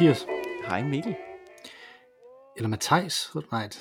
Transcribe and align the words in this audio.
Mathias. 0.00 0.26
Hej 0.66 0.82
Mikkel. 0.82 1.14
Eller 2.56 2.68
Matthijs. 2.68 3.30
Nej. 3.52 3.68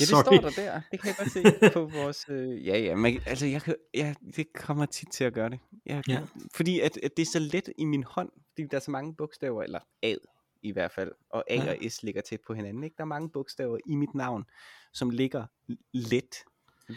Ja, 0.00 0.04
det 0.04 0.08
Sorry. 0.08 0.22
står 0.22 0.32
der 0.32 0.50
der. 0.50 0.80
Det 0.90 1.00
kan 1.00 1.08
jeg 1.08 1.16
godt 1.18 1.30
se 1.62 1.70
på 1.72 1.84
vores... 1.84 2.24
Øh, 2.28 2.66
ja, 2.66 2.78
ja, 2.78 2.94
men 2.94 3.20
altså, 3.26 3.46
jeg, 3.46 3.60
ja, 3.94 4.14
det 4.36 4.52
kommer 4.52 4.86
tit 4.86 5.08
til 5.12 5.24
at 5.24 5.32
gøre 5.34 5.50
det. 5.50 5.58
Jeg, 5.86 6.02
Ja. 6.08 6.20
Fordi 6.54 6.80
at, 6.80 6.96
at 7.02 7.16
det 7.16 7.22
er 7.22 7.26
så 7.26 7.38
let 7.38 7.68
i 7.78 7.84
min 7.84 8.02
hånd, 8.02 8.30
fordi 8.54 8.66
der 8.70 8.76
er 8.76 8.80
så 8.80 8.90
mange 8.90 9.14
bogstaver, 9.14 9.62
eller 9.62 9.78
A 10.02 10.14
i 10.62 10.72
hvert 10.72 10.90
fald, 10.92 11.12
og 11.30 11.44
A 11.50 11.54
Ja. 11.54 11.70
og 11.84 11.90
S 11.90 12.02
ligger 12.02 12.20
tæt 12.20 12.40
på 12.46 12.54
hinanden. 12.54 12.84
Ikke? 12.84 12.94
Der 12.96 13.02
er 13.02 13.06
mange 13.06 13.30
bogstaver 13.30 13.78
i 13.86 13.94
mit 13.94 14.14
navn, 14.14 14.44
som 14.92 15.10
ligger 15.10 15.46
let 15.92 16.36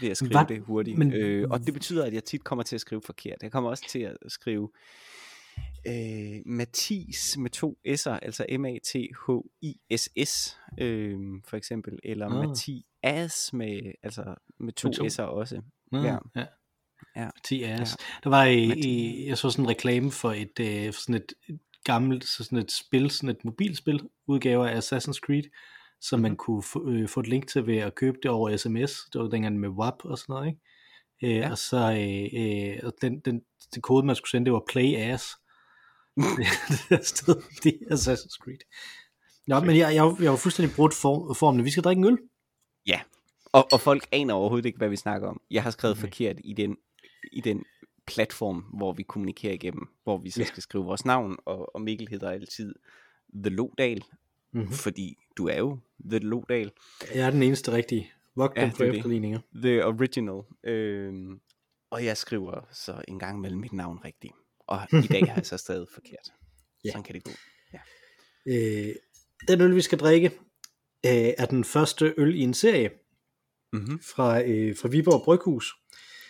ved 0.02 0.10
at 0.10 0.18
skrive 0.18 0.32
Hvad- 0.32 0.46
det 0.46 0.62
hurtigt. 0.62 0.98
Men... 0.98 1.14
Øh, 1.14 1.48
og 1.50 1.66
det 1.66 1.74
betyder, 1.74 2.06
at 2.06 2.14
jeg 2.14 2.24
tit 2.24 2.44
kommer 2.44 2.64
til 2.64 2.76
at 2.76 2.82
skrive 2.82 3.02
forkert. 3.06 3.38
Jeg 3.44 3.52
kommer 3.52 3.70
også 3.70 3.86
til 3.90 4.00
at 4.00 4.18
skrive 4.28 4.72
øh, 5.88 6.42
Mathis 6.46 7.38
med 7.38 7.50
to 7.50 7.78
s'er, 7.88 8.10
altså 8.22 8.46
M-A-T-H-I-S-S, 9.30 10.58
øh, 10.80 11.18
for 11.48 11.58
eksempel, 11.58 12.00
eller 12.04 12.26
ah. 12.30 12.48
Mathias 12.48 13.54
med, 13.54 13.92
altså 14.04 14.36
med 14.60 14.74
to, 14.74 14.88
Med 14.88 14.96
to. 14.96 15.06
s'er 15.06 15.26
også. 15.26 15.62
Ja. 15.94 15.98
Ja. 16.04 16.18
ja. 16.36 16.46
Ja. 17.16 17.26
Mathias. 17.26 17.98
Der 18.24 18.30
var 18.30 18.46
i, 18.46 18.64
i, 18.80 19.26
jeg 19.28 19.38
så 19.38 19.50
sådan 19.50 19.66
en 19.66 19.70
reklame 19.70 20.12
for 20.12 20.32
et, 20.32 20.60
øh, 20.62 20.94
for 20.94 21.02
sådan 21.02 21.16
et 21.16 21.34
gammelt, 21.84 22.26
så 22.26 22.44
sådan 22.44 22.58
et 22.60 22.72
spil, 22.72 23.12
sådan 23.12 23.30
et 23.30 23.46
mobilspil, 23.46 24.00
udgave 24.28 24.70
af 24.70 24.80
Assassin's 24.80 25.20
Creed, 25.26 25.44
som 26.02 26.20
man 26.20 26.32
Mhm. 26.32 26.38
kunne 26.38 26.64
få, 26.64 26.90
øh, 26.90 27.08
få 27.10 27.20
et 27.20 27.28
link 27.28 27.48
til 27.48 27.68
ved 27.68 27.78
at 27.78 27.96
købe 27.96 28.18
det 28.24 28.32
over 28.32 28.58
sms. 28.58 28.92
Det 29.14 29.22
var 29.22 29.28
dengang 29.28 29.60
med 29.60 29.70
WAP 29.70 30.06
og 30.06 30.18
sådan 30.18 30.34
noget, 30.34 30.48
ikke? 30.48 30.60
Øh, 31.24 31.36
Ja. 31.36 31.52
Og 31.52 31.58
så 31.58 31.78
øh, 31.78 32.30
øh, 32.74 32.80
og 32.84 32.94
den, 33.02 33.20
den, 33.20 33.42
den 33.74 33.82
kode, 33.82 34.06
man 34.06 34.16
skulle 34.16 34.32
sende, 34.32 34.46
det 34.46 34.54
var 34.54 34.64
play 34.70 34.96
ass. 34.96 35.26
det 36.90 37.06
stod 37.06 37.66
i 37.66 37.70
Assassin's 37.92 38.38
Creed. 38.44 38.60
Nå, 39.48 39.60
men 39.60 39.78
jeg, 39.78 39.96
jeg, 39.96 40.16
jeg 40.20 40.32
var 40.32 40.38
fuldstændig 40.38 40.76
brudt 40.76 40.94
form, 40.94 41.36
formen. 41.36 41.66
Vi 41.66 41.70
skal 41.72 41.84
drikke 41.84 42.00
en 42.00 42.06
øl. 42.06 42.18
Ja, 42.88 43.02
og, 43.52 43.68
og 43.72 43.82
folk 43.82 44.08
aner 44.12 44.34
overhovedet 44.34 44.66
ikke, 44.66 44.78
hvad 44.78 44.90
vi 44.90 44.96
snakker 44.96 45.28
om. 45.28 45.42
Jeg 45.52 45.64
har 45.64 45.72
skrevet 45.72 45.98
Nej. 45.98 46.02
forkert 46.02 46.36
i 46.44 46.54
den, 46.54 46.78
i 47.32 47.42
den 47.42 47.64
platform, 48.08 48.56
hvor 48.74 48.94
vi 48.94 49.04
kommunikerer 49.04 49.54
igennem, 49.54 49.88
hvor 50.04 50.18
vi 50.18 50.30
så 50.30 50.40
Ja. 50.42 50.46
skal 50.46 50.64
skrive 50.64 50.84
vores 50.86 51.06
navn, 51.06 51.38
og, 51.46 51.76
og 51.76 51.82
Mikkel 51.82 52.08
hedder 52.10 52.30
altid 52.30 52.76
The 53.44 53.50
Lodal, 53.56 54.04
Mm-hmm. 54.54 54.72
fordi 54.72 55.18
du 55.38 55.48
er 55.48 55.58
jo 55.58 55.80
The 56.10 56.20
Lodal, 56.20 56.72
Jeg 57.16 57.26
er 57.28 57.30
den 57.32 57.44
eneste 57.44 57.72
rigtige. 57.72 58.12
Vogt 58.36 58.58
Ja, 58.58 58.66
det 58.66 58.74
på 58.78 58.84
er 58.84 58.88
det. 58.88 58.96
efterligninger. 58.98 59.40
The 59.56 59.86
Original. 59.86 60.42
Øhm, 60.64 61.40
og 61.90 62.06
jeg 62.06 62.18
skriver 62.18 62.62
så 62.72 63.02
en 63.08 63.20
gang 63.20 63.40
mellem 63.42 63.60
mit 63.60 63.74
navn 63.74 64.00
rigtigt. 64.06 64.34
Og 64.70 64.88
i 65.04 65.08
dag 65.08 65.28
har 65.28 65.36
jeg 65.36 65.46
så 65.46 65.58
stadig 65.58 65.88
forkert. 65.94 66.30
Ja. 66.86 66.90
Sådan 66.92 67.04
kan 67.04 67.16
det 67.16 67.24
gå. 67.24 67.32
Øh, 68.48 68.96
den 69.48 69.62
øl, 69.62 69.76
vi 69.76 69.82
skal 69.82 69.98
drikke, 70.00 70.28
øh, 71.06 71.34
er 71.38 71.46
den 71.46 71.64
første 71.64 72.14
øl 72.18 72.36
i 72.36 72.40
en 72.40 72.54
serie 72.54 72.90
Mm-hmm. 73.74 74.00
fra, 74.16 74.42
øh, 74.44 74.76
fra 74.78 74.88
Viborg 74.90 75.22
Bryghus, 75.26 75.74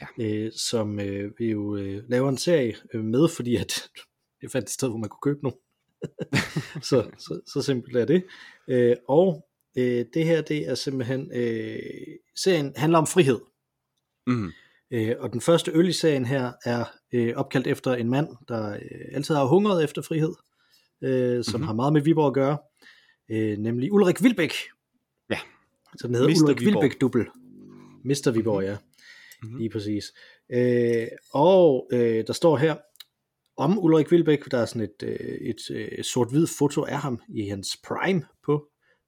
Ja. 0.01 0.23
øh, 0.25 0.51
som 0.51 0.99
øh, 0.99 1.31
vi 1.37 1.51
jo 1.51 1.75
øh, 1.75 2.03
laver 2.09 2.29
en 2.29 2.37
serie 2.37 2.75
øh, 2.93 3.03
med, 3.03 3.29
fordi 3.35 3.55
at 3.55 3.89
det 4.41 4.51
fandt 4.51 4.67
et 4.67 4.73
sted, 4.73 4.89
hvor 4.89 4.97
man 4.97 5.09
kunne 5.09 5.33
købe 5.33 5.43
nogle. 5.43 5.57
så, 6.89 7.11
så, 7.17 7.41
så 7.53 7.61
simpelt 7.61 7.95
er 7.97 8.05
det. 8.05 8.23
Øh, 8.69 8.95
og 9.07 9.49
øh, 9.77 10.05
det 10.13 10.25
her, 10.25 10.41
det 10.41 10.67
er 10.67 10.75
simpelthen, 10.75 11.31
øh, 11.33 11.79
serien 12.43 12.73
handler 12.75 12.99
om 12.99 13.07
frihed. 13.07 13.39
Mm. 14.27 14.51
Øh, 14.91 15.15
og 15.19 15.33
den 15.33 15.41
første 15.41 15.71
øl 15.71 15.89
i 15.89 15.93
serien 15.93 16.25
her 16.25 16.51
er 16.65 16.85
øh, 17.13 17.33
opkaldt 17.35 17.67
efter 17.67 17.93
en 17.95 18.09
mand, 18.09 18.27
der 18.47 18.73
øh, 18.73 18.79
altid 19.13 19.35
har 19.35 19.45
hungret 19.45 19.83
efter 19.83 20.01
frihed, 20.01 20.33
øh, 21.03 21.43
som 21.43 21.51
Mhm. 21.51 21.57
mm-hmm. 21.59 21.67
har 21.67 21.73
meget 21.73 21.93
med 21.93 22.01
Viborg 22.01 22.27
at 22.27 22.33
gøre, 22.33 22.57
øh, 23.31 23.57
nemlig 23.57 23.93
Ulrik 23.93 24.23
Vilbæk. 24.23 24.53
Ja. 25.29 25.39
Så 25.97 26.07
den 26.07 26.15
hedder 26.15 26.29
Mr. 26.29 26.43
Ulrik 26.43 26.59
Viborg. 26.61 26.83
Vilbæk 26.83 27.01
Dubbel. 27.01 27.25
Mr. 28.03 28.31
Viborg, 28.31 28.63
ja. 28.63 28.77
Mhm. 29.43 29.57
Lige 29.57 29.69
præcis. 29.69 30.05
Øh, 30.51 31.07
og 31.33 31.89
øh, 31.93 32.23
der 32.27 32.33
står 32.33 32.57
her 32.57 32.75
om 33.57 33.79
Ulrik 33.83 34.11
Vilbæk, 34.11 34.51
der 34.51 34.57
er 34.57 34.65
sådan 34.65 34.81
et, 34.81 35.03
øh, 35.03 35.37
et 35.49 35.71
øh, 35.71 36.03
sort-hvid 36.03 36.47
foto 36.57 36.85
af 36.85 36.99
ham 36.99 37.21
i 37.35 37.47
hans 37.47 37.67
prime 37.87 38.23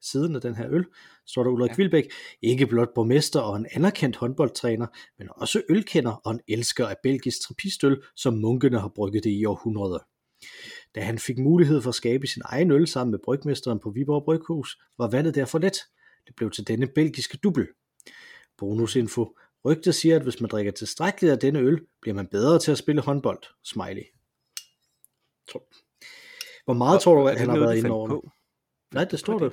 siden 0.01 0.35
af 0.35 0.41
den 0.41 0.55
her 0.55 0.67
øl, 0.71 0.85
står 1.27 1.43
der 1.43 1.51
Ulrik 1.51 1.69
ja. 1.69 1.75
Vilbæk, 1.75 2.11
ikke 2.41 2.67
blot 2.67 2.93
borgmester 2.95 3.39
og 3.39 3.57
en 3.57 3.67
anerkendt 3.71 4.15
håndboldtræner, 4.15 4.87
men 5.17 5.29
også 5.35 5.61
ølkender 5.69 6.11
og 6.11 6.31
en 6.31 6.41
elsker 6.47 6.87
af 6.87 6.95
belgisk 7.03 7.41
trappistøl, 7.41 8.03
som 8.15 8.33
munkene 8.33 8.79
har 8.79 8.91
brygget 8.95 9.23
det 9.23 9.31
i 9.31 9.45
århundreder. 9.45 9.99
Da 10.95 11.01
han 11.01 11.19
fik 11.19 11.37
mulighed 11.37 11.81
for 11.81 11.89
at 11.89 11.95
skabe 11.95 12.27
sin 12.27 12.41
egen 12.45 12.71
øl 12.71 12.87
sammen 12.87 13.11
med 13.11 13.19
brygmesteren 13.23 13.79
på 13.79 13.89
Viborg 13.89 14.23
Bryghus, 14.25 14.77
var 14.97 15.09
vandet 15.09 15.35
derfor 15.35 15.59
let. 15.59 15.77
Det 16.27 16.35
blev 16.35 16.51
til 16.51 16.67
denne 16.67 16.87
belgiske 16.87 17.37
dubbel. 17.37 17.67
Bonusinfo. 18.57 19.37
Rygtet 19.65 19.95
siger, 19.95 20.15
at 20.15 20.23
hvis 20.23 20.41
man 20.41 20.49
drikker 20.49 20.71
tilstrækkeligt 20.71 21.31
af 21.31 21.39
denne 21.39 21.59
øl, 21.59 21.81
bliver 22.01 22.15
man 22.15 22.27
bedre 22.27 22.59
til 22.59 22.71
at 22.71 22.77
spille 22.77 23.01
håndbold. 23.01 23.43
Smiley. 23.63 24.03
Hvor 26.65 26.73
meget 26.73 27.01
tror 27.01 27.21
du, 27.21 27.27
at 27.27 27.31
det 27.31 27.39
han 27.39 27.49
har 27.49 27.59
været 27.59 27.77
inde 27.77 27.89
over? 27.89 28.21
Nej, 28.93 29.03
det 29.03 29.19
står 29.19 29.39
der. 29.39 29.49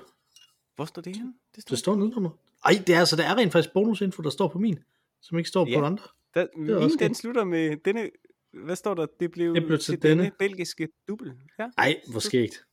Hvor 0.78 0.84
står 0.84 1.03
det 1.03 1.16
henne? 1.16 1.34
Det 1.55 1.62
står, 1.62 1.72
Det 1.72 1.78
står 1.78 1.97
nedenunder. 1.97 2.31
Ej, 2.65 2.72
det 2.87 2.94
er 2.94 2.99
altså, 2.99 3.16
der 3.16 3.25
er 3.25 3.34
rent 3.37 3.53
faktisk 3.53 3.72
bonusinfo, 3.75 4.22
der 4.22 4.31
står 4.31 4.49
på 4.49 4.59
min, 4.59 4.78
som 5.21 5.39
ikke 5.39 5.49
står 5.49 5.65
på 5.65 5.71
Ja. 5.71 5.87
andre. 5.87 6.05
der, 6.34 6.41
er 6.41 6.47
min, 6.56 6.69
den 6.69 6.99
godt. 6.99 7.16
slutter 7.16 7.44
med 7.44 7.77
denne... 7.84 8.11
Hvad 8.53 8.77
står 8.77 8.94
der? 8.94 9.06
Det 9.21 9.31
blev, 9.31 9.55
Det 9.55 9.66
blev 9.66 9.78
til 9.78 9.94
til 9.94 10.03
denne 10.03 10.22
denne. 10.22 10.34
belgiske 10.39 10.89
dubbel. 11.09 11.33
Ja. 11.59 11.69
Ej, 11.78 12.00
hvor 12.11 12.21
skægt. 12.21 12.65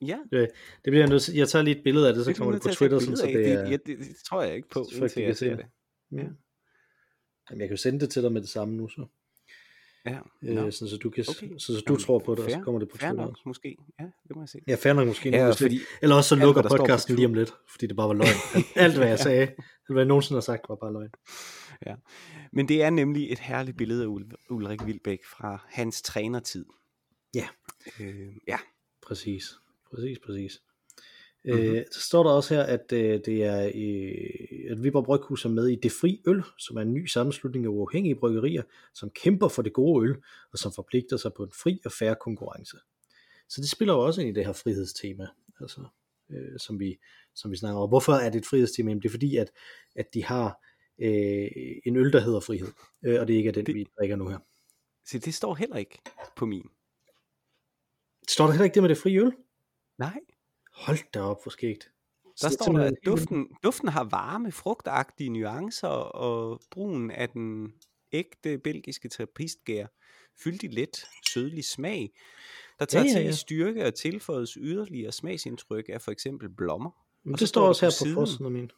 ja. 0.00 0.18
Det 0.32 0.50
bliver 0.84 0.98
jeg 0.98 1.08
nødt 1.08 1.22
til. 1.22 1.34
Jeg 1.34 1.48
tager 1.48 1.62
lige 1.62 1.76
et 1.76 1.84
billede 1.84 2.08
af 2.08 2.14
det, 2.14 2.24
så 2.24 2.30
Det 2.30 2.36
er 2.36 2.38
kommer 2.38 2.52
det 2.52 2.62
på 2.62 2.68
Twitter, 2.68 2.98
sådan, 2.98 3.16
så 3.16 3.26
det 3.26 3.52
er... 3.52 3.62
det, 3.62 3.70
ja, 3.70 3.76
det, 3.76 3.98
det, 3.98 4.16
tror 4.28 4.42
jeg 4.42 4.56
ikke 4.56 4.68
på, 4.68 4.78
indtil 4.92 5.22
jeg 5.22 5.36
se 5.36 5.38
ser 5.38 5.56
det. 5.56 5.66
det. 6.10 6.16
Ja. 6.18 6.22
Jamen, 7.50 7.60
jeg 7.60 7.68
kan 7.68 7.70
jo 7.70 7.76
sende 7.76 8.00
det 8.00 8.10
til 8.10 8.22
dig 8.22 8.32
med 8.32 8.40
det 8.40 8.48
samme 8.48 8.74
nu, 8.76 8.88
så. 8.88 9.06
Ja. 10.06 10.18
Øh, 10.42 10.54
Nå. 10.54 10.70
sådan, 10.70 10.88
så 10.90 10.96
du, 10.96 11.10
kan, 11.10 11.24
Okay. 11.28 11.48
så, 11.58 11.66
så 11.66 11.82
du 11.88 11.96
tror 11.96 12.18
på 12.18 12.34
det, 12.34 12.44
og 12.44 12.50
så 12.50 12.56
fair. 12.56 12.64
kommer 12.64 12.78
det 12.78 12.88
på 12.88 12.96
Fair 12.96 13.08
Twitter. 13.10 13.24
nok, 13.26 13.38
måske. 13.46 13.76
Ja, 14.00 14.04
det 14.04 14.36
må 14.36 14.42
jeg 14.42 14.48
se. 14.48 14.58
Ja, 14.68 14.74
fair 14.74 14.92
nok 14.92 15.06
måske. 15.06 15.30
Ja, 15.30 15.44
Ja, 15.46 15.50
fordi 15.50 15.78
Eller 16.02 16.16
også 16.16 16.28
så 16.28 16.36
lukker 16.36 16.62
podcasten 16.68 17.16
lige 17.16 17.26
om 17.26 17.34
lidt, 17.34 17.54
fordi 17.70 17.86
det 17.86 17.96
bare 17.96 18.08
var 18.08 18.14
løgn. 18.14 18.28
Alt, 18.76 18.96
hvad 18.96 19.08
jeg 19.08 19.18
sagde, 19.18 19.46
hvad 19.88 19.96
jeg 20.02 20.06
nogensinde 20.06 20.36
har 20.36 20.40
sagt, 20.40 20.68
var 20.68 20.74
bare 20.76 20.92
løgn. 20.92 21.10
Men 22.52 22.68
det 22.68 22.82
er 22.82 22.90
nemlig 22.90 23.32
et 23.32 23.38
herligt 23.38 23.76
billede 23.76 24.02
af 24.02 24.08
Ul- 24.08 24.46
Ulrik 24.50 24.86
Vilbæk 24.86 25.24
fra 25.24 25.64
hans 25.68 26.02
trænertid. 26.02 26.64
Ja. 27.34 27.48
Øh, 28.00 28.32
ja. 28.48 28.58
Præcis, 29.06 29.44
præcis, 29.94 30.18
præcis. 30.26 30.62
Mhm. 31.44 31.54
Mm-hmm. 31.54 31.74
Øh, 31.76 31.84
så 31.92 32.00
står 32.00 32.22
der 32.22 32.30
også 32.30 32.54
her, 32.54 32.62
at 32.62 32.92
øh, 32.92 33.20
det 33.24 33.44
er 33.44 33.70
øh, 33.74 34.70
at 34.70 34.82
Viborg 34.82 35.04
Bryghus 35.04 35.44
er 35.44 35.48
med 35.48 35.68
i 35.68 35.74
Det 35.74 35.92
Fri 35.92 36.22
Øl, 36.26 36.42
som 36.58 36.76
er 36.76 36.80
en 36.80 36.94
ny 36.94 37.06
sammenslutning 37.06 37.64
af 37.64 37.68
uafhængige 37.68 38.14
bryggerier, 38.14 38.62
som 38.94 39.10
kæmper 39.10 39.48
for 39.48 39.62
det 39.62 39.72
gode 39.72 40.08
øl, 40.08 40.16
og 40.52 40.58
som 40.58 40.72
forpligter 40.72 41.16
sig 41.16 41.32
på 41.36 41.42
en 41.44 41.50
fri 41.62 41.80
og 41.84 41.92
færre 41.92 42.16
konkurrence. 42.20 42.76
Så 43.48 43.60
det 43.60 43.70
spiller 43.70 43.94
jo 43.94 44.00
også 44.00 44.20
ind 44.20 44.30
i 44.30 44.32
det 44.32 44.46
her 44.46 44.52
frihedstema, 44.52 45.26
altså, 45.60 45.80
øh, 46.30 46.58
som, 46.58 46.80
vi, 46.80 46.98
som 47.34 47.50
vi 47.50 47.56
snakker 47.56 47.80
om. 47.80 47.88
Hvorfor 47.88 48.12
er 48.12 48.30
det 48.30 48.38
et 48.38 48.46
frihedstema? 48.46 48.90
Jamen, 48.90 49.02
det 49.02 49.08
er 49.08 49.10
fordi, 49.10 49.36
at, 49.36 49.50
at 49.96 50.14
de 50.14 50.24
har 50.24 50.64
øh, 50.98 51.48
en 51.84 51.96
øl, 51.96 52.12
der 52.12 52.20
hedder 52.20 52.40
frihed, 52.40 52.68
øh, 53.02 53.20
og 53.20 53.28
det 53.28 53.34
ikke 53.34 53.48
er 53.48 53.52
den, 53.52 53.66
det... 53.66 53.74
vi 53.74 53.86
drikker 53.98 54.16
nu 54.16 54.28
her. 54.28 54.38
Så 55.06 55.18
det 55.18 55.34
står 55.34 55.54
heller 55.54 55.76
ikke 55.76 55.98
på 56.36 56.46
min. 56.46 56.68
Står 58.28 58.44
der 58.44 58.52
heller 58.52 58.64
ikke 58.64 58.74
det 58.74 58.82
med 58.82 58.88
det 58.88 58.98
frie 58.98 59.20
øl? 59.20 59.32
Nej. 59.98 60.20
Hold 60.72 60.98
da 61.14 61.20
op, 61.20 61.42
hvor 61.42 61.50
skægt. 61.50 61.90
Der 62.42 62.48
står 62.48 62.72
der, 62.72 62.84
at 62.84 62.94
duften, 63.06 63.48
duften 63.64 63.88
har 63.88 64.04
varme, 64.04 64.52
frugtagtige 64.52 65.30
nuancer, 65.30 65.88
og 65.88 66.60
brugen 66.70 67.10
af 67.10 67.28
den 67.28 67.72
ægte 68.12 68.58
belgiske 68.58 69.08
trappistgær, 69.08 69.86
fyldig 70.44 70.72
let, 70.74 71.06
sødlig 71.32 71.64
smag, 71.64 72.10
der 72.78 72.84
tager 72.84 73.04
Ja, 73.04 73.08
ja, 73.10 73.14
til 73.14 73.22
ja. 73.24 73.30
i 73.30 73.32
styrke 73.32 73.86
og 73.86 73.94
tilføjes 73.94 74.52
yderligere 74.52 75.12
smagsindtryk 75.12 75.88
af 75.88 76.02
for 76.02 76.10
eksempel 76.10 76.48
blommer. 76.48 76.90
Men 77.24 77.34
Og 77.34 77.40
det 77.40 77.48
står 77.48 77.68
også 77.68 77.86
her 77.86 77.90
på 77.90 77.92
på 77.98 78.04
siden. 78.04 78.14
forsiden 78.14 78.46
af 78.46 78.52
min. 78.52 78.70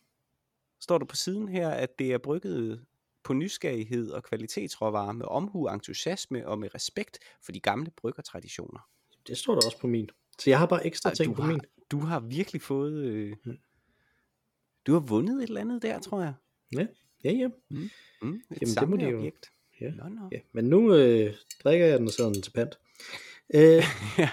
Står 0.81 0.99
der 0.99 1.07
på 1.07 1.17
siden 1.17 1.49
her, 1.49 1.71
at 1.71 1.99
det 1.99 2.13
er 2.13 2.19
brygget 2.19 2.85
på 3.25 3.33
nysgerrighed 3.33 4.11
og 4.11 4.23
kvalitetsråvarer 4.23 5.13
med 5.13 5.27
omhu, 5.27 5.69
entusiasme 5.69 6.49
og 6.49 6.59
med 6.59 6.75
respekt 6.75 7.19
for 7.43 7.53
de 7.53 7.61
gamle 7.61 7.91
bryggertraditioner. 7.97 8.81
Det 9.27 9.39
står 9.39 9.55
der 9.55 9.67
også 9.67 9.79
på 9.79 9.87
min. 9.87 10.09
Så 10.39 10.51
jeg 10.51 10.59
har 10.59 10.67
bare 10.67 10.87
ekstra 10.87 11.11
Ej, 11.11 11.15
ting 11.15 11.37
på 11.37 11.43
har, 11.43 11.51
min. 11.51 11.61
Du 11.95 12.07
har 12.07 12.21
virkelig 12.21 12.63
fået... 12.63 12.93
Øh, 13.05 13.37
Mm. 13.45 13.59
du 14.87 14.93
har 14.93 15.01
vundet 15.01 15.37
et 15.43 15.49
eller 15.49 15.61
andet 15.61 15.83
der, 15.83 15.99
tror 16.01 16.21
jeg. 16.23 16.35
Ja, 16.73 16.87
ja, 17.25 17.31
ja. 17.33 17.49
Mm, 17.71 17.83
et 17.83 17.91
Jamen, 18.21 18.41
det 18.51 18.89
må 18.89 18.97
de 18.97 19.03
jo- 19.05 19.09
samleobjekt. 19.11 19.51
Ja. 19.81 19.91
Nå, 19.91 20.09
nå. 20.09 20.29
ja. 20.33 20.39
Men 20.53 20.65
nu 20.65 20.95
øh, 20.95 21.35
drikker 21.65 21.87
jeg 21.87 21.99
den 21.99 22.11
sådan 22.11 22.43
til 22.43 22.51
pant. 22.51 22.79
Øh, 23.55 23.83
Ja. 24.19 24.31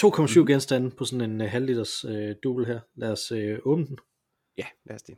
2,7 0.00 0.44
genstande 0.46 0.90
på 0.90 1.04
sådan 1.04 1.30
en 1.30 1.40
øh, 1.40 1.50
halv 1.50 1.66
liters 1.66 2.04
øh, 2.04 2.34
dubbel 2.42 2.66
her. 2.66 2.80
Lad 2.94 3.12
os 3.12 3.32
øh, 3.32 3.58
åbne 3.64 3.86
den. 3.86 3.98
ja, 4.58 4.66
lad 4.84 4.96
os 4.96 5.02
det. 5.02 5.16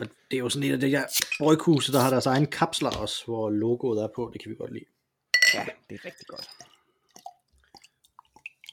Og 0.00 0.06
det 0.30 0.36
er 0.36 0.40
jo 0.40 0.48
sådan 0.48 0.68
et 0.68 0.72
af 0.72 0.80
de 0.80 0.88
her 0.88 1.04
bryghuse, 1.38 1.92
der 1.92 2.00
har 2.00 2.10
deres 2.10 2.26
egen 2.26 2.46
kapsler 2.46 2.90
også, 2.90 3.24
hvor 3.24 3.50
logoet 3.50 4.02
er 4.02 4.08
på. 4.16 4.30
Det 4.32 4.42
kan 4.42 4.50
vi 4.50 4.56
godt 4.56 4.72
lide. 4.72 4.84
Ja, 5.54 5.66
det 5.90 5.94
er 6.00 6.04
rigtig 6.04 6.26
godt. 6.26 6.48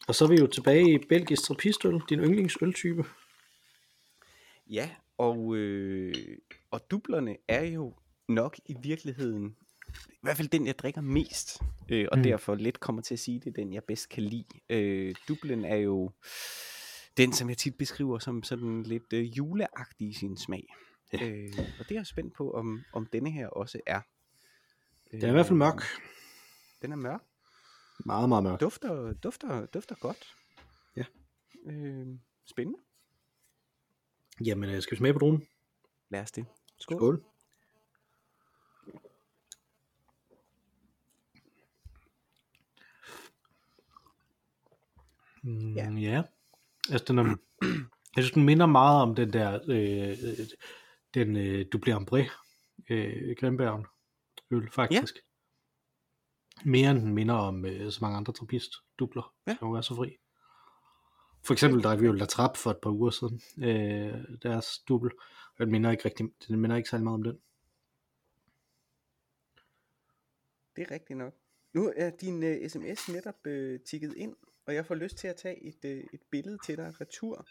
Og 0.07 0.15
så 0.15 0.25
er 0.25 0.29
vi 0.29 0.35
jo 0.35 0.47
tilbage 0.47 0.93
i 0.93 0.97
belgisk 1.09 1.43
trappistøl, 1.43 2.01
din 2.09 2.19
yndlingsøltype. 2.19 3.03
Ja, 4.69 4.89
og, 5.17 5.55
øh, 5.55 6.13
og 6.71 6.91
dublerne 6.91 7.37
er 7.47 7.63
jo 7.63 7.93
nok 8.27 8.57
i 8.65 8.75
virkeligheden, 8.83 9.55
i 10.09 10.17
hvert 10.21 10.37
fald 10.37 10.47
den, 10.47 10.67
jeg 10.67 10.77
drikker 10.79 11.01
mest, 11.01 11.61
øh, 11.89 12.07
og 12.11 12.17
Mm. 12.17 12.23
derfor 12.23 12.55
let 12.55 12.79
kommer 12.79 13.01
til 13.01 13.13
at 13.15 13.19
sige, 13.19 13.39
det 13.39 13.47
er 13.47 13.51
den, 13.51 13.73
jeg 13.73 13.83
bedst 13.83 14.09
kan 14.09 14.23
lide. 14.23 14.45
Øh, 14.69 15.15
dublen 15.27 15.65
er 15.65 15.75
jo 15.75 16.11
den, 17.17 17.33
som 17.33 17.49
jeg 17.49 17.57
tit 17.57 17.75
beskriver 17.77 18.19
som 18.19 18.43
sådan 18.43 18.83
lidt 18.83 19.13
øh, 19.13 19.37
juleagtig 19.37 20.09
i 20.09 20.13
sin 20.13 20.37
smag. 20.37 20.73
Ja. 21.13 21.27
Øh, 21.29 21.53
og 21.79 21.89
det 21.89 21.91
er 21.91 21.99
jeg 21.99 22.05
spændt 22.07 22.33
på, 22.33 22.51
om, 22.51 22.83
om 22.93 23.05
denne 23.05 23.31
her 23.31 23.47
også 23.47 23.79
er. 23.85 24.01
Den 25.11 25.23
er 25.23 25.27
i 25.27 25.31
hvert 25.31 25.45
fald 25.45 25.57
mørk. 25.57 25.83
Den 26.81 26.91
er 26.91 26.95
mørk. 26.95 27.21
Meget, 28.05 28.29
meget 28.29 28.43
mørk. 28.43 28.59
Dufter, 28.61 29.13
dufter, 29.13 29.65
dufter 29.65 29.95
godt. 29.95 30.35
Ja. 30.95 31.03
Øh, 31.65 32.07
spændende. 32.45 32.79
Jamen, 34.45 34.69
øh, 34.69 34.81
skal 34.81 34.91
vi 34.95 34.97
smage 34.97 35.13
på 35.13 35.19
dronen? 35.19 35.47
Lad 36.09 36.21
os 36.21 36.31
det. 36.31 36.45
Skål. 36.79 36.97
Skål. 36.97 37.23
Mm, 45.43 45.73
Ja. 45.73 45.91
ja. 45.91 46.23
Altså, 46.91 47.05
den 47.07 47.17
er, 47.17 47.35
jeg 48.15 48.23
synes, 48.23 48.31
den 48.31 48.45
minder 48.45 48.65
meget 48.65 49.01
om 49.01 49.15
den 49.15 49.33
der, 49.33 49.59
øh, 49.69 50.17
den 51.13 51.35
øh, 51.37 51.65
Dublé 51.75 51.91
Ambré, 51.91 52.31
øh, 52.89 53.35
Grimbergen 53.39 53.85
øl, 54.51 54.71
faktisk. 54.71 55.15
Mere 56.65 56.91
end 56.91 56.99
den 57.01 57.13
minder 57.13 57.33
om 57.35 57.65
øh, 57.65 57.91
så 57.91 57.97
mange 58.01 58.17
andre 58.17 58.33
trappist-dubler, 58.33 59.33
Ja. 59.47 59.55
som 59.59 59.73
være 59.73 59.83
så 59.83 59.95
fri. 59.95 60.17
For 61.43 61.53
eksempel 61.53 61.83
drak 61.83 61.99
vi 62.01 62.05
jo 62.05 62.11
La 62.11 62.25
Trappe 62.25 62.59
for 62.59 62.71
et 62.71 62.77
par 62.77 62.89
uger 62.89 63.09
siden, 63.09 63.41
øh, 63.63 64.13
deres 64.43 64.79
dubbel, 64.87 65.11
og 65.57 65.65
den 65.65 65.71
minder 65.71 65.91
ikke 65.91 66.05
rigtig, 66.05 66.29
den 66.47 66.59
minder 66.59 66.75
ikke 66.75 66.89
særlig 66.89 67.03
meget 67.03 67.13
om 67.13 67.23
den. 67.23 67.39
Det 70.75 70.81
er 70.87 70.91
rigtigt 70.91 71.17
nok. 71.17 71.33
Nu 71.73 71.93
er 71.95 72.09
din 72.09 72.43
uh, 72.43 72.67
sms 72.69 73.09
netop 73.09 73.35
uh, 73.47 73.79
tikket 73.89 74.13
ind, 74.13 74.35
og 74.65 74.73
jeg 74.75 74.85
får 74.85 74.95
lyst 74.95 75.17
til 75.17 75.27
at 75.27 75.35
tage 75.35 75.63
et, 75.67 75.77
uh, 75.83 75.91
et 76.13 76.21
billede 76.31 76.57
til 76.65 76.77
dig 76.77 76.93
retur. 77.01 77.47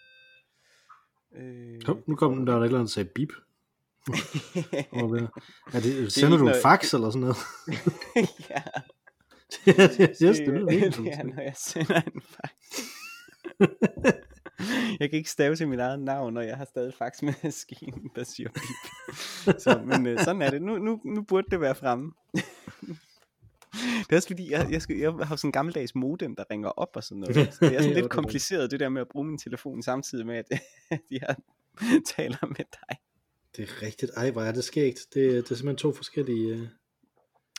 Øh, 1.33 1.81
Hov, 1.87 2.03
nu 2.07 2.17
kom 2.17 2.37
den 2.37 2.47
der, 2.47 2.53
der 2.53 2.61
et 2.61 2.65
eller 2.65 2.79
andet, 2.79 2.89
der 2.89 2.93
sagde 3.03 3.11
bip. 3.15 3.33
Er 4.93 5.07
det? 5.07 5.29
Er 5.73 5.81
det, 5.81 6.13
sender 6.13 6.29
ikke 6.29 6.39
du 6.39 6.39
en 6.39 6.45
noget- 6.45 6.63
fax 6.63 6.95
eller 6.95 7.11
sådan 7.11 7.21
noget? 7.21 7.37
ja, 8.51 8.63
yes, 9.69 10.19
yes, 10.25 10.37
det 10.37 10.47
det, 10.47 10.49
lyder 10.49 10.67
det 10.67 11.13
er, 11.13 11.23
når 11.23 11.43
jeg 11.43 11.55
sender 11.57 12.01
en 12.01 12.21
fax. 12.23 12.51
jeg 15.01 15.11
kan 15.11 15.19
ikke 15.19 15.31
stave 15.31 15.57
til 15.57 15.69
mit 15.69 15.81
eget 15.81 16.01
navn, 16.01 16.35
når 16.35 16.41
jeg 16.41 16.57
har 16.57 16.65
stadig 16.65 16.95
faxmaskinen, 16.95 18.11
der 18.17 18.25
siger 18.25 18.49
bip. 18.49 18.63
Så, 19.61 19.83
men 19.87 20.07
uh, 20.15 20.25
sådan 20.25 20.43
er 20.43 20.51
det. 20.51 20.63
Nu, 20.63 20.79
nu, 20.79 21.01
nu 21.05 21.23
burde 21.23 21.47
det 21.51 21.61
være 21.61 21.75
fremme. 21.75 22.13
Det 23.73 24.13
er 24.13 24.17
også 24.17 24.29
fordi, 24.29 24.51
jeg, 24.53 24.67
jeg, 24.71 24.83
skal, 24.83 24.97
jeg 24.97 25.13
har 25.13 25.37
sådan 25.37 25.49
en 25.49 25.53
gammeldags 25.53 25.95
modem, 25.95 26.37
der 26.37 26.45
ringer 26.51 26.69
op 26.69 26.91
og 26.95 27.05
sådan 27.05 27.19
noget. 27.21 27.35
Så 27.35 27.41
det 27.41 27.49
er 27.49 27.53
sådan 27.53 27.79
det 27.89 27.95
lidt 27.95 28.05
er 28.05 28.09
kompliceret, 28.09 28.71
det 28.71 28.81
der 28.81 28.89
med 28.89 29.01
at 29.01 29.09
bruge 29.09 29.27
min 29.27 29.39
telefon 29.39 29.83
samtidig 29.83 30.27
med, 30.27 30.37
at 30.37 30.45
jeg 31.11 31.37
taler 32.17 32.47
med 32.47 32.57
dig. 32.57 32.97
Det 33.57 33.63
er 33.71 33.83
rigtigt. 33.83 34.13
Ej, 34.17 34.31
hvor 34.31 34.43
er 34.43 34.53
det 34.53 34.65
skægt. 34.65 34.99
Det, 35.15 35.33
det 35.33 35.39
er 35.51 35.55
simpelthen 35.55 35.77
to 35.77 35.93
forskellige 35.93 36.53
uh, 36.55 36.69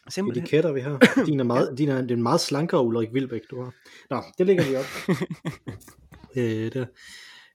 Simpelthen. 0.09 0.44
etiketter, 0.44 0.71
vi 0.71 0.79
har. 0.81 0.99
Din 1.27 1.39
er, 1.39 1.44
meget, 1.44 1.77
din 1.77 1.89
er, 1.89 2.01
det 2.01 2.11
er 2.11 2.15
en 2.15 2.23
meget 2.23 2.41
slankere 2.41 2.81
Ulrik 2.83 3.13
Vilbæk, 3.13 3.41
du 3.49 3.61
har. 3.63 3.73
Nå, 4.09 4.23
det 4.38 4.45
lægger 4.45 4.69
vi 4.69 4.75
op. 4.75 4.85
øh, 6.38 6.71
der, 6.73 6.85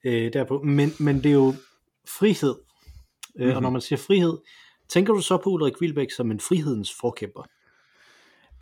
øh, 0.05 0.33
derpå. 0.33 0.63
Men, 0.63 0.93
men 1.01 1.17
det 1.17 1.27
er 1.27 1.33
jo 1.35 1.55
frihed. 2.09 2.55
Øh, 3.37 3.47
Mhm. 3.47 3.57
Og 3.57 3.63
når 3.63 3.71
man 3.71 3.81
siger 3.81 3.99
frihed, 3.99 4.39
tænker 4.89 5.13
du 5.13 5.21
så 5.21 5.37
på 5.37 5.51
Ulrik 5.51 5.81
Vilbæk 5.81 6.11
som 6.11 6.31
en 6.31 6.41
frihedens 6.41 6.95
forkæmper? 7.01 7.43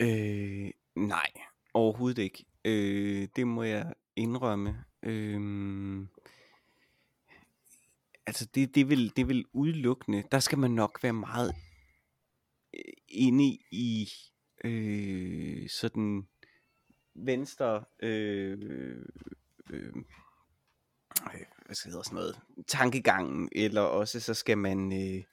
Øh, 0.01 0.71
nej, 0.95 1.27
overhovedet 1.73 2.21
ikke. 2.21 2.45
Øh, 2.65 3.27
det 3.35 3.47
må 3.47 3.63
jeg 3.63 3.93
indrømme. 4.15 4.75
Øh, 5.03 5.39
altså 8.27 8.45
det, 8.55 8.75
det, 8.75 8.89
vil, 8.89 9.15
det 9.15 9.27
vil 9.27 9.45
udelukkende, 9.53 10.23
der 10.31 10.39
skal 10.39 10.57
man 10.57 10.71
nok 10.71 10.99
være 11.03 11.13
meget 11.13 11.55
øh, 12.73 12.93
inde 13.07 13.57
i 13.71 14.09
øh, 14.63 15.69
sådan 15.69 16.27
venstre 17.15 17.83
øh, 17.99 18.57
øh, 18.61 19.05
øh, 19.69 19.93
hvad 21.65 21.75
skal 21.75 21.89
det 21.89 21.93
hedder 21.93 22.03
sådan 22.03 22.15
noget, 22.15 22.39
tankegangen, 22.67 23.49
eller 23.51 23.81
også 23.81 24.19
så 24.19 24.33
skal 24.33 24.57
man 24.57 24.93
øh, 24.93 25.23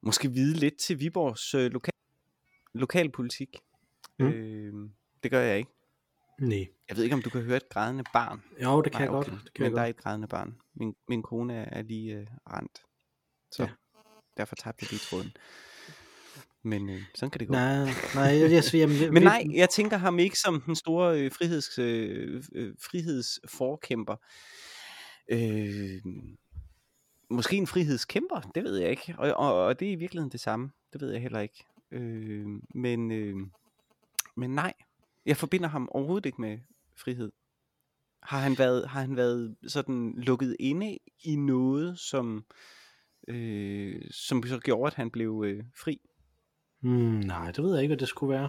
måske 0.00 0.30
vide 0.30 0.54
lidt 0.56 0.76
til 0.76 1.00
Viborgs 1.00 1.54
øh, 1.54 1.72
lokal, 1.72 1.92
lokalpolitik. 2.74 3.58
Mm. 4.18 4.26
Øh, 4.26 4.90
det 5.22 5.30
gør 5.30 5.40
jeg 5.40 5.58
ikke. 5.58 5.70
Nej. 6.48 6.68
Jeg 6.88 6.96
ved 6.96 7.04
ikke, 7.04 7.14
om 7.14 7.22
du 7.22 7.30
kan 7.30 7.42
høre 7.42 7.56
et 7.56 7.68
grædende 7.68 8.04
barn. 8.12 8.42
Jo, 8.62 8.82
det 8.82 8.92
kan 8.92 9.00
Nej, 9.00 9.04
jeg 9.04 9.08
godt. 9.10 9.28
okay. 9.28 9.36
Det 9.44 9.54
kan 9.54 9.62
Men 9.62 9.64
jeg 9.64 9.76
der 9.76 9.82
er 9.82 9.86
godt. 9.86 9.96
et 9.96 10.02
grædende 10.02 10.28
barn. 10.28 10.56
Min, 10.74 10.94
min 11.08 11.22
kone 11.22 11.54
er, 11.54 11.78
er 11.78 11.82
lige 11.82 12.14
øh, 12.14 12.26
rent. 12.50 12.78
Så 13.52 13.62
Ja. 13.62 13.68
derfor 14.36 14.56
tabte 14.56 14.84
jeg 14.84 14.90
lige 14.90 15.00
tråden. 15.00 15.32
Men 16.64 16.90
øh, 16.90 17.00
sådan 17.14 17.30
kan 17.30 17.38
det 17.40 17.48
gå. 17.48 17.52
Nej, 17.54 17.84
nej, 18.14 18.22
jeg, 18.24 18.50
jeg, 18.50 18.64
jamen, 18.74 19.14
Men 19.14 19.22
nej, 19.22 19.44
jeg 19.54 19.70
tænker 19.70 19.96
ham 19.96 20.18
ikke 20.18 20.38
som 20.38 20.60
den 20.60 20.76
store 20.76 21.20
øh, 21.20 21.30
friheds, 21.32 21.78
øh, 21.78 22.44
øh, 22.54 22.74
frihedsforkæmper. 22.80 24.16
Øh, 25.30 26.02
måske 27.30 27.56
en 27.56 27.66
frihedskæmper, 27.66 28.40
det 28.54 28.64
ved 28.64 28.76
jeg 28.78 28.90
ikke. 28.90 29.14
Og, 29.18 29.34
og, 29.34 29.64
og 29.64 29.80
det 29.80 29.88
er 29.88 29.92
i 29.92 29.96
virkeligheden 29.96 30.32
det 30.32 30.40
samme. 30.40 30.70
Det 30.92 31.00
ved 31.00 31.12
jeg 31.12 31.22
heller 31.22 31.40
ikke. 31.40 31.64
Øh, 31.90 32.46
men, 32.74 33.10
øh, 33.10 33.36
men 34.36 34.54
nej, 34.54 34.72
jeg 35.26 35.36
forbinder 35.36 35.68
ham 35.68 35.88
overhovedet 35.92 36.26
ikke 36.26 36.40
med 36.40 36.58
frihed. 36.96 37.32
Har 38.22 38.38
han 38.38 38.58
været, 38.58 38.88
har 38.88 39.00
han 39.00 39.16
været 39.16 39.56
sådan 39.66 40.14
lukket 40.16 40.56
inde 40.60 40.98
i 41.24 41.36
noget, 41.36 41.98
som, 41.98 42.44
øh, 43.28 44.02
som 44.10 44.42
så 44.42 44.58
gjorde, 44.58 44.86
at 44.86 44.94
han 44.94 45.10
blev 45.10 45.44
øh, 45.46 45.64
fri? 45.76 46.00
Mm, 46.80 46.90
nej, 47.26 47.50
det 47.50 47.64
ved 47.64 47.74
jeg 47.74 47.82
ikke, 47.82 47.90
hvad 47.90 48.00
det 48.00 48.08
skulle 48.08 48.32
være. 48.32 48.48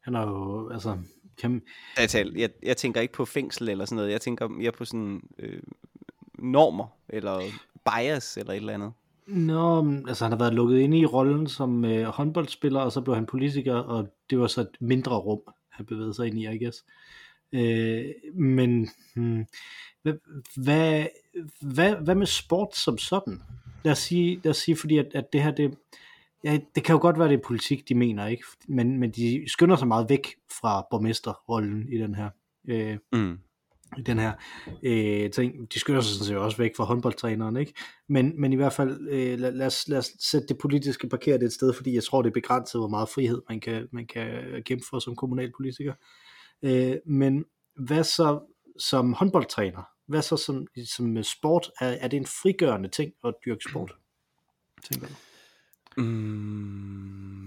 Han 0.00 0.14
er 0.14 0.22
jo, 0.22 0.68
altså, 0.68 0.98
kan, 1.38 1.62
Jeg, 1.96 2.26
jeg, 2.36 2.50
jeg 2.62 2.76
tænker 2.76 3.00
ikke 3.00 3.14
på 3.14 3.24
fængsel 3.24 3.68
eller 3.68 3.84
sådan 3.84 3.96
noget. 3.96 4.12
Jeg 4.12 4.20
tænker 4.20 4.48
mere 4.48 4.72
på 4.72 4.84
sådan 4.84 5.22
øh, 5.38 5.62
normer 6.38 6.86
eller 7.08 7.40
bias 7.84 8.36
eller 8.36 8.52
et 8.52 8.56
eller 8.56 8.74
andet. 8.74 8.92
Nå, 9.26 9.92
altså 10.08 10.24
han 10.24 10.32
har 10.32 10.38
været 10.38 10.54
lukket 10.54 10.78
inde 10.78 10.98
i 10.98 11.06
rollen 11.06 11.46
som 11.46 11.84
øh, 11.84 12.06
håndboldspiller, 12.06 12.80
og 12.80 12.92
så 12.92 13.00
blev 13.00 13.14
han 13.14 13.26
politiker, 13.26 13.74
og 13.74 14.08
det 14.30 14.38
var 14.38 14.46
så 14.46 14.60
et 14.60 14.76
mindre 14.80 15.16
rum, 15.16 15.40
have 15.80 15.86
bevæget 15.86 16.16
sig 16.16 16.26
ind 16.26 16.38
i, 16.38 16.54
I 16.54 16.64
guess. 16.64 16.84
Øh, 17.52 18.04
men 18.34 18.88
hmm, 19.14 19.46
hvad, 20.02 20.14
hvad, 20.56 21.06
hvad, 21.60 21.96
hvad 21.96 22.14
med 22.14 22.26
sport 22.26 22.76
som 22.76 22.98
sådan? 22.98 23.42
Lad 23.84 23.92
os 23.92 23.98
sige, 23.98 24.40
lad 24.44 24.50
os 24.50 24.56
sige 24.56 24.76
fordi 24.76 24.98
at, 24.98 25.06
at 25.14 25.32
det 25.32 25.42
her, 25.42 25.50
det, 25.50 25.74
ja, 26.44 26.58
det 26.74 26.84
kan 26.84 26.92
jo 26.92 27.00
godt 27.00 27.18
være, 27.18 27.28
det 27.28 27.38
er 27.38 27.46
politik, 27.46 27.88
de 27.88 27.94
mener, 27.94 28.26
ikke? 28.26 28.44
Men, 28.68 28.98
men 28.98 29.10
de 29.10 29.44
skynder 29.46 29.76
sig 29.76 29.88
meget 29.88 30.08
væk 30.08 30.28
fra 30.60 30.86
borgmesterrollen 30.90 31.92
i 31.92 31.98
den 31.98 32.14
her. 32.14 32.30
Øh, 32.68 32.98
Mm 33.12 33.38
i 33.98 34.02
den 34.02 34.18
her 34.18 34.32
øh, 34.82 35.30
ting. 35.30 35.72
De 35.72 35.78
skynder 35.78 36.00
sig 36.00 36.14
sådan 36.14 36.26
set 36.26 36.36
også 36.36 36.56
væk 36.56 36.76
fra 36.76 36.84
håndboldtræneren, 36.84 37.56
ikke? 37.56 37.74
Men, 38.08 38.40
men 38.40 38.52
i 38.52 38.56
hvert 38.56 38.72
fald, 38.72 39.08
øh, 39.08 39.38
lad, 39.38 39.52
lad, 39.52 39.66
os, 39.66 39.88
lad 39.88 39.98
os 39.98 40.12
sætte 40.18 40.48
det 40.48 40.58
politiske 40.58 41.08
parkeret 41.08 41.42
et 41.42 41.52
sted, 41.52 41.72
fordi 41.72 41.94
jeg 41.94 42.04
tror, 42.04 42.22
det 42.22 42.28
er 42.30 42.34
begrænset, 42.34 42.80
hvor 42.80 42.88
meget 42.88 43.08
frihed 43.08 43.42
man 43.48 43.60
kan, 43.60 43.88
man 43.92 44.06
kan 44.06 44.28
kæmpe 44.66 44.84
for 44.90 44.98
som 44.98 45.16
kommunalpolitiker. 45.16 45.94
Øh, 46.62 46.96
men 47.06 47.44
hvad 47.76 48.04
så 48.04 48.40
som 48.78 49.12
håndboldtræner? 49.12 49.82
Hvad 50.06 50.22
så 50.22 50.36
som, 50.36 50.66
som 50.84 51.22
sport? 51.22 51.70
Er, 51.80 51.88
er 51.88 52.08
det 52.08 52.16
en 52.16 52.26
frigørende 52.26 52.88
ting 52.88 53.12
at 53.24 53.34
dyrke 53.46 53.64
sport? 53.70 53.92
Tænker 54.90 55.06
du? 55.06 55.14
Mm. 56.02 57.40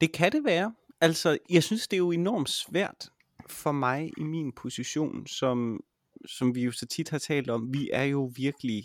Det 0.00 0.12
kan 0.12 0.32
det 0.32 0.44
være. 0.44 0.74
Altså, 1.00 1.38
jeg 1.50 1.62
synes, 1.62 1.88
det 1.88 1.96
er 1.96 1.98
jo 1.98 2.10
enormt 2.10 2.50
svært 2.50 3.10
for 3.50 3.72
mig 3.72 4.10
i 4.18 4.22
min 4.22 4.52
position, 4.52 5.26
som, 5.26 5.80
som 6.26 6.54
vi 6.54 6.64
jo 6.64 6.72
så 6.72 6.86
tit 6.86 7.08
har 7.10 7.18
talt 7.18 7.50
om. 7.50 7.72
Vi 7.72 7.90
er 7.92 8.02
jo 8.04 8.32
virkelig 8.36 8.84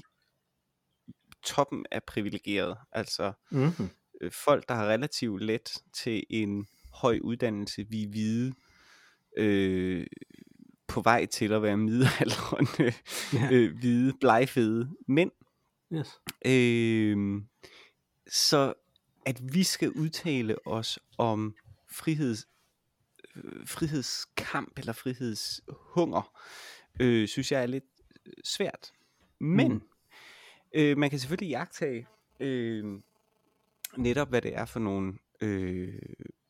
toppen 1.43 1.85
af 1.91 2.03
privilegeret. 2.03 2.77
Altså, 2.91 3.33
Mm-hmm. 3.51 3.89
folk, 4.31 4.69
der 4.69 4.75
har 4.75 4.87
relativt 4.87 5.41
let 5.41 5.69
til 5.93 6.23
en 6.29 6.67
høj 6.93 7.19
uddannelse, 7.23 7.85
vi 7.89 8.03
er 8.03 8.07
hvide, 8.09 8.53
øh, 9.37 10.07
på 10.87 11.01
vej 11.01 11.25
til 11.25 11.51
at 11.53 11.61
være 11.61 11.77
middelaldrende, 11.77 12.93
Ja. 13.33 13.49
øh, 13.51 13.77
hvide, 13.77 14.13
blegfede 14.19 14.95
mænd. 15.07 15.31
Yes. 15.93 16.19
Øh, 16.45 17.41
så 18.27 18.73
at 19.25 19.41
vi 19.53 19.63
skal 19.63 19.91
udtale 19.91 20.67
os 20.67 20.99
om 21.17 21.55
friheds, 21.91 22.47
frihedskamp 23.65 24.79
eller 24.79 24.93
frihedshunger, 24.93 26.41
øh, 26.99 27.27
synes 27.27 27.51
jeg 27.51 27.61
er 27.61 27.65
lidt 27.65 27.83
øh, 28.25 28.33
svært. 28.43 28.91
Men 29.39 29.73
mm. 29.73 29.81
øh, 30.73 30.97
man 30.97 31.09
kan 31.09 31.19
selvfølgelig 31.19 31.49
jagtage 31.49 32.07
øh, 32.39 32.99
netop, 33.97 34.29
hvad 34.29 34.41
det 34.41 34.55
er 34.55 34.65
for 34.65 34.79
nogle 34.79 35.13
øh, 35.41 35.99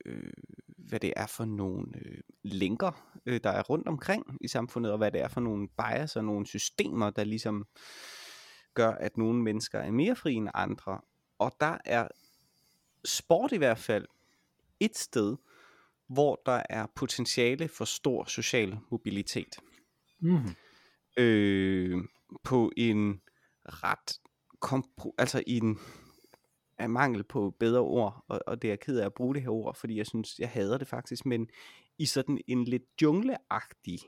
øh, 0.06 0.34
hvad 0.68 1.00
det 1.00 1.14
er 1.16 1.28
for 1.28 1.46
nogle 1.46 1.88
øh, 1.96 2.18
linker, 2.44 3.20
øh, 3.26 3.40
der 3.44 3.50
er 3.50 3.64
rundt 3.64 3.88
omkring 3.88 4.38
i 4.42 4.48
samfundet, 4.48 4.92
og 4.92 4.98
hvad 4.98 5.12
det 5.12 5.22
er 5.22 5.28
for 5.28 5.42
nogle 5.42 5.68
bias 5.68 6.16
og 6.16 6.26
nogle 6.26 6.46
systemer, 6.46 7.10
der 7.10 7.24
ligesom 7.24 7.68
gør, 8.74 8.92
at 8.92 9.18
nogle 9.18 9.44
mennesker 9.44 9.80
er 9.80 9.92
mere 9.92 10.16
frie 10.16 10.36
end 10.36 10.50
andre. 10.54 11.02
Og 11.40 11.52
der 11.60 11.78
er 11.86 12.08
sport 13.06 13.52
i 13.52 13.58
hvert 13.58 13.78
fald 13.78 14.08
et 14.80 14.98
sted, 14.98 15.36
hvor 16.08 16.42
der 16.46 16.62
er 16.70 16.88
potentiale 16.96 17.68
for 17.68 17.86
stor 17.86 18.26
social 18.26 18.78
mobilitet. 18.92 19.60
Mm. 20.20 20.56
Øh, 21.18 21.98
på 22.44 22.72
en 22.78 23.22
ret 23.66 24.20
kompro- 24.66 25.16
altså 25.18 25.44
i 25.48 25.58
en 25.58 25.80
af 26.78 26.90
mangel 26.90 27.24
på 27.24 27.56
bedre 27.60 27.80
ord, 27.80 28.26
og, 28.28 28.42
og 28.48 28.62
det 28.62 28.68
er 28.68 28.72
jeg 28.72 28.80
ked 28.80 29.00
af 29.00 29.06
at 29.06 29.14
bruge 29.14 29.36
det 29.36 29.42
her 29.42 29.50
ord, 29.50 29.76
fordi 29.76 29.98
jeg 29.98 30.08
synes, 30.08 30.40
jeg 30.40 30.50
hader 30.50 30.78
det 30.78 30.88
faktisk, 30.88 31.26
men 31.26 31.50
i 31.98 32.06
sådan 32.06 32.42
en 32.48 32.64
lidt 32.64 32.84
jungleagtig, 33.02 34.00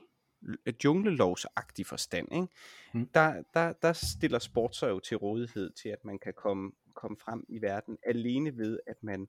junglelovsagtig 0.84 1.86
forstand, 1.86 2.28
ikke? 2.32 2.48
Mm. 2.94 3.08
Der, 3.14 3.42
der, 3.54 3.72
der 3.72 3.92
stiller 3.92 4.38
sport 4.38 4.76
sig 4.76 4.88
jo 4.88 5.00
til 5.00 5.16
rådighed 5.16 5.70
til, 5.82 5.88
at 5.88 6.04
man 6.04 6.18
kan 6.18 6.32
komme, 6.36 6.72
komme 6.94 7.16
frem 7.24 7.44
i 7.48 7.62
verden, 7.62 7.98
alene 8.06 8.56
ved, 8.56 8.78
at 8.86 8.96
man 9.02 9.28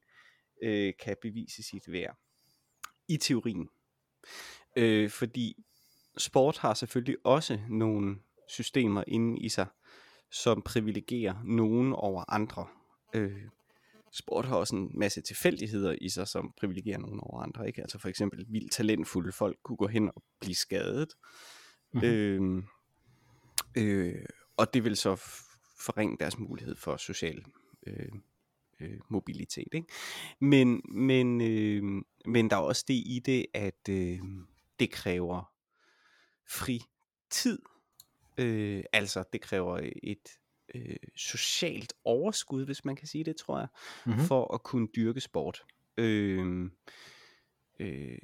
øh, 0.64 0.94
kan 1.00 1.16
bevise 1.22 1.64
sit 1.64 1.92
værd. 1.92 2.18
I 3.10 3.18
teorien. 3.18 3.70
Øh, 4.76 5.10
fordi 5.10 5.64
sport 6.18 6.58
har 6.58 6.74
selvfølgelig 6.74 7.18
også 7.24 7.60
nogle 7.70 8.16
systemer 8.48 9.04
inde 9.08 9.40
i 9.40 9.50
sig, 9.50 9.68
som 10.32 10.62
privilegerer 10.62 11.36
nogen 11.46 11.94
over 11.94 12.24
andre. 12.28 12.68
Øh, 13.14 13.42
sport 14.12 14.46
har 14.46 14.56
også 14.56 14.76
en 14.76 14.92
masse 14.94 15.22
tilfældigheder 15.22 15.96
i 16.02 16.10
sig, 16.10 16.28
som 16.28 16.54
privilegerer 16.58 16.98
nogen 16.98 17.20
over 17.20 17.42
andre. 17.42 17.68
Ikke? 17.68 17.82
Altså 17.82 18.00
for 18.00 18.10
eksempel 18.10 18.46
vildt 18.50 18.72
talentfulde 18.72 19.32
folk 19.32 19.58
kunne 19.64 19.78
gå 19.78 19.88
hen 19.88 20.12
og 20.16 20.24
blive 20.40 20.56
skadet. 20.56 21.14
Mm-hmm. 21.94 22.08
Øh, 22.08 22.64
øh, 23.78 24.26
og 24.58 24.74
det 24.74 24.84
vil 24.84 24.98
så 24.98 25.16
forringe 25.80 26.18
deres 26.20 26.38
mulighed 26.38 26.76
for 26.76 26.98
social 26.98 27.44
øh, 27.88 28.10
øh, 28.80 29.00
mobilitet. 29.10 29.74
Ikke? 29.74 29.88
Men, 30.40 30.82
men, 30.90 31.42
øh, 31.42 32.04
men 32.26 32.50
der 32.50 32.56
er 32.56 32.62
også 32.62 32.86
det 32.88 32.94
i 32.94 33.22
det, 33.26 33.46
at 33.54 33.90
øh, 33.90 34.20
det 34.80 34.92
kræver 34.92 35.54
fri 36.48 36.82
tid. 37.30 37.60
Øh, 38.38 38.84
altså 38.94 39.24
det 39.34 39.42
kræver 39.42 39.90
et 40.04 40.30
øh, 40.76 40.96
socialt 41.16 41.94
overskud, 42.04 42.66
hvis 42.66 42.86
man 42.86 42.96
kan 42.96 43.08
sige 43.08 43.24
det, 43.24 43.36
tror 43.36 43.60
jeg, 43.60 43.68
mm-hmm. 44.06 44.24
for 44.24 44.54
at 44.54 44.64
kunne 44.64 44.88
dyrke 44.96 45.22
sport. 45.22 45.64
Øh, 45.98 46.72
øh, 47.80 48.18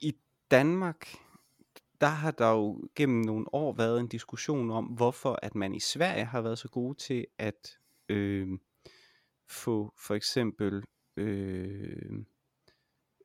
I 0.00 0.14
Danmark, 0.50 1.16
der 2.00 2.06
har 2.06 2.30
der 2.30 2.50
jo 2.50 2.88
gennem 2.94 3.20
nogle 3.20 3.54
år 3.54 3.72
været 3.72 4.00
en 4.00 4.08
diskussion 4.08 4.70
om, 4.70 4.84
hvorfor 4.84 5.38
at 5.42 5.54
man 5.54 5.74
i 5.74 5.80
Sverige 5.80 6.24
har 6.24 6.40
været 6.40 6.58
så 6.58 6.68
gode 6.68 6.98
til 6.98 7.26
at 7.38 7.78
øh, 8.08 8.48
få 9.50 9.94
for 9.98 10.14
eksempel 10.14 10.84
øh, 11.16 12.24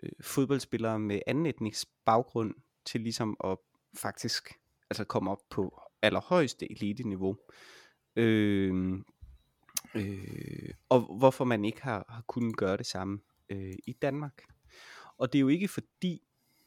øh, 0.03 0.11
fodboldspillere 0.21 0.99
med 0.99 1.19
anden 1.27 1.45
etnisk 1.45 1.87
baggrund 2.05 2.53
til 2.85 3.01
ligesom 3.01 3.37
at 3.43 3.57
faktisk 3.93 4.49
altså 4.89 5.03
komme 5.03 5.31
op 5.31 5.41
på 5.49 5.81
allerhøjeste 6.01 6.71
elite-niveau. 6.71 7.37
Øh, 8.15 8.93
øh, 9.95 10.69
og 10.89 11.17
hvorfor 11.17 11.45
man 11.45 11.65
ikke 11.65 11.81
har, 11.81 12.05
har 12.09 12.23
kunnet 12.27 12.57
gøre 12.57 12.77
det 12.77 12.85
samme 12.85 13.19
øh, 13.49 13.73
i 13.87 13.93
Danmark. 13.93 14.43
Og 15.17 15.33
det 15.33 15.39
er 15.39 15.41
jo 15.41 15.47
ikke 15.47 15.67
fordi, 15.67 16.21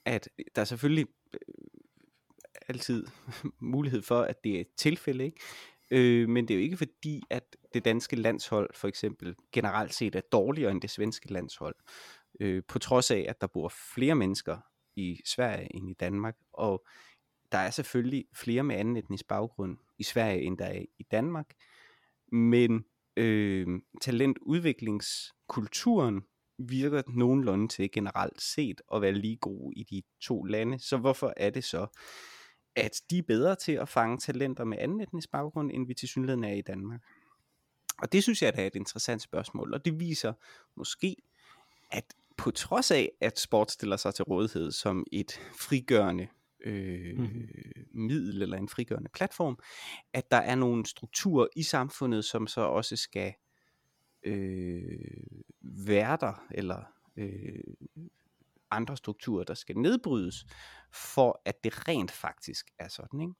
at 0.05 0.29
der 0.55 0.61
er 0.61 0.67
selvfølgelig 0.67 1.07
øh, 1.35 1.41
altid 2.69 3.07
mulighed 3.75 4.03
for, 4.03 4.23
at 4.23 4.45
det 4.45 4.57
er 4.57 4.61
et 4.61 4.75
tilfælde, 4.77 5.25
ikke? 5.25 5.41
Øh, 5.91 6.29
men 6.29 6.49
det 6.49 6.55
er 6.55 6.59
jo 6.59 6.65
ikke 6.65 6.77
fordi, 6.77 7.23
at 7.31 7.57
det 7.75 7.85
danske 7.85 8.17
landshold 8.17 8.71
for 8.75 8.89
eksempel 8.89 9.35
generelt 9.53 9.95
set 9.95 10.15
er 10.15 10.21
dårligere 10.33 10.71
end 10.71 10.81
det 10.81 10.91
svenske 10.91 11.33
landshold. 11.33 11.75
Øh, 12.41 12.63
på 12.69 12.79
trods 12.79 13.11
af, 13.11 13.27
at 13.29 13.41
der 13.41 13.47
bor 13.47 13.73
flere 13.95 14.15
mennesker 14.15 14.59
i 14.97 15.21
Sverige 15.27 15.75
end 15.75 15.91
i 15.91 15.95
Danmark. 15.95 16.37
Og 16.53 16.87
der 17.53 17.59
er 17.59 17.71
selvfølgelig 17.71 18.25
flere 18.35 18.63
med 18.63 18.77
anden 18.77 18.97
etnisk 18.97 19.29
baggrund 19.29 19.79
i 19.99 20.03
Sverige, 20.03 20.43
end 20.43 20.59
der 20.59 20.65
er 20.65 20.85
i 20.99 21.07
Danmark. 21.11 21.55
Men 22.33 22.85
øh, 23.17 23.67
talentudviklingskulturen 24.01 26.23
virker 26.59 27.03
nogenlunde 27.09 27.69
til 27.69 27.93
generelt 27.93 28.43
set 28.43 28.81
at 28.95 29.03
være 29.03 29.13
lige 29.13 29.37
god 29.37 29.73
i 29.77 29.83
de 29.83 30.03
to 30.21 30.45
lande. 30.45 30.79
Så 30.79 30.97
hvorfor 30.97 31.33
er 31.37 31.51
det 31.51 31.65
så, 31.65 31.87
at 32.77 33.03
de 33.11 33.19
er 33.19 33.23
bedre 33.23 33.57
til 33.57 33.73
at 33.73 33.89
fange 33.89 34.19
talenter 34.19 34.65
med 34.65 34.79
anden 34.79 35.01
etnisk 35.01 35.31
baggrund, 35.31 35.71
end 35.73 35.87
vi 35.87 35.95
til 35.95 36.09
synligheden 36.09 36.45
er 36.45 36.53
i 36.53 36.63
Danmark? 36.63 37.01
Og 38.02 38.12
det 38.12 38.23
synes 38.23 38.43
jeg 38.43 38.52
er 38.55 38.67
et 38.67 38.75
interessant 38.75 39.23
spørgsmål, 39.23 39.75
og 39.75 39.85
det 39.85 40.00
viser 40.00 40.33
måske, 40.76 41.17
at 41.90 42.14
på 42.37 42.50
trods 42.50 42.90
af, 42.90 43.11
at 43.21 43.40
sport 43.40 43.71
stiller 43.71 43.97
sig 43.97 44.14
til 44.14 44.23
rådighed 44.25 44.73
som 44.73 45.05
et 45.12 45.40
frigørende 45.61 46.28
øh, 46.64 47.19
mm. 47.19 47.49
middel 47.95 48.43
eller 48.43 48.57
en 48.57 48.69
frigørende 48.69 49.11
platform, 49.14 49.59
at 50.12 50.31
der 50.31 50.37
er 50.37 50.55
nogle 50.55 50.87
strukturer 50.87 51.47
i 51.57 51.62
samfundet, 51.62 52.25
som 52.25 52.47
så 52.47 52.61
også 52.61 52.97
skal 52.97 53.35
øh, 54.23 54.99
være 55.61 56.19
der, 56.21 56.47
eller 56.50 56.83
øh, 57.17 57.75
andre 58.71 58.97
strukturer, 58.97 59.45
der 59.45 59.55
skal 59.55 59.78
nedbrydes, 59.78 60.47
for 60.93 61.43
at 61.45 61.64
det 61.64 61.88
rent 61.88 62.11
faktisk 62.11 62.71
er 62.78 62.88
sådan. 62.88 63.21
Ikke? 63.21 63.35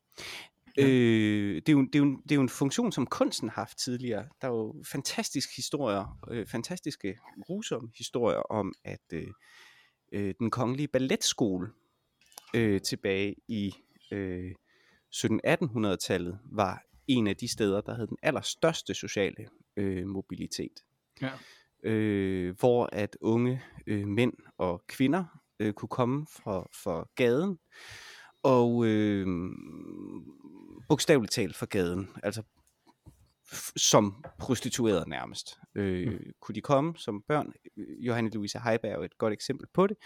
Ja. 0.77 0.87
Øh, 0.87 1.55
det, 1.55 1.69
er 1.69 1.73
jo, 1.73 1.83
det, 1.83 1.95
er 1.95 1.99
jo, 1.99 2.21
det 2.23 2.33
er 2.33 2.35
jo 2.35 2.41
en 2.41 2.49
funktion, 2.49 2.93
som 2.93 3.07
kunsten 3.07 3.49
har 3.49 3.55
haft 3.55 3.79
tidligere. 3.79 4.29
Der 4.41 4.49
er 4.49 4.53
jo 4.53 4.83
fantastiske 4.93 5.53
historier, 5.57 6.19
øh, 6.31 6.47
fantastiske, 6.47 7.19
grusomme 7.43 7.91
historier 7.99 8.39
om, 8.39 8.75
at 8.85 9.13
øh, 9.13 9.27
øh, 10.13 10.35
den 10.39 10.51
kongelige 10.51 10.89
balletskole 10.89 11.69
øh, 12.55 12.81
tilbage 12.81 13.35
i 13.49 13.75
øh, 14.13 14.53
1700-1800-tallet 15.15 16.39
var 16.53 16.83
en 17.09 17.27
af 17.27 17.37
de 17.37 17.49
steder, 17.49 17.81
der 17.81 17.95
havde 17.95 18.09
den 18.09 18.19
allerstørste 18.23 18.95
sociale 18.95 19.49
øh, 19.77 20.07
mobilitet. 20.07 20.85
Ja. 21.23 21.31
Øh, 21.83 22.59
hvor 22.59 22.89
at 22.93 23.17
unge 23.21 23.63
øh, 23.87 24.07
mænd 24.07 24.33
og 24.59 24.85
kvinder 24.89 25.25
øh, 25.61 25.73
kunne 25.73 25.89
komme 25.89 26.27
fra, 26.27 26.69
fra 26.83 27.09
gaden, 27.15 27.59
og 28.43 28.87
øh, 28.87 29.27
bogstaveligt 30.89 31.33
talt 31.33 31.57
fra 31.57 31.67
gaden, 31.71 32.09
altså 32.23 32.43
som 33.77 34.25
prostitueret 34.39 35.09
nærmest. 35.09 35.59
Øh, 35.75 36.13
mm. 36.13 36.19
Kunne 36.41 36.55
de 36.55 36.61
komme 36.61 36.95
som 36.97 37.23
børn? 37.29 37.53
Johanne 38.01 38.31
Louise 38.31 38.59
Heiberg 38.59 39.01
er 39.01 39.05
et 39.05 39.19
godt 39.19 39.33
eksempel 39.33 39.67
på 39.75 39.87
det. 39.87 39.97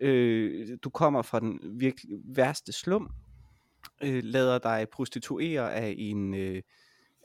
Øh, 0.00 0.78
du 0.84 0.90
kommer 0.90 1.22
fra 1.22 1.40
den 1.40 1.80
virkelig 1.80 2.18
værste 2.24 2.72
slum, 2.72 3.10
øh, 4.02 4.24
lader 4.24 4.58
dig 4.58 4.86
prostituere 4.92 5.74
af 5.74 5.94
en, 5.98 6.34
øh, 6.34 6.62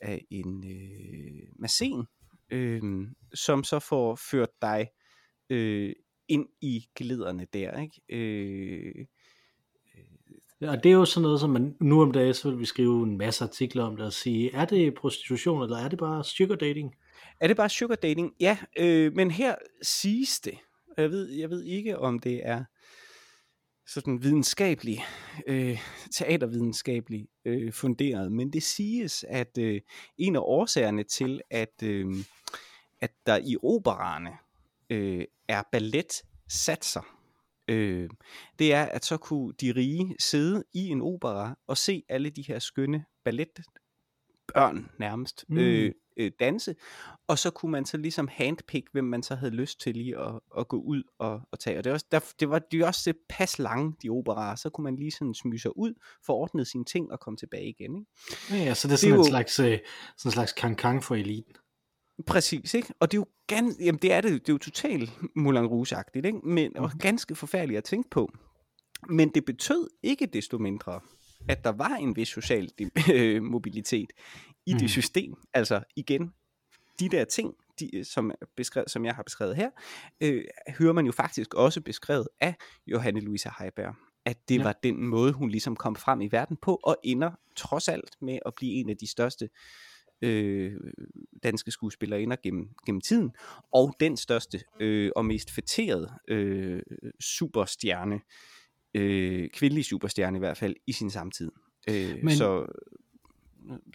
af 0.01 0.25
en 0.29 0.63
øh, 0.71 1.47
massen, 1.59 2.05
øh, 2.49 3.07
som 3.33 3.63
så 3.63 3.79
får 3.79 4.15
ført 4.15 4.49
dig 4.61 4.87
øh, 5.49 5.93
ind 6.27 6.47
i 6.61 6.85
glæderne 6.95 7.47
der, 7.53 7.81
ikke? 7.81 8.01
Øh, 8.09 9.05
og 10.61 10.83
det 10.83 10.89
er 10.89 10.93
jo 10.93 11.05
sådan 11.05 11.21
noget, 11.21 11.39
som 11.39 11.49
man 11.49 11.75
nu 11.79 12.01
om 12.01 12.11
dagen, 12.11 12.33
så 12.33 12.49
vil 12.49 12.59
vi 12.59 12.65
skrive 12.65 13.03
en 13.03 13.17
masse 13.17 13.43
artikler 13.43 13.83
om 13.83 13.95
det 13.95 14.05
og 14.05 14.13
sige, 14.13 14.55
er 14.55 14.65
det 14.65 14.93
prostitution, 14.93 15.63
eller 15.63 15.77
er 15.77 15.87
det 15.87 15.99
bare 15.99 16.23
sugar 16.23 16.55
dating? 16.55 16.95
Er 17.39 17.47
det 17.47 17.57
bare 17.57 17.69
sugar 17.69 17.95
dating? 17.95 18.33
Ja, 18.39 18.57
øh, 18.79 19.13
men 19.13 19.31
her 19.31 19.55
siges 19.81 20.39
det, 20.39 20.57
jeg 20.97 21.11
ved, 21.11 21.29
jeg 21.29 21.49
ved 21.49 21.63
ikke, 21.63 21.99
om 21.99 22.19
det 22.19 22.41
er 22.43 22.63
sådan 23.87 24.23
videnskabelig, 24.23 25.03
øh, 25.47 25.79
teatervidenskabelig 26.11 27.27
øh, 27.45 27.73
funderet, 27.73 28.31
men 28.31 28.53
det 28.53 28.63
siges, 28.63 29.25
at 29.29 29.57
øh, 29.59 29.81
en 30.17 30.35
af 30.35 30.39
årsagerne 30.39 31.03
til, 31.03 31.41
at, 31.49 31.83
øh, 31.83 32.15
at 33.01 33.11
der 33.25 33.37
i 33.37 33.55
opererne 33.63 34.31
øh, 34.89 35.25
er 35.47 35.63
ballet-satser, 35.71 37.20
øh, 37.71 38.09
det 38.59 38.73
er, 38.73 38.83
at 38.83 39.05
så 39.05 39.17
kunne 39.17 39.53
de 39.61 39.71
rige 39.71 40.15
sidde 40.19 40.63
i 40.73 40.87
en 40.87 41.01
opera 41.01 41.57
og 41.67 41.77
se 41.77 42.03
alle 42.09 42.29
de 42.29 42.41
her 42.41 42.59
skønne 42.59 43.05
balletbørn 43.25 44.89
nærmest 44.99 45.45
mm. 45.49 45.57
øh, 45.57 45.91
øh, 46.17 46.31
danse, 46.39 46.75
og 47.27 47.39
så 47.39 47.49
kunne 47.49 47.71
man 47.71 47.85
så 47.85 47.97
ligesom 47.97 48.27
handpick, 48.31 48.87
hvem 48.91 49.05
man 49.05 49.23
så 49.23 49.35
havde 49.35 49.51
lyst 49.51 49.81
til 49.81 49.95
lige 49.95 50.19
at, 50.19 50.39
at 50.57 50.67
gå 50.67 50.77
ud 50.77 51.03
og, 51.19 51.41
og 51.51 51.59
tage. 51.59 51.77
Og 51.77 51.83
det, 51.83 51.89
var 51.89 51.93
også, 51.93 52.05
der, 52.11 52.19
det 52.39 52.49
var 52.49 52.59
de 52.59 52.79
var 52.79 52.85
også 52.85 53.13
pas 53.29 53.59
lange, 53.59 53.93
de 54.03 54.09
operaer, 54.09 54.55
så 54.55 54.69
kunne 54.69 54.83
man 54.83 54.95
lige 54.95 55.11
sådan 55.11 55.33
smyge 55.33 55.59
sig 55.59 55.77
ud, 55.77 55.93
få 56.25 56.33
ordnet 56.33 56.67
sine 56.67 56.85
ting 56.85 57.11
og 57.11 57.19
komme 57.19 57.37
tilbage 57.37 57.69
igen. 57.69 57.95
Ikke? 57.95 58.63
Ja, 58.63 58.65
ja, 58.65 58.73
så 58.73 58.87
det 58.87 58.93
er 58.93 58.97
sådan, 58.97 59.11
det 59.11 59.19
en, 59.19 59.25
jo, 59.25 59.29
slags, 59.29 59.59
øh, 59.59 59.79
sådan 60.17 60.29
en 60.29 60.31
slags 60.31 60.53
kang 60.53 61.03
for 61.03 61.15
eliten. 61.15 61.53
Præcis, 62.27 62.73
ikke? 62.73 62.93
Og 62.99 63.11
det 63.11 63.17
er 63.17 63.21
jo 63.21 63.25
gan, 63.47 63.75
jamen 63.79 63.99
det 64.01 64.13
er 64.13 64.21
det, 64.21 64.31
det 64.31 64.49
er 64.49 64.53
jo 64.53 64.57
totalt 64.57 65.11
Moulin 65.35 65.65
Rouge-agtigt, 65.65 66.25
ikke? 66.25 66.39
Men 66.43 66.71
mm. 66.79 66.99
ganske 66.99 67.35
forfærdeligt 67.35 67.77
at 67.77 67.83
tænke 67.83 68.09
på. 68.09 68.31
Men 69.09 69.29
det 69.29 69.45
betød 69.45 69.87
ikke 70.03 70.25
desto 70.25 70.57
mindre, 70.57 70.99
at 71.49 71.63
der 71.63 71.69
var 71.69 71.95
en 71.95 72.15
vis 72.15 72.27
social 72.27 72.69
øh, 73.13 73.43
mobilitet 73.43 74.13
i 74.65 74.73
mm. 74.73 74.79
det 74.79 74.89
system. 74.89 75.33
Altså 75.53 75.83
igen, 75.95 76.33
de 76.99 77.09
der 77.09 77.25
ting, 77.25 77.53
de, 77.79 78.03
som, 78.03 78.31
beskrevet, 78.57 78.91
som 78.91 79.05
jeg 79.05 79.15
har 79.15 79.23
beskrevet 79.23 79.55
her, 79.55 79.69
øh, 80.21 80.43
hører 80.79 80.93
man 80.93 81.05
jo 81.05 81.11
faktisk 81.11 81.53
også 81.53 81.81
beskrevet 81.81 82.27
af 82.39 82.55
Johanne 82.87 83.19
Louise 83.19 83.49
Heiberg. 83.59 83.95
At 84.25 84.49
det 84.49 84.57
ja. 84.57 84.63
var 84.63 84.79
den 84.83 85.07
måde, 85.07 85.33
hun 85.33 85.49
ligesom 85.49 85.75
kom 85.75 85.95
frem 85.95 86.21
i 86.21 86.27
verden 86.31 86.57
på, 86.61 86.79
og 86.83 86.97
ender 87.03 87.31
trods 87.55 87.87
alt 87.87 88.15
med 88.21 88.39
at 88.45 88.53
blive 88.55 88.73
en 88.73 88.89
af 88.89 88.97
de 88.97 89.07
største 89.07 89.45
øh, 89.45 89.49
danske 91.43 91.71
skuespillerinder 91.71 92.35
gennem, 92.43 92.69
gennem 92.85 93.01
tiden, 93.01 93.31
og 93.73 93.95
den 93.99 94.17
største 94.17 94.61
øh, 94.79 95.11
og 95.15 95.25
mest 95.25 95.51
fætterede 95.51 96.13
øh, 96.27 96.81
superstjerne, 97.19 98.19
øh, 98.93 99.49
kvindelige 99.49 99.83
superstjerne 99.83 100.37
i 100.37 100.39
hvert 100.39 100.57
fald, 100.57 100.75
i 100.87 100.91
sin 100.91 101.09
samtid. 101.09 101.51
Øh, 101.89 102.17
Men... 102.23 102.31
Så, 102.31 102.65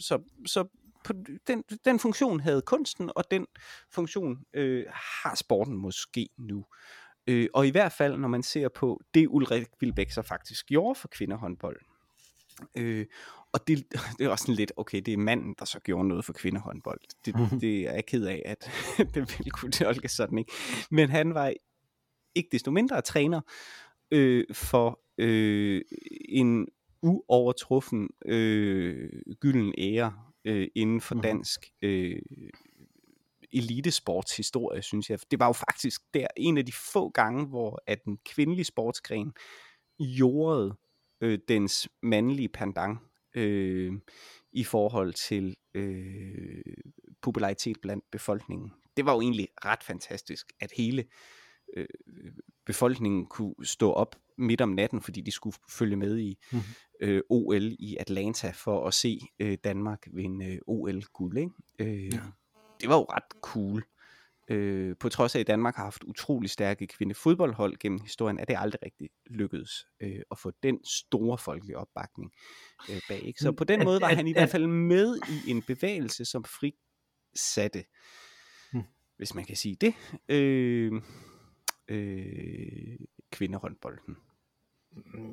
så, 0.00 0.22
så 0.46 0.68
på 1.04 1.12
den, 1.46 1.64
den 1.84 1.98
funktion 1.98 2.40
havde 2.40 2.62
kunsten, 2.62 3.10
og 3.16 3.24
den 3.30 3.46
funktion 3.90 4.38
øh, 4.54 4.84
har 5.22 5.34
sporten 5.34 5.76
måske 5.76 6.28
nu. 6.38 6.64
Øh, 7.26 7.48
og 7.54 7.66
i 7.66 7.70
hvert 7.70 7.92
fald, 7.92 8.16
når 8.16 8.28
man 8.28 8.42
ser 8.42 8.68
på 8.68 9.00
det, 9.14 9.26
Ulrik 9.28 9.66
Vilbæk 9.80 10.10
så 10.10 10.22
faktisk 10.22 10.66
gjorde 10.66 10.94
for 10.94 11.08
kvinderhåndbold. 11.08 11.80
Øh, 12.78 13.06
og 13.56 13.68
det, 13.68 13.86
det 14.18 14.24
er 14.24 14.28
også 14.28 14.42
sådan 14.42 14.54
lidt, 14.54 14.72
okay, 14.76 15.00
det 15.00 15.12
er 15.14 15.18
manden, 15.18 15.54
der 15.58 15.64
så 15.64 15.80
gjorde 15.80 16.08
noget 16.08 16.24
for 16.24 16.32
kvinderhåndbold. 16.32 17.00
Det, 17.24 17.60
det 17.60 17.80
er 17.80 17.92
jeg 17.92 18.06
ked 18.06 18.26
af, 18.26 18.42
at 18.44 18.70
det 19.14 19.38
ville 19.38 19.50
kunne 19.50 19.72
tolkes 19.72 20.12
sådan, 20.12 20.38
ikke? 20.38 20.52
Men 20.90 21.10
han 21.10 21.34
var 21.34 21.52
ikke 22.34 22.48
desto 22.52 22.70
mindre 22.70 23.00
træner 23.00 23.40
øh, 24.10 24.44
for 24.52 25.00
øh, 25.18 25.82
en 26.28 26.66
uovertruffen 27.02 28.08
øh, 28.26 29.10
gylden 29.40 29.74
ære 29.78 30.12
øh, 30.44 30.68
inden 30.74 31.00
for 31.00 31.14
dansk 31.14 31.60
øh, 31.82 32.18
elitesportshistorie, 33.52 34.82
synes 34.82 35.10
jeg. 35.10 35.18
Det 35.30 35.38
var 35.38 35.46
jo 35.46 35.52
faktisk 35.52 36.02
der 36.14 36.26
en 36.36 36.58
af 36.58 36.66
de 36.66 36.72
få 36.72 37.08
gange, 37.08 37.46
hvor 37.46 37.82
at 37.86 38.04
den 38.04 38.18
kvindelige 38.24 38.64
sportsgren 38.64 39.32
jordede 39.98 40.76
øh, 41.20 41.38
dens 41.48 41.88
mandlige 42.02 42.48
pendant 42.48 42.98
øh, 43.36 43.92
i 44.52 44.64
forhold 44.64 45.12
til 45.12 45.56
øh, 45.74 46.62
popularitet 47.22 47.76
blandt 47.82 48.04
befolkningen. 48.10 48.72
Det 48.96 49.06
var 49.06 49.14
jo 49.14 49.20
egentlig 49.20 49.48
ret 49.64 49.82
fantastisk, 49.82 50.52
at 50.60 50.72
hele 50.76 51.04
øh, 51.76 51.86
befolkningen 52.66 53.26
kunne 53.26 53.54
stå 53.62 53.92
op 53.92 54.16
midt 54.38 54.60
om 54.60 54.68
natten, 54.68 55.02
fordi 55.02 55.20
de 55.20 55.30
skulle 55.30 55.56
følge 55.70 55.96
med 55.96 56.18
i 56.18 56.38
mm. 56.52 56.58
øh, 57.00 57.22
OL 57.30 57.72
i 57.78 57.96
Atlanta 58.00 58.50
for 58.50 58.86
at 58.86 58.94
se 58.94 59.20
øh, 59.38 59.58
Danmark 59.64 60.06
vinde 60.12 60.46
øh, 60.46 60.58
OL-guld. 60.66 61.38
Ikke? 61.38 61.50
Øh, 61.78 62.04
ja. 62.04 62.20
Det 62.80 62.88
var 62.88 62.96
jo 62.96 63.02
ret 63.04 63.40
cool. 63.40 63.84
Øh, 64.48 64.96
på 65.00 65.08
trods 65.08 65.34
af, 65.34 65.40
at 65.40 65.46
Danmark 65.46 65.76
har 65.76 65.84
haft 65.84 66.04
utrolig 66.04 66.50
stærke 66.50 66.86
kvindefodboldhold 66.86 67.78
gennem 67.78 68.00
historien, 68.00 68.38
er 68.38 68.44
det 68.44 68.56
aldrig 68.58 68.82
rigtig 68.82 69.10
lykkedes 69.30 69.70
øh, 70.02 70.20
at 70.30 70.38
få 70.38 70.52
den 70.62 70.84
store 70.84 71.38
folkelige 71.38 71.78
opbakning 71.78 72.32
øh, 72.90 73.00
bag. 73.08 73.22
Ikke? 73.24 73.40
Så 73.40 73.52
på 73.52 73.64
den 73.64 73.84
måde 73.84 74.00
var 74.00 74.14
han 74.14 74.26
i 74.26 74.32
hvert 74.32 74.48
fald 74.48 74.66
med 74.66 75.18
i 75.28 75.50
en 75.50 75.62
bevægelse, 75.62 76.24
som 76.24 76.44
frisatte, 76.44 77.84
hmm. 78.72 78.82
hvis 79.16 79.34
man 79.34 79.44
kan 79.44 79.56
sige 79.56 79.76
det, 79.80 79.94
øh, 80.28 80.92
øh, 81.88 82.98
kvindehåndbolden. 83.32 84.16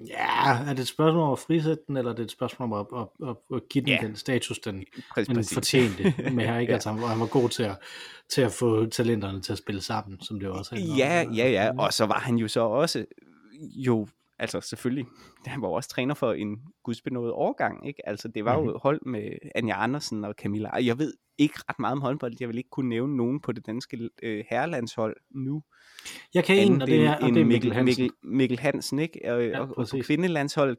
Ja, 0.07 0.63
er 0.69 0.73
det 0.73 0.79
et 0.79 0.87
spørgsmål 0.87 1.23
om 1.23 1.31
at 1.31 1.39
frisætte 1.39 1.83
den, 1.87 1.97
eller 1.97 2.11
er 2.11 2.15
det 2.15 2.23
et 2.23 2.31
spørgsmål 2.31 2.71
om 2.71 2.73
at, 2.73 2.99
at, 3.01 3.29
at, 3.29 3.35
at 3.55 3.69
give 3.69 3.81
den 3.81 3.89
ja. 3.89 3.99
den 4.01 4.15
status, 4.15 4.59
den, 4.59 4.85
præcis, 5.11 5.27
den 5.27 5.45
fortjente, 5.53 6.03
med 6.31 6.45
her, 6.45 6.57
ikke? 6.57 6.71
ja. 6.71 6.73
altså, 6.73 6.91
han, 6.91 7.19
var 7.19 7.27
god 7.27 7.49
til 7.49 7.63
at, 7.63 7.77
til 8.29 8.41
at 8.41 8.51
få 8.51 8.85
talenterne 8.85 9.41
til 9.41 9.51
at 9.51 9.57
spille 9.57 9.81
sammen, 9.81 10.21
som 10.21 10.39
det 10.39 10.49
også 10.49 10.75
er. 10.75 10.79
Ja, 10.97 11.25
ja, 11.35 11.49
ja, 11.49 11.71
og 11.77 11.93
så 11.93 12.05
var 12.05 12.19
han 12.19 12.35
jo 12.35 12.47
så 12.47 12.59
også 12.59 13.05
jo 13.59 14.07
altså 14.39 14.61
selvfølgelig, 14.61 15.05
han 15.45 15.61
var 15.61 15.67
også 15.67 15.89
træner 15.89 16.13
for 16.13 16.33
en 16.33 16.61
gudsbenået 16.83 17.31
årgang, 17.31 17.87
ikke? 17.87 18.09
Altså 18.09 18.27
det 18.27 18.45
var 18.45 18.57
mm-hmm. 18.57 18.71
jo 18.71 18.79
hold 18.83 19.01
med 19.05 19.29
Anja 19.55 19.83
Andersen 19.83 20.25
og 20.25 20.33
Camilla. 20.37 20.69
Jeg 20.75 20.99
ved 20.99 21.13
ikke 21.37 21.59
ret 21.69 21.79
meget 21.79 21.91
om 21.91 22.01
håndbold. 22.01 22.33
Jeg 22.39 22.49
vil 22.49 22.57
ikke 22.57 22.69
kunne 22.69 22.89
nævne 22.89 23.17
nogen 23.17 23.39
på 23.39 23.51
det 23.51 23.65
danske 23.65 24.09
øh, 24.23 24.45
herrelandshold 24.49 25.15
nu. 25.31 25.63
Jeg 26.33 26.43
kan 26.43 26.57
en, 26.57 26.81
og 26.81 26.87
det 26.87 27.05
er, 27.05 27.15
og 27.15 27.29
det 27.29 27.41
er 27.41 27.45
Mikkel 27.45 27.73
Hansen. 27.73 28.03
Mikkel, 28.03 28.11
Mikkel 28.23 28.59
Hansen, 28.59 28.99
ikke? 28.99 29.33
Og, 29.33 29.45
ja, 29.45 29.59
og, 29.59 29.77
og 29.77 29.87
på 29.91 29.97
kvindelandshold 30.01 30.77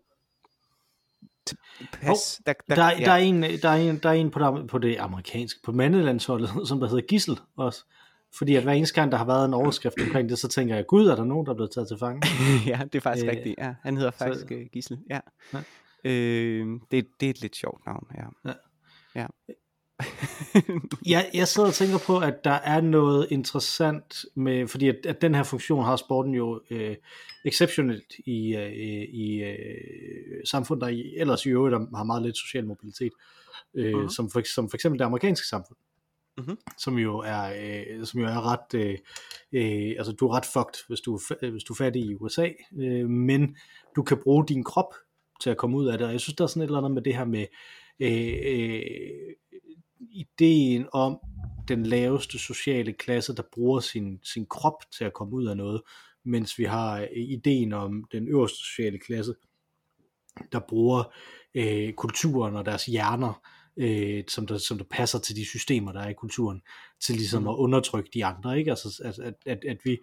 Pas. 1.93 2.41
Oh, 2.41 2.45
der, 2.47 2.53
der, 2.69 2.75
der, 2.75 2.91
ja. 2.91 3.05
der, 3.05 3.13
er 3.13 3.17
en, 3.17 3.43
der, 3.43 3.69
er 3.69 3.75
en, 3.75 3.99
der 3.99 4.09
er 4.09 4.13
en 4.13 4.31
på 4.31 4.39
det, 4.39 4.67
på 4.67 4.79
det 4.79 4.97
amerikanske, 4.99 5.61
på 5.65 5.73
mandelandsholdet, 5.73 6.51
som 6.69 6.81
der 6.81 6.89
hedder 6.89 7.07
Gissel 7.07 7.39
også. 7.57 7.85
Fordi 8.39 8.55
at 8.55 8.63
hver 8.63 8.73
eneste 8.73 8.95
gang, 8.95 9.13
der 9.13 9.19
har 9.19 9.25
været 9.25 9.45
en 9.45 9.55
overskrift 9.55 10.01
omkring 10.01 10.29
det, 10.29 10.39
så 10.39 10.49
tænker 10.49 10.75
jeg, 10.75 10.87
gud, 10.87 11.07
er 11.07 11.17
der 11.17 11.25
nogen, 11.25 11.47
der 11.47 11.53
er 11.53 11.57
blevet 11.57 11.71
taget 11.71 11.89
til 11.89 11.99
fange? 11.99 12.23
ja, 12.71 12.81
det 12.85 12.95
er 12.95 13.01
faktisk 13.01 13.27
øh, 13.27 13.33
rigtigt. 13.33 13.55
Ja, 13.59 13.75
han 13.83 13.97
hedder 13.97 14.11
faktisk 14.11 14.49
så, 14.49 14.55
uh, 14.55 14.61
Gissel. 14.73 14.99
Ja. 15.11 15.21
ja. 15.53 15.59
Øh, 16.05 16.67
det, 16.91 17.07
det 17.21 17.27
er 17.27 17.31
et 17.31 17.41
lidt 17.41 17.57
sjovt 17.57 17.87
navn, 17.87 18.07
ja. 18.15 18.51
ja. 18.51 18.55
ja. 19.15 19.27
jeg, 21.07 21.31
jeg 21.35 21.49
sidder 21.49 21.69
og 21.69 21.75
tænker 21.75 21.99
på, 22.07 22.19
at 22.19 22.45
der 22.45 22.51
er 22.51 22.81
noget 22.81 23.27
interessant 23.31 24.25
med, 24.35 24.69
fordi 24.69 24.89
at, 24.89 24.97
at 25.07 25.23
den 25.23 25.35
her 25.35 25.43
funktion 25.43 25.85
har 25.85 25.97
sporten 25.97 26.35
jo 26.35 26.61
øh, 26.71 26.97
exceptionelt 27.45 28.15
i, 28.27 28.57
øh, 28.57 29.03
i 29.03 29.43
øh, 29.43 30.41
samfund, 30.45 30.81
der 30.81 30.89
i, 30.89 31.15
ellers 31.17 31.47
i 31.47 31.49
øvrigt 31.49 31.77
har 31.97 32.05
meget 32.05 32.23
lidt 32.23 32.37
social 32.37 32.67
mobilitet, 32.67 33.13
øh, 33.75 33.95
uh-huh. 33.95 34.15
som, 34.15 34.31
for, 34.31 34.43
som 34.55 34.71
for 34.71 34.77
eksempel 34.77 34.99
det 34.99 35.05
amerikanske 35.05 35.47
samfund. 35.47 35.79
Mm-hmm. 36.39 36.59
som 36.79 36.99
jo 36.99 37.19
er 37.19 37.43
øh, 37.43 38.07
som 38.07 38.21
jo 38.21 38.27
er 38.27 38.53
ret 38.53 38.75
øh, 38.75 38.99
øh, 39.53 39.95
altså 39.99 40.13
du 40.13 40.29
er 40.29 40.37
ret 40.37 40.47
fucked 40.47 40.87
hvis 40.89 41.01
du 41.01 41.21
hvis 41.51 41.65
du 41.65 41.73
er 41.73 41.77
fattig 41.77 42.03
i 42.03 42.15
USA 42.15 42.49
øh, 42.79 43.09
men 43.09 43.57
du 43.97 44.03
kan 44.03 44.19
bruge 44.23 44.47
din 44.47 44.65
krop 44.65 44.95
til 45.41 45.51
at 45.51 45.57
komme 45.57 45.77
ud 45.77 45.87
af 45.87 45.99
det 45.99 46.07
og 46.07 46.13
jeg 46.13 46.21
synes 46.21 46.37
der 46.37 46.45
er 46.45 46.49
sådan 46.49 46.63
et 46.63 46.67
eller 46.67 46.79
andet 46.79 46.93
med 46.93 47.03
det 47.03 47.17
her 47.17 47.25
med 47.25 47.47
øh, 48.01 48.35
øh, 48.45 49.35
ideen 50.11 50.87
om 50.93 51.19
den 51.69 51.87
laveste 51.87 52.39
sociale 52.39 52.93
klasse, 52.93 53.35
der 53.35 53.43
bruger 53.53 53.81
sin, 53.81 54.21
sin 54.23 54.47
krop 54.47 54.83
til 54.99 55.05
at 55.05 55.13
komme 55.13 55.35
ud 55.35 55.47
af 55.47 55.57
noget, 55.57 55.83
mens 56.25 56.59
vi 56.59 56.65
har 56.65 57.01
øh, 57.01 57.09
ideen 57.13 57.73
om 57.73 58.05
den 58.13 58.29
øverste 58.29 58.59
sociale 58.59 58.99
klasse, 58.99 59.35
der 60.53 60.61
bruger 60.69 61.15
øh, 61.55 61.93
kulturen 61.93 62.57
og 62.57 62.67
deres 62.67 62.87
hjerner, 62.87 63.43
øh, 63.77 64.25
som, 64.29 64.47
der, 64.47 64.59
som 64.59 64.79
der 64.79 64.85
passer 64.91 65.19
til 65.19 65.37
de 65.37 65.45
systemer, 65.45 65.93
der 65.93 66.01
er 66.01 66.09
i 66.09 66.15
kulturen, 66.15 66.63
til 67.01 67.15
ligesom 67.15 67.43
mm. 67.43 67.49
at 67.49 67.55
undertrykke 67.55 68.11
de 68.15 68.25
andre. 68.25 68.59
Ikke? 68.59 68.71
Altså, 68.71 69.03
at, 69.05 69.19
at, 69.19 69.35
at, 69.47 69.65
at 69.65 69.79
vi, 69.85 69.99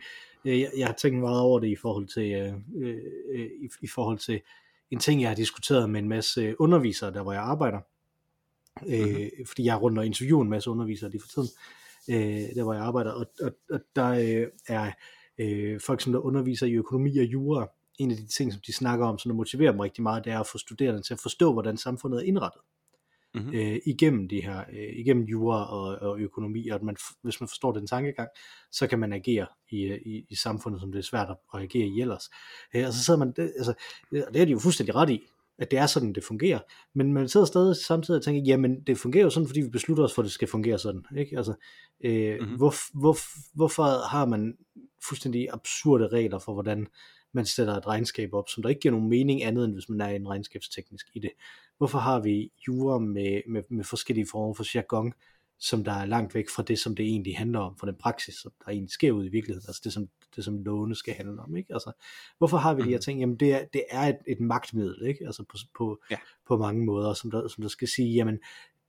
øh, 0.45 0.59
jeg, 0.59 0.71
jeg 0.77 0.87
har 0.87 0.93
tænkt 0.93 1.19
meget 1.19 1.41
over 1.41 1.59
det 1.59 1.67
i 1.67 1.75
forhold 1.75 2.07
til, 2.07 2.31
øh, 2.31 2.53
øh, 2.75 3.49
i, 3.61 3.69
i 3.81 3.87
forhold 3.87 4.17
til 4.17 4.41
en 4.91 4.99
ting, 4.99 5.21
jeg 5.21 5.29
har 5.29 5.35
diskuteret 5.35 5.89
med 5.89 5.99
en 5.99 6.09
masse 6.09 6.61
undervisere, 6.61 7.13
der 7.13 7.23
hvor 7.23 7.33
jeg 7.33 7.41
arbejder, 7.41 7.79
øh, 8.87 9.09
mm-hmm. 9.09 9.45
fordi 9.47 9.65
jeg 9.65 9.75
er 9.75 9.79
rundt 9.79 9.97
og 9.97 10.05
interviewer 10.05 10.43
en 10.43 10.49
masse 10.49 10.69
undervisere 10.69 11.09
lige 11.09 11.21
for 11.21 11.27
tiden, 11.27 11.49
øh, 12.09 12.55
der 12.55 12.63
hvor 12.63 12.73
jeg 12.73 12.83
arbejder, 12.83 13.11
og, 13.11 13.25
og, 13.41 13.51
og 13.69 13.79
der 13.95 14.07
øh, 14.07 14.47
er 14.67 14.91
øh, 15.37 15.79
folk, 15.79 16.01
som 16.01 16.13
der 16.13 16.19
underviser 16.19 16.67
i 16.67 16.73
økonomi 16.73 17.17
og 17.17 17.25
jura, 17.25 17.67
en 17.99 18.11
af 18.11 18.17
de 18.17 18.27
ting, 18.27 18.53
som 18.53 18.61
de 18.67 18.73
snakker 18.73 19.05
om, 19.05 19.19
som 19.19 19.29
der 19.29 19.35
motiverer 19.35 19.71
dem 19.71 19.79
rigtig 19.79 20.03
meget, 20.03 20.25
det 20.25 20.33
er 20.33 20.39
at 20.39 20.47
få 20.47 20.57
studerende 20.57 21.01
til 21.01 21.13
at 21.13 21.19
forstå, 21.19 21.53
hvordan 21.53 21.77
samfundet 21.77 22.21
er 22.21 22.25
indrettet. 22.25 22.61
Mm-hmm. 23.33 23.53
Øh, 23.53 23.79
igennem 23.85 24.27
det 24.27 24.43
her, 24.43 24.59
øh, 24.59 24.99
igennem 24.99 25.23
jura 25.23 25.71
og, 25.71 26.09
og 26.09 26.19
økonomi, 26.19 26.67
og 26.67 26.75
at 26.75 26.83
man, 26.83 26.95
hvis 27.21 27.41
man 27.41 27.47
forstår 27.47 27.71
den 27.71 27.87
tankegang, 27.87 28.29
så 28.71 28.87
kan 28.87 28.99
man 28.99 29.13
agere 29.13 29.47
i, 29.69 29.93
i, 30.05 30.25
i 30.29 30.35
samfundet, 30.35 30.81
som 30.81 30.91
det 30.91 30.99
er 30.99 31.03
svært 31.03 31.29
at, 31.29 31.37
at 31.53 31.61
agere 31.61 31.87
i 31.87 32.01
ellers. 32.01 32.29
Øh, 32.75 32.87
og 32.87 32.93
så 32.93 33.03
sidder 33.03 33.19
man, 33.19 33.31
det, 33.31 33.53
altså, 33.57 33.73
det 34.11 34.41
er 34.41 34.45
de 34.45 34.51
jo 34.51 34.59
fuldstændig 34.59 34.95
ret 34.95 35.09
i, 35.09 35.27
at 35.61 35.71
det 35.71 35.79
er 35.79 35.85
sådan, 35.85 36.13
det 36.13 36.23
fungerer. 36.23 36.59
Men 36.93 37.13
man 37.13 37.29
sidder 37.29 37.45
stadig 37.45 37.75
samtidig 37.75 38.17
og 38.17 38.23
tænker, 38.23 38.41
jamen 38.41 38.83
det 38.87 38.97
fungerer 38.97 39.23
jo 39.23 39.29
sådan, 39.29 39.47
fordi 39.47 39.61
vi 39.61 39.69
beslutter 39.69 40.03
os 40.03 40.13
for, 40.13 40.21
at 40.21 40.23
det 40.23 40.31
skal 40.31 40.47
fungere 40.47 40.79
sådan. 40.79 41.05
Ikke? 41.17 41.37
Altså, 41.37 41.53
øh, 42.03 42.39
mm-hmm. 42.39 42.57
hvor, 42.57 42.99
hvor, 42.99 43.17
hvorfor 43.55 44.07
har 44.07 44.25
man 44.25 44.57
fuldstændig 45.07 45.47
absurde 45.53 46.07
regler 46.07 46.39
for, 46.39 46.53
hvordan 46.53 46.87
man 47.33 47.45
sætter 47.45 47.73
et 47.73 47.87
regnskab 47.87 48.33
op, 48.33 48.49
som 48.49 48.63
der 48.63 48.69
ikke 48.69 48.81
giver 48.81 48.91
nogen 48.91 49.09
mening 49.09 49.43
andet, 49.43 49.65
end 49.65 49.73
hvis 49.73 49.89
man 49.89 50.01
er 50.01 50.07
en 50.07 50.29
regnskabsteknisk 50.29 51.07
i 51.13 51.19
det. 51.19 51.31
Hvorfor 51.77 51.99
har 51.99 52.19
vi 52.19 52.51
jura 52.67 52.99
med, 52.99 53.41
med, 53.47 53.63
med 53.69 53.83
forskellige 53.83 54.27
former 54.31 54.53
for 54.53 54.65
jargon, 54.75 55.13
som 55.61 55.83
der 55.83 55.91
er 55.91 56.05
langt 56.05 56.35
væk 56.35 56.49
fra 56.49 56.63
det, 56.63 56.79
som 56.79 56.95
det 56.95 57.05
egentlig 57.05 57.37
handler 57.37 57.59
om, 57.59 57.77
fra 57.77 57.87
den 57.87 57.95
praksis, 57.99 58.35
som 58.35 58.51
der 58.65 58.71
egentlig 58.71 58.91
sker 58.91 59.11
ud 59.11 59.25
i 59.25 59.29
virkeligheden, 59.29 59.65
altså 59.67 59.81
det, 59.83 59.93
som, 59.93 60.07
det, 60.35 60.43
som 60.45 60.57
låne 60.63 60.95
skal 60.95 61.13
handle 61.13 61.41
om, 61.41 61.55
ikke? 61.55 61.73
Altså, 61.73 61.91
hvorfor 62.37 62.57
har 62.57 62.73
vi 62.73 62.81
de 62.81 62.87
her 62.89 62.95
Mhm. 62.97 63.01
ting? 63.01 63.19
Jamen, 63.19 63.35
det 63.37 63.53
er, 63.53 63.65
det 63.73 63.83
er 63.91 64.01
et, 64.01 64.17
et 64.27 64.39
magtmiddel, 64.39 65.07
ikke? 65.07 65.25
Altså 65.25 65.43
på, 65.43 65.57
på, 65.77 66.01
Ja. 66.11 66.17
på 66.47 66.57
mange 66.57 66.85
måder, 66.85 67.13
som 67.13 67.31
der, 67.31 67.47
som 67.47 67.61
der 67.61 67.67
skal 67.67 67.87
sige, 67.87 68.13
jamen, 68.13 68.39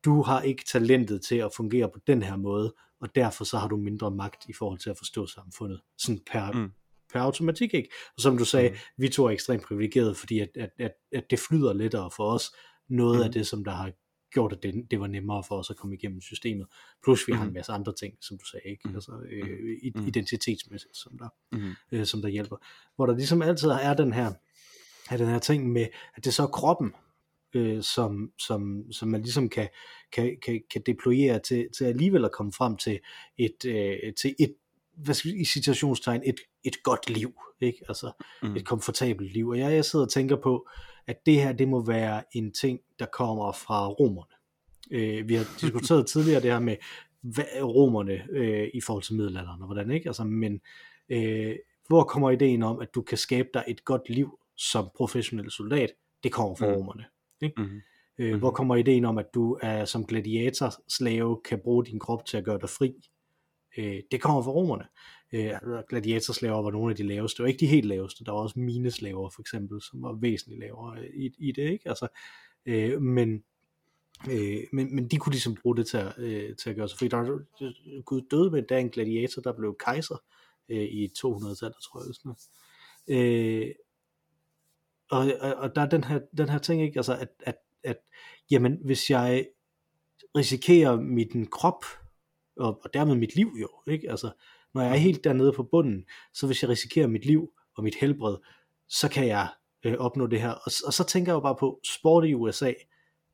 du 0.05 0.23
har 0.23 0.43
ikke 0.43 0.65
talentet 0.73 1.23
til 1.23 1.37
at 1.37 1.51
fungere 1.57 1.91
på 1.91 1.99
den 2.07 2.23
her 2.23 2.37
måde, 2.37 2.75
og 3.01 3.15
derfor 3.15 3.45
så 3.45 3.59
har 3.59 3.69
du 3.69 3.77
mindre 3.77 4.11
magt 4.11 4.47
i 4.49 4.53
forhold 4.53 4.79
til 4.79 4.91
at 4.91 4.99
forstå 4.99 5.27
samfundet, 5.27 5.81
sådan 5.99 6.21
per, 6.33 6.53
Mm. 6.53 6.73
per 7.13 7.21
automatik, 7.21 7.75
ikke? 7.75 7.89
Og 8.17 8.21
som 8.23 8.39
du 8.39 8.45
sagde, 8.45 8.69
Mm. 8.71 8.77
vi 8.97 9.09
to 9.09 9.25
er 9.27 9.31
ekstremt 9.31 9.63
privilegerede, 9.63 10.15
fordi 10.15 10.39
at, 10.41 10.49
at, 10.55 10.71
at, 10.79 10.93
at 11.13 11.25
det 11.31 11.39
flyder 11.39 11.73
lettere 11.73 12.11
for 12.17 12.25
os, 12.33 12.53
noget 12.89 13.17
Mm. 13.19 13.23
af 13.23 13.33
det, 13.33 13.47
som 13.47 13.65
der 13.65 13.73
har 13.73 13.93
gjort, 14.33 14.53
at 14.53 14.63
det, 14.63 14.87
det 14.91 15.01
var 15.01 15.07
nemmere 15.07 15.43
for 15.49 15.59
os 15.59 15.71
at 15.71 15.77
komme 15.77 15.95
igennem 15.97 16.21
systemet. 16.21 16.67
Plus 17.05 17.29
vi 17.29 17.33
har 17.33 17.43
en 17.43 17.47
Mhm. 17.49 17.55
masse 17.55 17.73
andre 17.73 17.93
ting, 17.95 18.15
som 18.21 18.39
du 18.39 18.45
sagde, 18.45 18.71
ikke? 18.71 18.83
Mhm. 18.89 18.95
Altså, 18.95 19.13
øh, 19.31 19.49
Mhm. 19.95 20.07
identitetsmæssigt, 20.07 20.97
som 20.97 21.19
der, 21.19 21.29
Mm. 21.53 21.73
øh, 21.93 22.07
som 22.07 22.23
der 22.23 22.29
hjælper. 22.29 22.57
Hvor 22.97 23.07
der 23.07 23.15
ligesom 23.17 23.43
altid 23.43 23.69
er 23.69 23.95
den 23.95 24.13
her, 24.13 24.33
er 25.11 25.17
den 25.17 25.27
her 25.29 25.39
ting 25.39 25.73
med, 25.73 25.87
at 26.15 26.25
det 26.25 26.35
så 26.35 26.43
er 26.43 26.47
kroppen, 26.47 26.93
øh, 27.55 27.83
som, 27.83 28.33
som, 28.39 28.93
som 28.93 29.09
man 29.09 29.23
ligesom 29.23 29.49
kan, 29.49 29.69
kan, 30.13 30.37
kan, 30.45 30.63
kan 30.71 30.83
deployere 30.87 31.39
til, 31.39 31.69
til 31.79 31.85
alligevel 31.85 32.25
at 32.25 32.33
komme 32.33 32.53
frem 32.53 32.77
til 32.77 33.01
et, 33.39 33.65
øh, 33.67 34.15
til 34.15 34.35
et 34.41 34.55
hvad 34.97 35.15
skal 35.15 35.33
vi, 35.33 35.37
i 35.41 35.45
citationstegn, 35.45 36.23
et, 36.25 36.41
et 36.65 36.83
godt 36.83 37.11
liv, 37.11 37.35
ikke? 37.61 37.79
Altså 37.89 38.13
Mm. 38.43 38.57
et 38.57 38.65
komfortabelt 38.67 39.33
liv. 39.33 39.49
Og 39.49 39.59
jeg, 39.59 39.73
jeg 39.75 39.85
sidder 39.85 40.05
og 40.05 40.11
tænker 40.13 40.37
på, 40.37 40.69
at 41.07 41.27
det 41.27 41.35
her, 41.35 41.53
det 41.53 41.69
må 41.69 41.85
være 41.85 42.23
en 42.33 42.53
ting, 42.53 42.81
der 42.99 43.07
kommer 43.07 43.53
fra 43.53 43.89
romerne. 43.89 44.35
Øh, 44.91 45.29
vi 45.29 45.35
har 45.35 45.47
diskuteret 45.61 46.07
tidligere 46.13 46.41
det 46.43 46.53
her 46.53 46.61
med 46.61 46.77
hvad, 47.23 47.45
romerne 47.63 48.23
øh, 48.31 48.69
i 48.75 48.81
forhold 48.81 49.03
til 49.05 49.15
middelalderen 49.15 49.61
og 49.63 49.67
hvordan, 49.67 49.91
ikke? 49.91 50.09
Altså, 50.09 50.25
men 50.25 50.61
øh, 51.09 51.57
hvor 51.89 52.05
kommer 52.05 52.31
ideen 52.31 52.63
om, 52.63 52.81
at 52.81 52.89
du 52.95 53.03
kan 53.03 53.19
skabe 53.19 53.49
dig 53.55 53.65
et 53.69 53.85
godt 53.85 54.09
liv 54.09 54.39
som 54.57 54.89
professionel 54.97 55.51
soldat? 55.51 55.91
Det 56.23 56.33
kommer 56.33 56.55
fra 56.57 56.67
Mm. 56.67 56.73
romerne. 56.73 57.05
Mm. 57.43 57.49
Øh, 58.19 58.31
Mhm. 58.31 58.39
Hvor 58.39 58.51
kommer 58.51 58.77
ideen 58.77 59.05
om, 59.05 59.19
at 59.19 59.27
du 59.35 59.59
er 59.63 59.85
som 59.85 60.07
gladiatorslave 60.07 61.41
kan 61.45 61.61
bruge 61.65 61.85
din 61.85 61.99
krop 61.99 62.25
til 62.27 62.37
at 62.37 62.45
gøre 62.45 62.59
dig 62.61 62.69
fri? 62.71 62.95
Øh, 63.79 64.03
det 64.11 64.21
kommer 64.21 64.43
fra 64.43 64.51
romerne. 64.51 64.85
Øh, 65.33 65.53
gladiatorslaver 65.89 66.63
var 66.63 66.71
nogle 66.71 66.91
af 66.91 66.97
de 66.97 67.03
laveste, 67.03 67.41
og 67.41 67.49
ikke 67.49 67.61
de 67.61 67.67
helt 67.67 67.87
laveste. 67.87 68.25
Der 68.25 68.33
var 68.33 68.39
også 68.39 68.59
mineslaver 68.59 69.31
for 69.31 69.41
eksempel, 69.41 69.83
som 69.83 70.03
var 70.03 70.13
væsentligt 70.13 70.61
lavere 70.61 71.09
i, 71.09 71.35
i 71.39 71.53
det, 71.53 71.71
ikke? 71.71 71.89
Altså, 71.89 72.09
øh, 72.67 73.03
men, 73.03 73.45
øh, 74.31 74.61
men, 74.73 74.95
men 74.95 75.09
de 75.09 75.17
kunne 75.17 75.33
ligesom 75.33 75.55
bruge 75.55 75.77
det 75.77 75.87
til 75.87 75.97
at, 75.97 76.19
øh, 76.19 76.57
til 76.57 76.71
at 76.71 76.77
gøre 76.77 76.89
sig 76.89 76.99
fri. 76.99 77.09
Der 77.09 77.17
var 77.17 78.03
Gud 78.03 78.23
døde 78.31 78.51
med, 78.51 78.63
der 78.63 78.79
en 78.79 78.91
gladiator, 78.91 79.43
der 79.43 79.53
blev 79.53 79.77
kejser 79.85 80.23
øh, 80.69 80.83
i 80.83 81.07
200-tallet, 81.19 81.77
tror 81.83 82.07
jeg. 82.07 82.15
Sådan 82.15 82.35
noget. 83.09 83.65
Øh, 83.65 83.75
og, 85.11 85.33
og, 85.41 85.55
og 85.55 85.75
der 85.75 85.83
er 85.83 85.89
den 85.89 86.05
her, 86.05 86.21
den 86.37 86.49
her 86.49 86.59
ting, 86.59 86.83
ikke? 86.83 86.99
Altså, 86.99 87.17
at, 87.17 87.29
at, 87.41 87.57
at 87.85 87.99
jamen, 88.51 88.79
hvis 88.85 89.11
jeg 89.11 89.47
risikerer 90.37 91.01
min 91.01 91.47
krop, 91.47 91.85
og, 92.57 92.81
og 92.85 92.95
dermed 92.95 93.15
mit 93.15 93.37
liv 93.37 93.53
jo, 93.61 93.69
ikke? 93.93 94.11
Altså, 94.11 94.31
når 94.75 94.83
jeg 94.83 94.91
er 94.93 94.97
helt 94.97 95.25
dernede 95.25 95.53
på 95.53 95.63
bunden, 95.63 96.05
så 96.35 96.47
hvis 96.47 96.63
jeg 96.63 96.71
risikerer 96.71 97.07
mit 97.07 97.25
liv 97.27 97.49
og 97.77 97.85
mit 97.85 97.95
helbred, 97.95 98.37
så 98.89 99.09
kan 99.09 99.27
jeg 99.27 99.49
øh, 99.85 99.95
opnå 99.99 100.27
det 100.27 100.41
her. 100.41 100.51
Og, 100.51 100.73
og 100.87 100.93
så 100.93 101.05
tænker 101.09 101.33
jeg 101.33 101.37
jo 101.37 101.41
bare 101.41 101.57
på, 101.61 101.81
sport 101.99 102.25
i 102.27 102.35
USA 102.35 102.73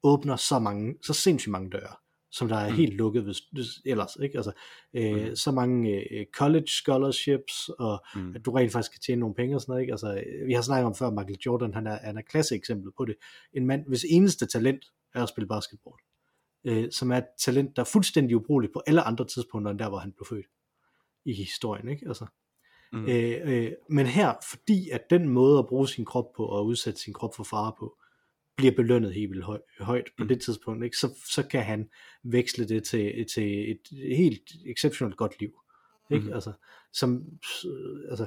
åbner 0.02 0.37
så 0.37 0.59
mange, 0.59 0.94
så 1.02 1.12
sindssygt 1.14 1.50
mange 1.52 1.70
døre, 1.70 1.94
som 2.31 2.48
der 2.48 2.57
er 2.57 2.70
Mm. 2.70 2.76
helt 2.76 2.94
lukket 2.94 3.22
hvis, 3.22 3.38
hvis, 3.52 3.66
ellers, 3.87 4.16
ikke? 4.22 4.37
Altså, 4.37 4.52
øh, 4.94 5.28
Mm. 5.28 5.37
så 5.37 5.50
mange 5.50 5.90
øh, 6.12 6.26
college 6.37 6.66
scholarships, 6.66 7.68
og 7.78 8.04
Mm. 8.14 8.35
at 8.35 8.44
du 8.44 8.50
rent 8.50 8.72
faktisk 8.72 8.92
kan 8.92 9.00
tjene 9.00 9.20
nogle 9.20 9.35
penge 9.35 9.57
og 9.57 9.61
sådan 9.61 9.72
noget, 9.72 9.83
ikke? 9.83 9.92
Altså, 9.92 10.14
øh, 10.26 10.46
vi 10.46 10.52
har 10.52 10.62
snakket 10.62 10.87
om 10.87 10.94
før, 10.94 11.11
Michael 11.11 11.38
Jordan, 11.46 11.74
han 11.74 11.87
er, 11.87 11.98
han 12.02 12.18
er 12.18 12.22
klasse 12.22 12.54
eksempel 12.54 12.92
på 12.96 13.04
det. 13.04 13.14
En 13.52 13.66
mand, 13.66 13.85
hvis 13.88 14.04
eneste 14.11 14.46
talent 14.46 14.85
er 15.14 15.22
at 15.22 15.28
spille 15.28 15.48
basketball, 15.48 15.94
øh, 16.64 16.92
som 16.92 17.12
er 17.12 17.16
et 17.16 17.27
talent, 17.40 17.77
der 17.77 17.83
er 17.83 17.87
fuldstændig 17.92 18.37
ubrugeligt 18.37 18.73
på 18.73 18.83
alle 18.87 19.03
andre 19.03 19.27
tidspunkter, 19.27 19.71
end 19.71 19.79
der, 19.79 19.88
hvor 19.88 19.99
han 19.99 20.12
blev 20.12 20.27
født 20.27 20.47
i 21.25 21.33
historien, 21.33 21.88
ikke? 21.88 22.09
Altså, 22.09 22.27
Mm. 22.92 23.09
øh, 23.09 23.40
øh, 23.44 23.73
men 23.90 24.07
her, 24.07 24.35
fordi 24.51 24.90
at 24.90 25.11
den 25.11 25.29
måde 25.29 25.59
at 25.59 25.66
bruge 25.66 25.88
sin 25.88 26.05
krop 26.05 26.33
på, 26.37 26.44
og 26.47 26.66
udsætte 26.66 27.01
sin 27.01 27.12
krop 27.12 27.35
for 27.35 27.44
fare 27.44 27.73
på, 27.79 27.99
bliver 28.57 28.73
belønnet 28.73 29.14
helt 29.14 29.31
vildt 29.31 29.44
høj, 29.44 29.61
højt 29.81 30.05
på 30.18 30.25
Mm. 30.25 30.29
det 30.29 30.40
tidspunkt, 30.42 30.85
ikke? 30.85 30.97
Så, 30.97 31.14
så 31.35 31.42
kan 31.49 31.62
han 31.62 31.90
veksle 32.23 32.68
det 32.68 32.85
til, 32.85 33.27
til 33.35 33.71
et 33.71 33.81
helt 34.16 34.51
exceptionelt 34.66 35.16
godt 35.16 35.40
liv. 35.40 35.51
Ikke? 36.11 36.25
Mhm. 36.25 36.33
Altså, 36.33 36.53
som, 36.92 37.27
altså, 38.11 38.27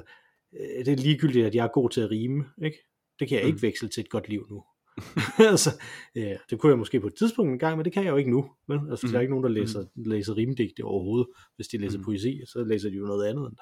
øh, 0.52 0.84
det 0.84 0.88
er 0.92 0.96
ligegyldigt, 0.96 1.46
at 1.46 1.54
jeg 1.54 1.64
er 1.64 1.68
god 1.72 1.90
til 1.90 2.00
at 2.00 2.10
rime. 2.10 2.44
Ikke? 2.62 2.78
Det 3.18 3.28
kan 3.28 3.38
jeg 3.38 3.46
ikke 3.46 3.56
Mm. 3.56 3.62
veksle 3.62 3.88
til 3.88 4.00
et 4.00 4.10
godt 4.10 4.28
liv 4.28 4.46
nu. 4.50 4.64
altså, 5.52 5.70
ja, 6.14 6.36
det 6.50 6.58
kunne 6.60 6.70
jeg 6.70 6.78
måske 6.78 7.00
på 7.00 7.06
et 7.06 7.14
tidspunkt 7.14 7.52
en 7.52 7.58
gang, 7.58 7.76
men 7.76 7.84
det 7.84 7.92
kan 7.92 8.04
jeg 8.04 8.10
jo 8.10 8.16
ikke 8.16 8.30
nu. 8.30 8.50
Vel? 8.68 8.80
Altså, 8.90 9.06
der 9.06 9.12
er 9.12 9.16
Mhm. 9.16 9.20
ikke 9.20 9.30
nogen, 9.30 9.44
der 9.44 9.50
læser, 9.50 9.84
læser 9.96 10.36
rimdigte 10.36 10.80
overhovedet. 10.84 11.26
Hvis 11.56 11.68
de 11.68 11.78
læser 11.78 11.98
Mhm. 11.98 12.04
poesi, 12.04 12.40
så 12.46 12.64
læser 12.64 12.88
de 12.90 12.96
jo 12.96 13.04
noget 13.06 13.26
andet 13.26 13.46
end 13.46 13.56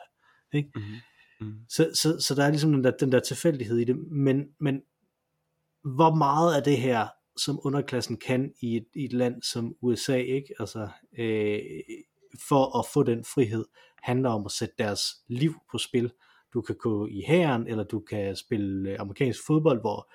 det. 0.52 0.70
Mm. 0.74 1.46
Mm. 1.46 1.54
Så, 1.68 1.90
så, 1.94 2.20
så 2.20 2.34
der 2.34 2.44
er 2.44 2.50
ligesom 2.50 2.72
den 2.72 2.84
der, 2.84 2.90
den 2.90 3.12
der 3.12 3.20
tilfældighed 3.20 3.78
i 3.78 3.84
det, 3.84 3.96
men, 4.10 4.44
men 4.60 4.82
hvor 5.96 6.14
meget 6.14 6.54
af 6.56 6.62
det 6.62 6.76
her, 6.78 7.08
som 7.36 7.60
underklassen 7.64 8.16
kan 8.16 8.52
i 8.62 8.76
et, 8.76 8.86
i 8.94 9.04
et 9.04 9.12
land 9.12 9.42
som 9.42 9.74
USA, 9.82 10.16
ikke? 10.16 10.54
Altså, 10.60 10.88
øh, 11.18 11.58
for 12.48 12.78
at 12.78 12.86
få 12.92 13.02
den 13.02 13.24
frihed, 13.24 13.64
handler 14.02 14.30
om 14.30 14.44
at 14.46 14.50
sætte 14.52 14.74
deres 14.78 15.00
liv 15.28 15.54
på 15.70 15.78
spil. 15.78 16.12
Du 16.54 16.60
kan 16.60 16.76
gå 16.76 17.06
i 17.06 17.22
hæren, 17.26 17.66
eller 17.66 17.84
du 17.84 18.00
kan 18.00 18.36
spille 18.36 18.90
øh, 18.90 18.96
amerikansk 19.00 19.46
fodbold, 19.46 19.80
hvor 19.80 20.12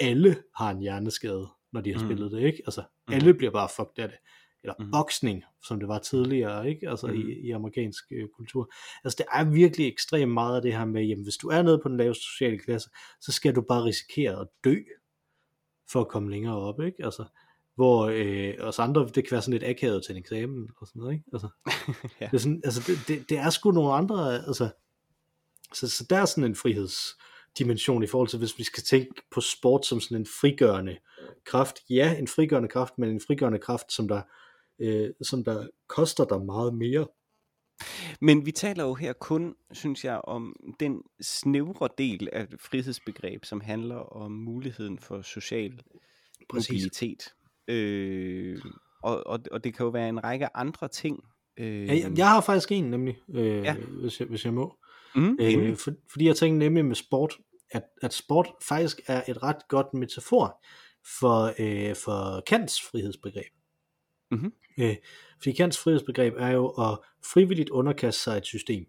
alle 0.00 0.42
har 0.56 0.70
en 0.70 0.80
hjerneskade, 0.80 1.48
når 1.72 1.80
de 1.80 1.92
har 1.94 2.00
Mm. 2.00 2.06
spillet 2.06 2.32
det, 2.32 2.40
ikke? 2.40 2.62
Altså, 2.66 2.82
Mm. 3.08 3.14
alle 3.14 3.34
bliver 3.34 3.50
bare 3.52 3.68
fucked 3.76 3.98
af 3.98 4.08
det. 4.08 4.18
Eller 4.62 4.74
Mm. 4.78 4.90
boksning, 4.90 5.44
som 5.64 5.78
det 5.80 5.88
var 5.88 5.98
tidligere, 5.98 6.68
ikke? 6.70 6.88
Altså 6.90 7.06
Mm. 7.06 7.14
i, 7.14 7.32
i 7.46 7.50
amerikansk 7.50 8.04
øh, 8.12 8.28
kultur. 8.36 8.72
Altså 9.04 9.16
det 9.18 9.26
er 9.32 9.44
virkelig 9.44 9.88
ekstremt 9.88 10.32
meget 10.32 10.56
af 10.56 10.62
det 10.62 10.72
her 10.72 10.84
med, 10.84 11.02
jamen 11.04 11.22
hvis 11.24 11.36
du 11.36 11.48
er 11.48 11.62
nede 11.62 11.80
på 11.82 11.88
den 11.88 11.96
laveste 11.96 12.22
sociale 12.24 12.58
klasse, 12.58 12.90
så 13.20 13.32
skal 13.32 13.54
du 13.54 13.60
bare 13.60 13.84
risikere 13.84 14.40
at 14.40 14.48
dø, 14.64 14.74
for 15.92 16.00
at 16.00 16.08
komme 16.08 16.30
længere 16.30 16.56
op, 16.56 16.80
ikke? 16.80 17.04
Altså, 17.04 17.24
hvor 17.74 18.10
øh, 18.14 18.54
os 18.60 18.78
andre, 18.78 19.00
det 19.06 19.14
kan 19.14 19.28
være 19.30 19.42
sådan 19.42 19.52
lidt 19.52 19.64
akavet 19.70 20.04
til 20.04 20.12
en 20.12 20.18
eksamen, 20.18 20.68
og 20.80 20.86
sådan 20.86 21.00
noget, 21.00 21.12
ikke? 21.12 21.24
Altså, 21.32 21.48
Ja. 22.20 22.26
det, 22.26 22.34
er 22.34 22.38
sådan, 22.38 22.60
altså 22.64 22.82
det, 22.86 22.98
det, 23.08 23.28
det 23.28 23.38
er 23.38 23.50
sgu 23.50 23.70
nogle 23.70 23.92
andre, 23.92 24.34
altså, 24.46 24.68
så, 25.74 25.88
så 25.88 26.06
der 26.10 26.16
er 26.16 26.24
sådan 26.24 26.44
en 26.44 26.56
frihedsdimension 27.50 28.02
i 28.02 28.06
forhold 28.06 28.28
til, 28.28 28.38
hvis 28.38 28.58
vi 28.58 28.64
skal 28.64 28.82
tænke 28.82 29.22
på 29.30 29.40
sport 29.40 29.86
som 29.86 30.00
sådan 30.00 30.16
en 30.16 30.26
frigørende 30.26 30.98
kraft. 31.44 31.76
Ja, 31.90 32.18
en 32.18 32.28
frigørende 32.28 32.68
kraft, 32.68 32.98
men 32.98 33.10
en 33.10 33.20
frigørende 33.26 33.58
kraft, 33.58 33.92
som 33.92 34.08
der, 34.08 34.22
øh, 34.80 35.10
som 35.22 35.44
der 35.44 35.68
koster 35.88 36.24
dig 36.24 36.40
meget 36.40 36.74
mere. 36.74 37.06
Men 38.20 38.46
vi 38.46 38.52
taler 38.52 38.84
jo 38.84 38.94
her 38.94 39.12
kun, 39.12 39.54
synes 39.72 40.04
jeg, 40.04 40.20
om 40.24 40.56
den 40.80 41.02
snævre 41.22 41.88
del 41.98 42.28
af 42.32 42.46
frihedsbegreb, 42.58 43.44
som 43.44 43.60
handler 43.60 43.96
om 43.96 44.32
muligheden 44.32 44.98
for 44.98 45.22
social 45.22 45.80
Præcis. 46.48 46.70
mobilitet. 46.70 47.34
Øh, 47.68 48.58
og, 49.02 49.26
og, 49.26 49.40
og 49.52 49.64
det 49.64 49.74
kan 49.74 49.84
jo 49.84 49.90
være 49.90 50.08
en 50.08 50.24
række 50.24 50.56
andre 50.56 50.88
ting. 50.88 51.24
Øh, 51.58 51.86
Ja, 51.86 51.94
jeg, 51.94 52.12
jeg 52.16 52.28
har 52.28 52.40
faktisk 52.40 52.72
en 52.72 52.84
nemlig, 52.84 53.16
øh, 53.34 53.64
ja. 53.64 53.74
hvis, 54.00 54.20
jeg, 54.20 54.28
hvis 54.28 54.44
jeg 54.44 54.54
må. 54.54 54.79
Mm, 55.14 55.36
Øh, 55.40 55.76
for, 55.76 55.92
fordi 56.10 56.26
jeg 56.26 56.36
tænker 56.36 56.58
nemlig 56.58 56.84
med 56.84 56.94
sport, 56.94 57.34
at, 57.70 57.82
at 58.02 58.12
sport 58.14 58.48
faktisk 58.68 59.00
er 59.06 59.22
et 59.28 59.42
ret 59.42 59.68
godt 59.68 59.94
metafor 59.94 60.64
for, 61.20 61.54
øh, 61.58 61.96
for 61.96 62.42
Kants 62.46 62.82
frihedsbegreb. 62.82 63.52
Mhm. 64.30 64.52
Øh, 64.80 64.96
fordi 65.38 65.52
Kants 65.52 65.78
frihedsbegreb 65.78 66.34
er 66.36 66.48
jo 66.48 66.66
at 66.68 66.98
frivilligt 67.24 67.70
underkaste 67.70 68.22
sig 68.22 68.36
et 68.36 68.46
system. 68.46 68.86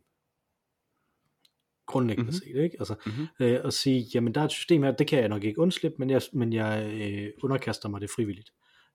Grundlæggende 1.86 2.32
Mhm. 2.32 2.40
mm-hmm. 2.46 2.56
set, 2.58 2.64
ikke? 2.64 2.76
Altså, 2.80 2.96
Mhm. 3.06 3.28
øh, 3.40 3.60
at 3.64 3.74
sige, 3.74 4.06
jamen 4.16 4.34
der 4.36 4.42
er 4.42 4.46
et 4.46 4.52
system 4.52 4.84
her, 4.84 4.92
det 4.92 5.08
kan 5.08 5.20
jeg 5.20 5.30
nok 5.30 5.44
ikke 5.44 5.60
undslippe, 5.60 5.96
men 6.00 6.10
jeg, 6.10 6.22
men 6.34 6.54
jeg 6.54 6.92
øh, 6.94 7.30
underkaster 7.44 7.90
mig 7.90 8.02
det 8.02 8.10
frivilligt, 8.16 8.50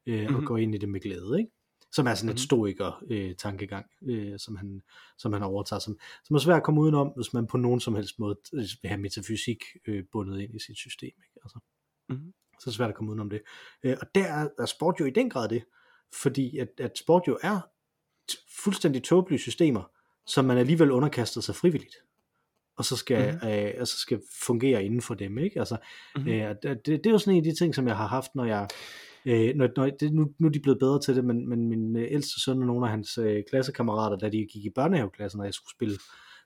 øh, 0.06 0.14
mm-hmm. 0.14 0.26
Mhm. 0.32 0.36
og 0.36 0.46
går 0.46 0.56
ind 0.56 0.74
i 0.74 0.78
det 0.78 0.88
med 0.88 1.00
glæde, 1.00 1.36
ikke? 1.38 1.50
Som 1.92 2.06
er 2.06 2.14
sådan 2.14 2.28
et 2.30 2.34
Mhm. 2.34 2.38
stoiker 2.38 3.02
øh, 3.10 3.34
tankegang, 3.34 3.86
øh, 4.02 4.38
som, 4.38 4.56
han, 4.56 4.82
som 5.18 5.32
han 5.32 5.42
overtager, 5.42 5.80
som, 5.80 5.98
som 6.24 6.36
er 6.36 6.40
svært 6.40 6.56
at 6.56 6.62
komme 6.62 6.80
udenom, 6.80 7.12
hvis 7.16 7.32
man 7.32 7.46
på 7.46 7.56
nogen 7.56 7.80
som 7.80 7.94
helst 7.94 8.18
måde 8.18 8.36
øh, 8.54 8.60
vil 8.82 8.88
have 8.88 9.00
metafysik 9.00 9.58
øh, 9.86 10.04
bundet 10.12 10.40
ind 10.40 10.54
i 10.54 10.58
sit 10.58 10.76
system, 10.76 11.06
ikke? 11.06 11.40
Altså, 11.44 11.58
Mhm. 12.08 12.32
så 12.52 12.62
er 12.66 12.70
det 12.70 12.74
svært 12.74 12.88
at 12.88 12.94
komme 12.96 13.10
udenom 13.10 13.30
det. 13.30 13.42
Øh, 13.82 13.96
og 14.00 14.06
der 14.14 14.24
er, 14.24 14.48
er 14.58 14.66
sport 14.66 15.00
jo 15.00 15.04
i 15.04 15.10
den 15.10 15.30
grad 15.30 15.48
det, 15.48 15.64
fordi 16.22 16.58
at, 16.58 16.68
at 16.78 16.98
sport 16.98 17.22
jo 17.28 17.38
er 17.42 17.60
t- 18.32 18.62
fuldstændig 18.64 19.02
tåbelige 19.02 19.38
systemer, 19.40 19.90
som 20.26 20.44
man 20.44 20.58
alligevel 20.58 20.90
underkaster 20.90 21.40
sig 21.40 21.54
frivilligt 21.54 21.96
og 22.76 22.84
så 22.84 22.96
skal, 22.96 23.32
Mhm. 23.34 23.40
mm. 23.42 23.48
øh, 23.48 23.74
og 23.80 23.88
så 23.88 23.98
skal 23.98 24.20
fungere 24.42 24.84
inden 24.84 25.02
for 25.02 25.14
dem, 25.14 25.38
ikke? 25.38 25.58
Altså, 25.58 25.76
Mhm. 26.16 26.24
mm. 26.24 26.30
øh, 26.30 26.54
det, 26.62 26.62
det, 26.62 26.86
det 26.86 27.06
er 27.06 27.10
jo 27.10 27.18
sådan 27.18 27.34
en 27.34 27.38
af 27.46 27.52
de 27.52 27.58
ting, 27.58 27.74
som 27.74 27.88
jeg 27.88 27.96
har 27.96 28.06
haft, 28.06 28.34
når 28.34 28.44
jeg 28.44 28.68
Øh, 29.26 29.54
når, 29.56 29.68
når, 29.76 29.90
det, 30.00 30.12
nu, 30.12 30.32
nu 30.38 30.48
er 30.48 30.52
de 30.52 30.60
blevet 30.60 30.78
bedre 30.78 31.00
til 31.00 31.16
det, 31.16 31.24
men, 31.24 31.48
men 31.48 31.68
min 31.68 31.96
øh, 31.96 32.06
ældste 32.10 32.40
søn 32.40 32.60
og 32.60 32.66
nogle 32.66 32.86
af 32.86 32.90
hans 32.90 33.18
øh, 33.18 33.42
klassekammerater, 33.50 34.16
da 34.16 34.28
de 34.28 34.46
gik 34.52 34.64
i 34.64 34.70
børnehaveklassen, 34.74 35.38
når 35.38 35.44
jeg 35.44 35.54
skulle 35.54 35.74
spille 35.76 35.96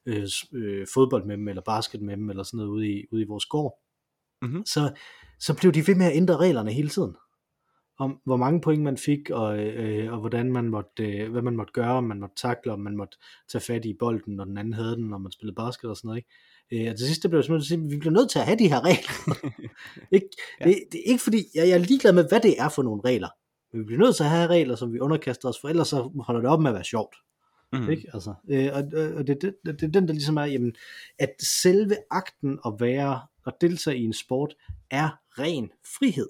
øh, 0.06 0.26
øh, 0.52 0.86
fodbold 0.94 1.24
med 1.24 1.36
dem, 1.36 1.48
eller 1.48 1.62
basket 1.62 2.02
med 2.02 2.16
dem, 2.16 2.30
eller 2.30 2.42
sådan 2.42 2.56
noget 2.58 2.70
ude 2.70 2.88
i, 2.88 3.04
ude 3.12 3.22
i 3.22 3.26
vores 3.26 3.46
gård, 3.46 3.78
Mhm. 4.42 4.62
så, 4.66 4.92
så 5.38 5.56
blev 5.60 5.72
de 5.72 5.86
ved 5.86 5.94
med 5.94 6.06
at 6.06 6.16
ændre 6.16 6.36
reglerne 6.36 6.72
hele 6.72 6.88
tiden 6.88 7.16
om 8.00 8.20
hvor 8.24 8.36
mange 8.36 8.60
point 8.60 8.82
man 8.82 8.96
fik, 8.96 9.30
og, 9.30 9.58
øh, 9.58 10.12
og 10.12 10.20
hvordan 10.20 10.52
man 10.52 10.68
måtte, 10.68 11.18
øh, 11.18 11.30
hvad 11.32 11.42
man 11.42 11.56
måtte 11.56 11.72
gøre, 11.72 11.92
om 11.92 12.04
man 12.04 12.20
måtte 12.20 12.34
takle, 12.36 12.72
om 12.72 12.80
man 12.80 12.96
måtte 12.96 13.16
tage 13.52 13.62
fat 13.62 13.84
i 13.84 13.96
bolden, 13.98 14.36
når 14.36 14.44
den 14.44 14.58
anden 14.58 14.74
havde 14.74 14.96
den, 14.96 15.08
når 15.08 15.18
man 15.18 15.32
spillede 15.32 15.54
basket 15.54 15.90
og 15.90 15.96
sådan 15.96 16.08
noget. 16.08 16.18
Ikke? 16.18 16.30
Øh, 16.72 16.90
og 16.90 16.96
til 16.96 17.06
sidst 17.06 17.22
blev 17.28 17.38
jeg 17.38 17.44
simpelthen 17.44 17.84
at 17.84 17.90
vi 17.90 17.98
bliver 17.98 18.12
nødt 18.12 18.30
til 18.30 18.38
at 18.38 18.44
have 18.44 18.58
de 18.58 18.68
her 18.68 18.80
regler. 18.84 19.48
ikke? 20.16 20.28
Ja. 20.60 20.64
Det, 20.64 20.78
det, 20.92 20.98
er 20.98 21.10
ikke 21.10 21.22
fordi, 21.22 21.44
jeg, 21.54 21.68
jeg 21.68 21.74
er 21.74 21.78
ligeglad 21.78 22.12
med, 22.12 22.28
hvad 22.28 22.40
det 22.40 22.60
er 22.60 22.68
for 22.68 22.82
nogle 22.82 23.02
regler. 23.04 23.28
Men 23.72 23.80
vi 23.80 23.84
bliver 23.84 24.00
nødt 24.00 24.16
til 24.16 24.24
at 24.24 24.30
have 24.30 24.46
regler, 24.46 24.76
som 24.76 24.92
vi 24.92 24.98
underkaster 25.00 25.48
os, 25.48 25.60
for 25.60 25.68
ellers 25.68 25.88
så 25.88 26.10
holder 26.20 26.40
det 26.40 26.50
op 26.50 26.60
med 26.60 26.70
at 26.70 26.74
være 26.74 26.84
sjovt. 26.84 27.16
Mm. 27.72 27.90
Ikke? 27.90 28.10
Altså, 28.14 28.34
øh, 28.50 28.70
og, 28.72 28.82
og 28.94 29.14
og 29.14 29.26
det, 29.26 29.38
det, 29.42 29.54
det 29.64 29.82
er 29.82 29.88
den, 29.88 30.08
der 30.08 30.14
ligesom 30.14 30.36
er, 30.36 30.44
jamen, 30.44 30.74
at 31.18 31.34
selve 31.62 31.96
akten 32.10 32.58
at 32.66 32.72
være 32.78 33.20
og 33.44 33.52
deltage 33.60 33.98
i 33.98 34.04
en 34.04 34.12
sport 34.12 34.54
er 34.90 35.08
ren 35.38 35.70
frihed 35.98 36.28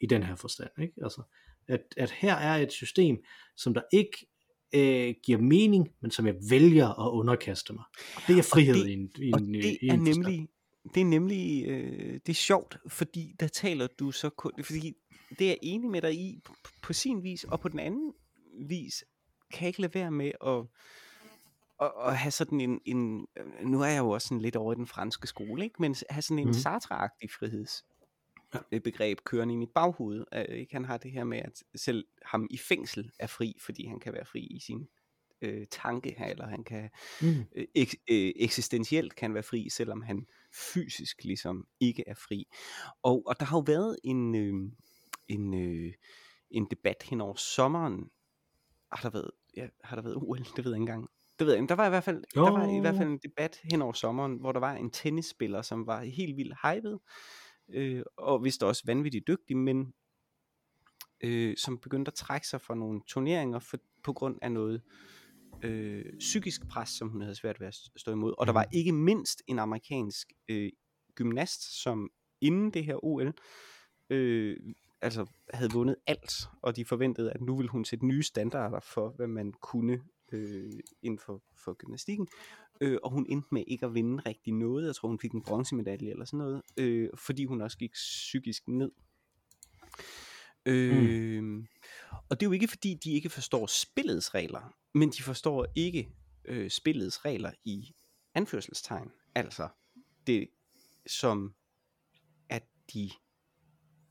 i 0.00 0.06
den 0.06 0.22
her 0.22 0.36
forstand. 0.36 0.70
Ikke? 0.78 0.94
Altså, 1.02 1.22
at, 1.68 1.80
at 1.96 2.10
her 2.10 2.34
er 2.34 2.56
et 2.56 2.72
system, 2.72 3.16
som 3.56 3.74
der 3.74 3.82
ikke 3.92 4.26
øh, 4.74 5.14
giver 5.22 5.38
mening, 5.38 5.88
men 6.00 6.10
som 6.10 6.26
jeg 6.26 6.34
vælger 6.50 7.06
at 7.06 7.10
underkaste 7.10 7.72
mig. 7.72 7.84
Og 8.16 8.22
det 8.26 8.38
er 8.38 8.42
frihed 8.42 8.74
det- 8.74 8.88
i 8.88 8.92
en, 8.92 9.10
i 9.18 9.32
Og 9.32 9.40
en, 9.40 9.54
det 9.54 9.78
i 9.82 9.88
er 9.88 9.92
en 9.94 9.98
forstand. 10.06 10.16
nemlig, 10.24 10.48
det 10.94 11.00
er 11.00 11.04
nemlig, 11.04 11.66
øh, 11.68 12.12
det 12.12 12.28
er 12.28 12.32
sjovt, 12.34 12.76
fordi 12.88 13.34
der 13.40 13.48
taler 13.48 13.86
du 13.98 14.10
så 14.10 14.30
kun, 14.30 14.52
fordi 14.62 14.92
det 15.38 15.44
er 15.44 15.48
jeg 15.48 15.58
enig 15.62 15.90
med 15.90 16.02
dig 16.02 16.14
i 16.14 16.40
på, 16.44 16.54
på 16.82 16.92
sin 16.92 17.22
vis, 17.22 17.44
og 17.44 17.60
på 17.60 17.68
den 17.68 17.78
anden 17.78 18.12
vis 18.68 19.04
kan 19.52 19.60
jeg 19.60 19.68
ikke 19.68 19.80
lade 19.80 19.94
være 19.94 20.10
med 20.10 20.32
at, 20.46 20.64
at, 21.80 21.92
at 22.06 22.16
have 22.18 22.30
sådan 22.30 22.60
en, 22.60 22.80
en, 22.84 23.26
nu 23.64 23.80
er 23.80 23.86
jeg 23.86 23.98
jo 23.98 24.10
også 24.10 24.28
sådan 24.28 24.40
lidt 24.42 24.56
over 24.56 24.72
i 24.72 24.76
den 24.76 24.86
franske 24.86 25.26
skole, 25.26 25.64
ikke? 25.64 25.76
men 25.82 25.94
have 26.10 26.22
sådan 26.22 26.38
en 26.38 26.46
mm. 26.46 26.52
Sartre-agtig 26.52 27.28
Ja. 28.72 28.78
begreb 28.78 29.18
kørende 29.24 29.54
i 29.54 29.56
mit 29.56 29.70
baghoved. 29.70 30.24
Øh, 30.34 30.44
ikke? 30.44 30.72
Han 30.72 30.84
har 30.84 30.96
det 30.96 31.10
her 31.10 31.24
med, 31.24 31.38
at 31.38 31.62
selv 31.74 32.04
ham 32.24 32.46
i 32.50 32.58
fængsel 32.58 33.10
er 33.18 33.26
fri, 33.26 33.56
fordi 33.60 33.86
han 33.86 34.00
kan 34.00 34.12
være 34.12 34.24
fri 34.24 34.40
i 34.40 34.60
sin 34.60 34.88
øh, 35.42 35.66
tanke, 35.70 36.16
eller 36.28 36.46
han 36.46 36.64
kan 36.64 36.90
Mm. 37.22 37.44
øh, 37.56 37.66
øh, 38.10 38.32
eksistentielt 38.36 39.14
kan 39.14 39.34
være 39.34 39.42
fri, 39.42 39.68
selvom 39.68 40.02
han 40.02 40.26
fysisk 40.74 41.24
ligesom 41.24 41.66
ikke 41.80 42.04
er 42.06 42.14
fri. 42.14 42.46
Og, 43.02 43.22
og 43.26 43.40
der 43.40 43.46
har 43.46 43.56
jo 43.56 43.64
været 43.66 43.96
en, 44.04 44.34
øh, 44.34 44.72
en, 45.28 45.54
øh, 45.54 45.92
en 46.50 46.66
debat 46.70 47.02
hen 47.02 47.20
over 47.20 47.34
sommeren. 47.34 48.10
Har 48.92 49.02
der 49.02 49.10
været, 49.10 49.30
ja, 49.56 49.68
har 49.84 49.96
der 49.96 50.02
været 50.02 50.16
OL? 50.16 50.38
Det 50.38 50.64
ved 50.64 50.72
jeg 50.72 50.76
ikke 50.76 50.76
engang. 50.76 51.08
Det 51.38 51.46
ved 51.46 51.54
jeg 51.54 51.62
ikke. 51.62 51.68
Der 51.68 51.74
var 51.74 51.86
i 51.86 51.88
hvert 51.88 52.04
fald, 52.04 52.24
der 52.34 52.40
var 52.40 52.76
i 52.76 52.80
hvert 52.80 52.96
fald 52.96 53.08
en 53.08 53.18
debat 53.18 53.60
hen 53.70 53.82
over 53.82 53.92
sommeren, 53.92 54.36
hvor 54.36 54.52
der 54.52 54.60
var 54.60 54.72
en 54.72 54.90
tennisspiller, 54.90 55.62
som 55.62 55.86
var 55.86 56.02
helt 56.02 56.36
vildt 56.36 56.54
hyped, 56.62 56.98
øh, 57.72 58.02
og 58.16 58.44
vist 58.44 58.62
også 58.62 58.82
vanvittigt 58.86 59.26
dygtig, 59.26 59.56
men 59.56 59.94
øh, 61.20 61.56
som 61.56 61.78
begyndte 61.78 62.08
at 62.08 62.14
trække 62.14 62.48
sig 62.48 62.60
fra 62.60 62.74
nogle 62.74 63.00
turneringer 63.06 63.58
for, 63.58 63.78
på 64.02 64.12
grund 64.12 64.38
af 64.42 64.52
noget 64.52 64.82
øh, 65.62 66.04
psykisk 66.18 66.68
pres, 66.68 66.88
som 66.88 67.08
hun 67.08 67.20
havde 67.20 67.34
svært 67.34 67.60
ved 67.60 67.66
at 67.66 67.74
stå 67.96 68.12
imod. 68.12 68.34
Og 68.38 68.46
der 68.46 68.52
var 68.52 68.66
ikke 68.72 68.92
mindst 68.92 69.42
en 69.46 69.58
amerikansk 69.58 70.32
øh, 70.48 70.72
gymnast, 71.14 71.82
som 71.82 72.10
inden 72.40 72.70
det 72.70 72.84
her 72.84 73.04
OL 73.04 73.32
øh, 74.10 74.56
altså 75.00 75.26
havde 75.54 75.72
vundet 75.72 75.96
alt, 76.06 76.32
og 76.62 76.76
de 76.76 76.84
forventede, 76.84 77.32
at 77.32 77.40
nu 77.40 77.56
ville 77.56 77.70
hun 77.70 77.84
sætte 77.84 78.06
nye 78.06 78.22
standarder 78.22 78.80
for, 78.80 79.08
hvad 79.08 79.26
man 79.26 79.52
kunne 79.52 80.00
øh, 80.32 80.72
inden 81.02 81.18
for, 81.18 81.42
for 81.64 81.72
gymnastikken. 81.72 82.28
Øh, 82.82 82.98
og 83.02 83.10
hun 83.10 83.26
endte 83.28 83.48
med 83.52 83.64
ikke 83.66 83.86
at 83.86 83.94
vinde 83.94 84.22
rigtig 84.26 84.52
noget. 84.52 84.86
Jeg 84.86 84.94
tror, 84.94 85.08
hun 85.08 85.18
fik 85.18 85.32
en 85.32 85.42
bronzemedalje 85.42 86.10
eller 86.10 86.24
sådan 86.24 86.38
noget, 86.38 86.62
øh, 86.76 87.08
fordi 87.14 87.44
hun 87.44 87.60
også 87.60 87.78
gik 87.78 87.92
psykisk 87.92 88.68
ned. 88.68 88.90
Øh, 90.66 91.42
mm. 91.42 91.66
Og 92.30 92.40
det 92.40 92.46
er 92.46 92.48
jo 92.48 92.52
ikke 92.52 92.68
fordi, 92.68 92.94
de 92.94 93.12
ikke 93.12 93.30
forstår 93.30 93.66
spillets 93.66 94.34
regler, 94.34 94.74
men 94.94 95.10
de 95.10 95.22
forstår 95.22 95.66
ikke 95.74 96.08
øh, 96.44 96.70
spillets 96.70 97.24
regler 97.24 97.52
i 97.64 97.94
anførselstegn. 98.34 99.10
Altså 99.34 99.68
det, 100.26 100.48
som 101.06 101.54
at 102.48 102.64
de 102.94 103.10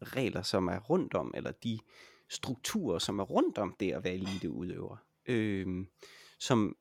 regler, 0.02 0.42
som 0.42 0.68
er 0.68 0.80
rundt 0.80 1.14
om, 1.14 1.34
eller 1.36 1.52
de 1.52 1.80
strukturer, 2.30 3.00
som 3.00 3.20
er 3.20 3.24
rundt 3.24 3.58
om 3.58 3.76
det 3.80 3.92
at 3.92 4.04
være 4.04 4.14
eliteudøver, 4.14 4.98
øh, 5.26 5.86
som 6.40 6.78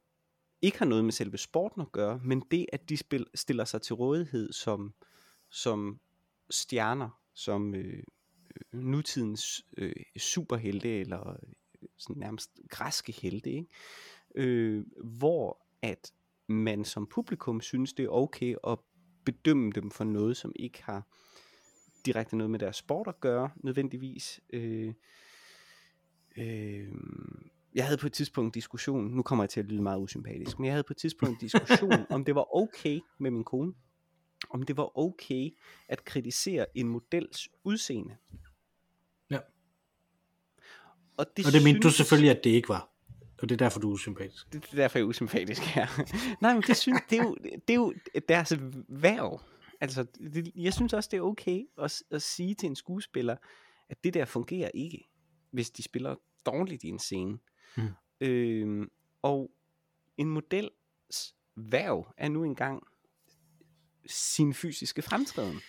ikke 0.62 0.78
har 0.78 0.86
noget 0.86 1.04
med 1.04 1.12
selve 1.12 1.38
sporten 1.38 1.80
at 1.80 1.92
gøre, 1.92 2.20
men 2.24 2.42
det, 2.50 2.66
at 2.72 2.88
de 2.88 2.96
spil, 2.96 3.26
stiller 3.34 3.64
sig 3.64 3.82
til 3.82 3.94
rådighed 3.94 4.52
som, 4.52 4.94
som 5.50 6.00
stjerner, 6.50 7.20
som 7.34 7.74
øh, 7.74 8.02
nutidens 8.72 9.64
øh, 9.76 9.92
superhelte, 10.18 11.00
eller 11.00 11.30
øh, 11.30 11.88
sådan 11.96 12.20
nærmest 12.20 12.50
græske 12.68 13.12
helte, 13.12 13.50
ikke? 13.50 13.68
Øh, 14.34 14.84
hvor 15.04 15.66
at 15.82 16.12
man 16.46 16.84
som 16.84 17.06
publikum 17.06 17.60
synes, 17.60 17.92
det 17.92 18.04
er 18.04 18.08
okay 18.08 18.54
at 18.66 18.78
bedømme 19.24 19.72
dem 19.72 19.90
for 19.90 20.04
noget, 20.04 20.36
som 20.36 20.52
ikke 20.56 20.82
har 20.82 21.06
direkte 22.06 22.36
noget 22.36 22.50
med 22.50 22.58
deres 22.58 22.76
sport 22.76 23.08
at 23.08 23.20
gøre, 23.20 23.50
nødvendigvis. 23.56 24.40
Øh, 24.52 24.94
øh, 26.36 26.88
jeg 27.74 27.84
havde 27.84 27.96
på 27.98 28.06
et 28.06 28.12
tidspunkt 28.12 28.46
en 28.46 28.50
diskussion, 28.60 29.04
nu 29.04 29.22
kommer 29.22 29.44
jeg 29.44 29.50
til 29.50 29.60
at 29.60 29.66
lyde 29.66 29.82
meget 29.82 30.00
usympatisk, 30.00 30.58
men 30.58 30.64
jeg 30.66 30.72
havde 30.74 30.82
på 30.82 30.92
et 30.92 30.96
tidspunkt 30.96 31.32
en 31.34 31.40
diskussion, 31.40 31.92
om 32.10 32.24
det 32.24 32.34
var 32.34 32.56
okay 32.56 33.00
med 33.18 33.30
min 33.30 33.44
kone, 33.44 33.72
om 34.50 34.62
det 34.62 34.76
var 34.76 34.98
okay 34.98 35.50
at 35.88 36.04
kritisere 36.04 36.66
en 36.74 36.88
models 36.88 37.48
udseende. 37.64 38.16
Ja. 39.30 39.38
Og 41.16 41.26
det, 41.36 41.46
Og 41.46 41.52
det 41.52 41.64
mente 41.64 41.80
du 41.80 41.82
synes- 41.82 41.94
selvfølgelig, 41.96 42.30
at 42.38 42.44
det 42.44 42.50
ikke 42.50 42.68
var. 42.68 42.86
Og 43.42 43.48
det 43.48 43.54
er 43.54 43.56
derfor, 43.58 43.80
du 43.80 43.92
er 43.92 43.96
sympatisk. 43.98 44.52
det 44.52 44.64
er 44.72 44.76
derfor, 44.76 44.98
jeg 44.98 45.04
er 45.04 45.08
usympatisk 45.08 45.62
her. 45.62 45.86
Nej, 46.42 46.54
men 46.54 46.62
det, 46.66 46.76
synes, 46.76 47.00
det, 47.10 47.18
er 47.18 47.22
jo, 47.22 47.36
det 47.68 47.70
er 47.70 47.74
jo 47.74 47.94
deres 48.28 48.52
værv. 48.88 49.40
Altså, 49.80 50.02
det, 50.34 50.52
jeg 50.56 50.74
synes 50.74 50.92
også, 50.92 51.08
det 51.12 51.16
er 51.16 51.20
okay 51.22 51.62
at, 51.78 52.02
at 52.10 52.22
sige 52.22 52.54
til 52.54 52.66
en 52.68 52.76
skuespiller, 52.76 53.36
at 53.88 54.04
det 54.04 54.14
der 54.14 54.24
fungerer 54.24 54.70
ikke, 54.74 55.08
hvis 55.50 55.70
de 55.70 55.82
spiller 55.82 56.14
dårligt 56.46 56.84
i 56.84 56.88
en 56.88 56.98
scene. 56.98 57.38
Mm. 57.76 57.88
Øhm, 58.20 58.90
og 59.22 59.50
en 60.18 60.30
models 60.30 61.34
værv 61.56 62.14
er 62.16 62.28
nu 62.28 62.44
engang 62.44 62.82
sin 64.06 64.54
fysiske 64.54 65.02
fremtræden. 65.02 65.60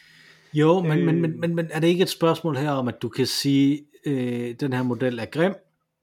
Jo, 0.54 0.80
men, 0.80 1.00
øh... 1.00 1.06
men, 1.06 1.16
Øh. 1.16 1.22
men, 1.22 1.40
men, 1.40 1.56
men 1.56 1.68
er 1.72 1.80
det 1.80 1.88
ikke 1.88 2.04
et 2.04 2.10
spørgsmål 2.10 2.58
her 2.58 2.72
om, 2.72 2.88
at 2.88 3.02
du 3.02 3.10
kan 3.10 3.28
sige, 3.28 3.86
øh, 4.06 4.56
den 4.60 4.74
her 4.74 4.84
model 4.84 5.20
er 5.20 5.26
grim, 5.26 5.54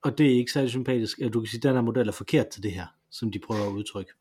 og 0.03 0.19
det 0.19 0.27
er 0.27 0.35
ikke 0.35 0.53
særlig 0.53 0.71
sympatisk, 0.71 1.19
at 1.19 1.33
du 1.33 1.41
kan 1.41 1.47
sige, 1.47 1.59
at 1.59 1.63
den 1.63 1.75
her 1.75 1.83
model 1.83 2.09
er 2.09 2.13
forkert 2.13 2.49
til 2.49 2.63
det 2.63 2.73
her, 2.73 2.87
som 3.11 3.33
de 3.33 3.39
prøver 3.39 3.67
at 3.67 3.73
udtrykke. 3.73 4.13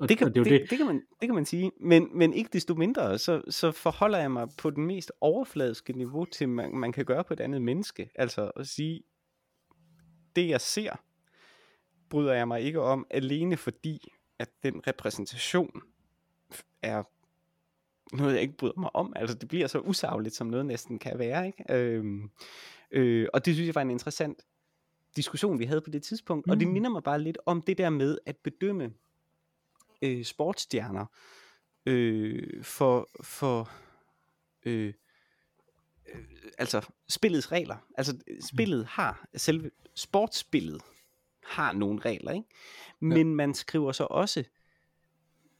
Og, 0.00 0.08
Det 0.08 0.18
kan, 0.18 0.26
og 0.26 0.34
det 0.34 0.44
det, 0.44 0.52
det, 0.52 0.70
det, 0.70 0.78
kan 0.78 0.86
man, 0.86 0.96
det 1.20 1.28
kan 1.28 1.34
man 1.34 1.44
sige, 1.44 1.72
men, 1.80 2.08
men 2.14 2.32
ikke 2.32 2.50
desto 2.52 2.74
mindre, 2.74 3.18
så, 3.18 3.42
så 3.48 3.72
forholder 3.72 4.18
jeg 4.18 4.30
mig 4.30 4.48
på 4.58 4.70
den 4.70 4.86
mest 4.86 5.12
overfladiske 5.20 5.92
niveau 5.92 6.24
til, 6.24 6.48
man, 6.48 6.76
man 6.76 6.92
kan 6.92 7.04
gøre 7.04 7.24
på 7.24 7.32
et 7.34 7.40
andet 7.40 7.62
menneske. 7.62 8.10
Altså 8.14 8.50
at 8.56 8.66
sige, 8.66 9.02
det 10.36 10.48
jeg 10.48 10.60
ser, 10.60 11.00
bryder 12.10 12.32
jeg 12.34 12.48
mig 12.48 12.60
ikke 12.60 12.80
om, 12.80 13.06
alene 13.10 13.56
fordi, 13.56 14.12
at 14.38 14.48
den 14.62 14.86
repræsentation 14.86 15.82
er 16.82 17.02
noget, 18.16 18.32
jeg 18.34 18.42
ikke 18.42 18.56
bryder 18.56 18.80
mig 18.80 18.96
om. 18.96 19.12
Altså 19.16 19.36
det 19.38 19.48
bliver 19.48 19.66
så 19.66 19.80
usagligt, 19.80 20.34
som 20.34 20.46
noget 20.46 20.66
næsten 20.66 20.98
kan 20.98 21.18
være. 21.18 21.46
Ikke? 21.46 21.64
Øhm, 21.74 22.30
øh, 22.90 23.28
og 23.32 23.44
det 23.44 23.54
synes 23.54 23.66
jeg 23.66 23.74
var 23.74 23.82
en 23.82 23.90
interessant 23.90 24.38
diskussion, 25.16 25.58
vi 25.58 25.64
havde 25.64 25.80
på 25.80 25.90
det 25.90 26.02
tidspunkt. 26.02 26.46
Mm. 26.46 26.50
Og 26.50 26.60
det 26.60 26.66
Mm. 26.68 26.72
minder 26.72 26.90
mig 26.90 27.02
bare 27.02 27.20
lidt 27.22 27.38
om 27.46 27.62
det 27.62 27.78
der 27.78 27.90
med 27.90 28.18
at 28.26 28.36
bedømme 28.36 28.92
øh, 30.02 30.24
sportsstjerner 30.24 31.06
øh, 31.86 32.64
for, 32.64 33.08
for 33.22 33.70
øh, 34.66 34.92
øh, 36.14 36.24
altså 36.58 36.88
spillets 37.08 37.52
regler. 37.52 37.76
Altså 37.98 38.18
spillet 38.40 38.86
har, 38.86 39.28
selve 39.34 39.70
sportsspillet 39.94 40.82
har 41.48 41.72
nogle 41.72 42.00
regler, 42.00 42.32
ikke? 42.32 42.48
Men 43.00 43.28
ja. 43.28 43.34
man 43.34 43.54
skriver 43.54 43.92
så 43.92 44.04
også 44.04 44.44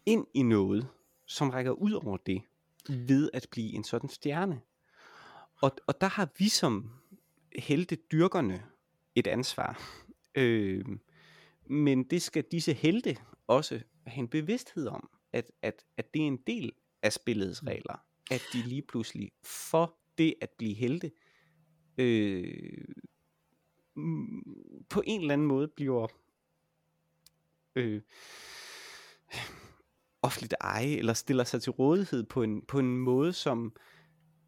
ind 0.07 0.27
i 0.35 0.43
noget, 0.43 0.89
som 1.27 1.51
rækker 1.51 1.73
ud 1.73 1.93
over 1.93 2.17
det, 2.17 2.43
ved 2.89 3.31
at 3.33 3.47
blive 3.51 3.73
en 3.73 3.85
sådan 3.85 4.09
stjerne. 4.09 4.61
Og, 5.63 5.73
og 5.87 6.01
der 6.01 6.07
har 6.07 6.29
vi 6.39 6.49
som 6.49 6.91
helte 7.57 7.97
dyrkerne 7.97 8.65
et 9.15 9.27
ansvar. 9.27 9.83
Øh, 10.35 10.85
men 11.67 12.05
det 12.05 12.23
skal 12.23 12.45
disse 12.53 12.73
helte 12.73 13.17
også 13.47 13.81
have 14.07 14.23
en 14.23 14.29
bevidsthed 14.29 14.87
om, 14.87 15.11
at, 15.33 15.51
at, 15.63 15.85
at 15.97 16.15
det 16.15 16.23
er 16.23 16.27
en 16.27 16.39
del 16.47 16.73
af 17.03 17.13
spillets 17.13 17.67
regler, 17.67 18.05
at 18.31 18.43
de 18.53 18.63
lige 18.63 18.83
pludselig 18.83 19.31
for 19.45 19.95
det 20.19 20.35
at 20.41 20.51
blive 20.59 20.75
helte, 20.75 21.11
øh, 21.99 22.85
på 24.91 25.03
en 25.07 25.21
eller 25.21 25.33
anden 25.33 25.47
måde 25.47 25.69
bliver 25.69 26.07
øh, 27.77 28.01
offentligt 30.23 30.55
eje, 30.61 30.97
eller 30.97 31.13
stiller 31.13 31.45
sig 31.45 31.63
til 31.63 31.73
rådighed 31.73 32.25
på 32.25 32.43
en, 32.43 32.63
på 32.69 32.79
en 32.79 32.99
måde, 32.99 33.33
som 33.33 33.73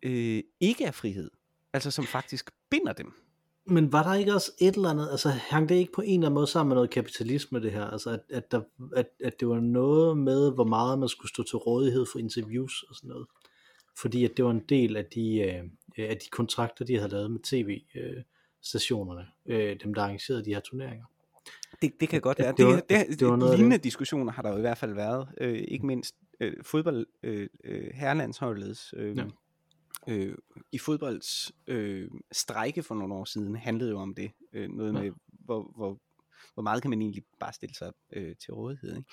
øh, 0.02 0.42
ikke 0.60 0.84
er 0.84 0.92
frihed. 0.92 1.30
Altså 1.72 1.90
som 1.90 2.04
faktisk 2.04 2.50
binder 2.70 2.92
dem. 2.92 3.12
Men 3.66 3.92
var 3.92 4.02
der 4.02 4.14
ikke 4.14 4.34
også 4.34 4.52
et 4.60 4.74
eller 4.74 4.90
andet, 4.90 5.08
altså 5.10 5.28
hang 5.28 5.68
det 5.68 5.74
ikke 5.74 5.92
på 5.92 6.00
en 6.00 6.20
eller 6.20 6.26
anden 6.26 6.34
måde 6.34 6.46
sammen 6.46 6.68
med 6.68 6.76
noget 6.76 6.90
kapitalisme 6.90 7.60
det 7.60 7.72
her, 7.72 7.84
altså 7.84 8.10
at, 8.10 8.20
at, 8.30 8.52
der, 8.52 8.60
at, 8.96 9.08
at 9.24 9.40
det 9.40 9.48
var 9.48 9.60
noget 9.60 10.18
med, 10.18 10.54
hvor 10.54 10.64
meget 10.64 10.98
man 10.98 11.08
skulle 11.08 11.28
stå 11.28 11.42
til 11.42 11.56
rådighed 11.56 12.06
for 12.12 12.18
interviews 12.18 12.82
og 12.82 12.94
sådan 12.94 13.08
noget, 13.08 13.26
fordi 14.00 14.24
at 14.24 14.36
det 14.36 14.44
var 14.44 14.50
en 14.50 14.64
del 14.68 14.96
af 14.96 15.04
de, 15.04 15.38
øh, 15.40 15.64
af 16.10 16.16
de 16.16 16.28
kontrakter, 16.30 16.84
de 16.84 16.96
havde 16.96 17.10
lavet 17.10 17.30
med 17.30 17.40
tv 17.40 17.82
øh, 17.94 18.22
dem 19.82 19.94
der 19.94 20.02
arrangerede 20.02 20.44
de 20.44 20.54
her 20.54 20.60
turneringer. 20.60 21.04
Det, 21.82 22.00
det 22.00 22.08
kan 22.08 22.20
godt 22.20 22.38
være. 22.38 22.54
Det, 22.56 22.66
var, 22.66 22.72
det, 22.72 22.88
det, 22.88 23.20
det 23.20 23.28
var 23.28 23.36
noget 23.36 23.58
lignende 23.58 23.78
diskussioner 23.78 24.32
har 24.32 24.42
der 24.42 24.50
jo 24.50 24.56
i 24.56 24.60
hvert 24.60 24.78
fald 24.78 24.94
været, 24.94 25.28
øh, 25.40 25.64
ikke 25.68 25.86
mindst 25.86 26.14
øh, 26.40 26.52
fodbold, 26.62 27.06
øh, 27.22 27.48
øh, 27.64 27.90
herrelandsholdets 27.94 28.94
øh, 28.96 29.16
ja 29.16 29.24
øh, 30.08 30.34
i 30.72 30.78
fodbolds 30.78 31.52
øh, 31.66 32.08
strejke 32.32 32.82
for 32.82 32.94
nogle 32.94 33.14
år 33.14 33.24
siden 33.24 33.56
handlede 33.56 33.90
jo 33.90 33.98
om 33.98 34.14
det. 34.14 34.30
Øh, 34.52 34.68
noget 34.68 34.94
ja. 34.94 35.00
med, 35.00 35.10
hvor, 35.28 35.72
hvor, 35.76 35.98
hvor 36.54 36.62
meget 36.62 36.82
kan 36.82 36.90
man 36.90 37.02
egentlig 37.02 37.24
bare 37.40 37.52
stille 37.52 37.74
sig 37.74 37.92
øh, 38.12 38.36
til 38.36 38.54
rådighed. 38.54 38.96
Ikke? 38.96 39.10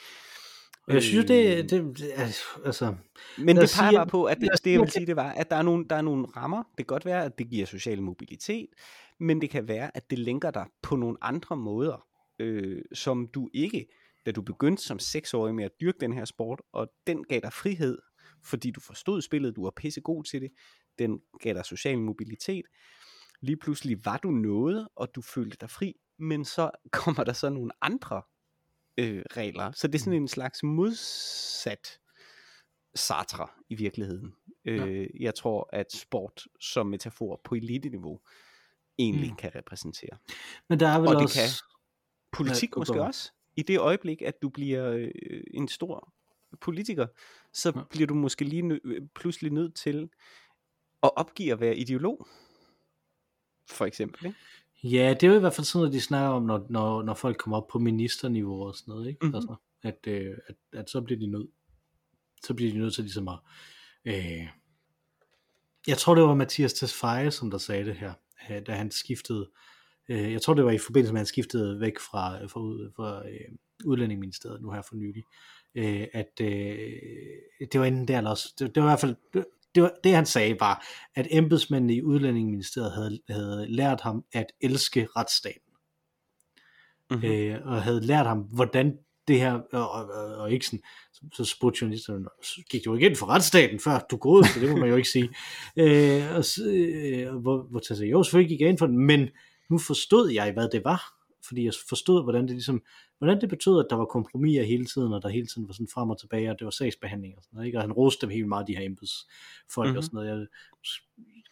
Jeg 0.88 1.04
synes, 1.04 1.26
det, 1.26 1.58
øh, 1.58 1.70
det, 1.70 1.98
det 1.98 2.12
altså... 2.66 2.96
Men 3.38 3.58
det 3.58 3.74
peger 3.78 3.92
bare 3.92 4.08
på, 4.08 4.24
at 4.24 4.38
det, 4.38 4.50
det 4.64 4.72
jeg 4.72 4.80
vil 4.80 4.92
sige, 4.92 5.06
det 5.06 5.16
var, 5.16 5.32
at 5.32 5.50
der 5.50 5.56
er, 5.56 5.62
nogle, 5.62 5.86
der 5.90 5.96
er 5.96 6.02
nogle 6.02 6.26
rammer. 6.26 6.64
Det 6.64 6.78
kan 6.78 6.86
godt 6.86 7.06
være, 7.06 7.26
at 7.26 7.38
det 7.38 7.50
giver 7.50 7.66
social 7.66 8.02
mobilitet, 8.02 8.70
men 9.20 9.42
det 9.42 9.50
kan 9.50 9.68
være, 9.68 9.98
at 9.98 10.10
det 10.10 10.20
linker 10.20 10.52
dig 10.52 10.66
på 10.82 10.96
nogle 10.96 11.18
andre 11.22 11.58
måder, 11.58 12.08
øh, 12.40 12.82
som 12.94 13.28
du 13.28 13.50
ikke, 13.54 13.88
da 14.26 14.32
du 14.32 14.42
begyndte 14.42 14.84
som 14.84 15.00
seksårig 15.00 15.56
med 15.56 15.64
at 15.64 15.72
dyrke 15.82 15.98
den 16.00 16.14
her 16.14 16.26
sport, 16.26 16.62
og 16.72 16.88
den 17.08 17.24
gav 17.24 17.40
dig 17.40 17.54
frihed, 17.54 17.98
fordi 18.44 18.72
du 18.72 18.80
forstod 18.80 19.22
spillet, 19.22 19.56
du 19.56 19.64
var 19.64 19.74
pisse 19.76 20.02
god 20.02 20.24
til 20.24 20.42
det, 20.42 20.52
den 21.00 21.20
gav 21.42 21.54
dig 21.54 21.66
social 21.66 22.00
mobilitet. 22.00 22.66
Lige 23.42 23.58
pludselig 23.58 24.06
var 24.06 24.18
du 24.18 24.32
noget, 24.32 24.88
og 24.96 25.16
du 25.16 25.22
følte 25.22 25.58
dig 25.62 25.70
fri, 25.70 25.94
men 26.20 26.46
så 26.46 26.72
kommer 26.92 27.24
der 27.24 27.34
så 27.34 27.50
nogle 27.50 27.72
andre 27.82 28.22
øh, 28.98 29.24
regler. 29.32 29.72
Så 29.72 29.88
det 29.88 29.96
er 29.96 30.00
sådan 30.00 30.20
mm. 30.20 30.24
en 30.24 30.28
slags 30.28 30.64
modsat 30.64 32.00
Sartre 32.96 33.48
i 33.70 33.76
virkeligheden. 33.76 34.34
Øh, 34.66 35.02
ja. 35.02 35.08
Jeg 35.20 35.36
tror, 35.36 35.70
at 35.74 35.92
sport 35.92 36.48
som 36.60 36.88
metafor 36.88 37.42
på 37.44 37.56
elite-niveau 37.56 38.20
egentlig 39.00 39.30
mm. 39.30 39.36
kan 39.36 39.56
repræsentere. 39.56 40.18
Men 40.70 40.80
der 40.80 40.88
er 40.88 41.00
vel 41.00 41.08
og 41.08 41.16
også... 41.16 41.24
det 41.24 41.34
kan 41.34 41.50
politik 42.32 42.70
ja, 42.76 42.80
måske 42.80 43.02
også. 43.02 43.32
I 43.56 43.62
det 43.62 43.80
øjeblik, 43.80 44.22
at 44.22 44.42
du 44.42 44.50
bliver 44.50 44.92
øh, 44.92 45.12
en 45.54 45.68
stor 45.68 46.14
politiker, 46.62 47.08
så 47.54 47.72
ja. 47.76 47.82
bliver 47.90 48.08
du 48.08 48.14
måske 48.14 48.46
lige 48.46 48.64
nø- 48.64 49.08
pludselig 49.16 49.52
nødt 49.52 49.76
til 49.76 50.10
at 51.04 51.12
opgive 51.16 51.52
at 51.52 51.60
være 51.60 51.78
ideolog, 51.78 52.28
for 53.70 53.86
eksempel. 53.86 54.26
Ikke? 54.26 54.38
Ja, 54.84 55.14
det 55.14 55.24
er 55.24 55.28
jo 55.28 55.36
i 55.36 55.40
hvert 55.40 55.54
fald 55.54 55.66
sådan 55.66 55.80
noget, 55.80 55.94
de 55.94 56.02
snakker 56.02 56.30
om, 56.30 56.44
når, 56.44 56.66
når, 56.70 57.04
når 57.04 57.14
folk 57.14 57.38
kommer 57.38 57.58
op 57.58 57.68
på 57.68 57.80
ministerniveau 57.80 58.68
og 58.68 58.76
sådan 58.76 58.92
noget, 58.92 59.08
ikke? 59.08 59.20
Mm-hmm. 59.22 59.36
Altså, 59.36 59.56
at, 59.84 60.08
øh, 60.08 60.38
at, 60.48 60.56
at 60.74 60.90
så 60.90 61.02
bliver 61.02 61.20
de 61.20 61.28
nødt 61.28 61.50
så 62.44 62.54
bliver 62.54 62.72
de 62.72 62.78
nødt 62.78 62.94
til 62.94 63.04
ligesom 63.04 63.28
at 63.28 63.40
øh, 64.06 64.48
jeg 65.88 65.98
tror 65.98 66.16
det 66.16 66.24
var 66.24 66.36
Mathias 66.36 66.74
Tesfaye, 66.74 67.32
som 67.32 67.52
der 67.52 67.58
sagde 67.58 67.86
det 67.86 67.96
her, 67.96 68.14
øh, 68.52 68.62
da 68.68 68.72
han 68.72 68.92
skiftede 68.92 69.50
øh, 70.10 70.32
jeg 70.32 70.42
tror 70.42 70.54
det 70.54 70.66
var 70.66 70.72
i 70.72 70.78
forbindelse 70.78 71.14
med 71.14 71.20
at 71.20 71.22
han 71.22 71.26
skiftede 71.26 71.80
væk 71.80 72.00
fra, 72.00 72.46
fra, 72.46 72.60
fra 72.96 73.30
øh, 73.30 73.56
udlændingeministeriet 73.86 74.62
nu 74.62 74.72
her 74.72 74.82
for 74.82 74.96
nylig, 74.96 75.24
øh, 75.76 76.08
at 76.14 76.42
øh, 76.42 77.68
det 77.72 77.80
var 77.80 77.86
enten 77.86 78.08
der 78.08 78.18
eller 78.18 78.30
også, 78.30 78.54
det, 78.60 78.76
det 78.76 78.84
var 78.84 78.90
i 78.90 78.92
hvert 78.92 79.00
fald, 79.00 79.16
det, 79.34 79.46
det, 79.76 79.84
var, 79.84 79.92
det 80.04 80.16
han 80.16 80.26
sagde 80.26 80.60
var, 80.60 80.86
at 81.16 81.28
embedsmændene 81.32 81.96
i 81.96 82.04
udlændingeministeriet 82.04 82.92
havde, 82.92 83.20
havde 83.30 83.66
lært 83.70 84.02
ham 84.02 84.26
at 84.34 84.46
elske 84.62 85.08
retsstaten. 85.16 85.62
Mm-hmm. 87.12 87.30
Øh, 87.30 87.62
og 87.66 87.84
havde 87.84 88.02
lært 88.02 88.26
ham, 88.26 88.40
hvordan 88.40 88.98
det 89.28 89.40
her, 89.40 89.60
og, 89.74 89.92
og, 89.92 90.36
og 90.36 90.52
ikke 90.52 90.66
sådan, 90.66 90.84
så, 91.14 91.22
så 91.34 91.46
spurgte 91.46 91.78
journalisterne, 91.82 92.26
gik 92.70 92.86
du 92.86 92.96
ikke 92.96 93.08
ind 93.08 93.16
for 93.16 93.26
retsstaten 93.26 93.80
før 93.80 94.00
du 94.12 94.20
ud, 94.26 94.44
så 94.44 94.60
det 94.60 94.70
må 94.70 94.78
man 94.78 94.90
jo 94.90 94.96
ikke 94.96 95.10
sige. 95.10 95.30
Øh, 95.78 96.36
og, 96.36 96.44
øh, 96.68 97.36
hvor, 97.36 97.68
hvor 97.70 97.80
sig, 97.96 98.12
jo, 98.12 98.24
selvfølgelig 98.24 98.50
gik 98.50 98.62
jeg 98.62 98.70
ind 98.70 98.78
for 98.78 98.88
den, 98.88 98.98
men 98.98 99.30
nu 99.70 99.78
forstod 99.78 100.32
jeg, 100.32 100.52
hvad 100.52 100.70
det 100.70 100.84
var, 100.84 101.04
fordi 101.48 101.66
jeg 101.66 101.74
forstod, 101.90 102.24
hvordan 102.24 102.44
det 102.44 102.52
ligesom, 102.52 102.82
hvordan 103.18 103.42
det 103.42 103.50
betød, 103.50 103.80
at 103.80 103.86
der 103.90 103.96
var 103.96 104.06
kompromiser 104.06 104.64
hele 104.64 104.86
tiden, 104.86 105.14
og 105.14 105.22
der 105.22 105.30
hele 105.30 105.48
tiden 105.48 105.68
var 105.68 105.74
sådan 105.74 105.88
frem 105.94 106.10
og 106.10 106.20
tilbage, 106.20 106.50
og 106.50 106.60
det 106.60 106.66
var 106.66 106.72
sagsbehandling 106.72 107.38
og 107.38 107.44
sådan 107.44 107.56
noget, 107.56 107.68
ikke? 107.68 107.78
og 107.78 107.82
han 107.82 107.92
roste 107.92 108.22
dem 108.22 108.30
helt 108.30 108.48
meget, 108.48 108.68
de 108.68 108.76
her 108.76 108.86
embedsfolk 108.86 109.88
mm-hmm. 109.88 109.98
og 109.98 110.04
sådan 110.04 110.18
noget. 110.18 110.30
Jeg 110.30 110.48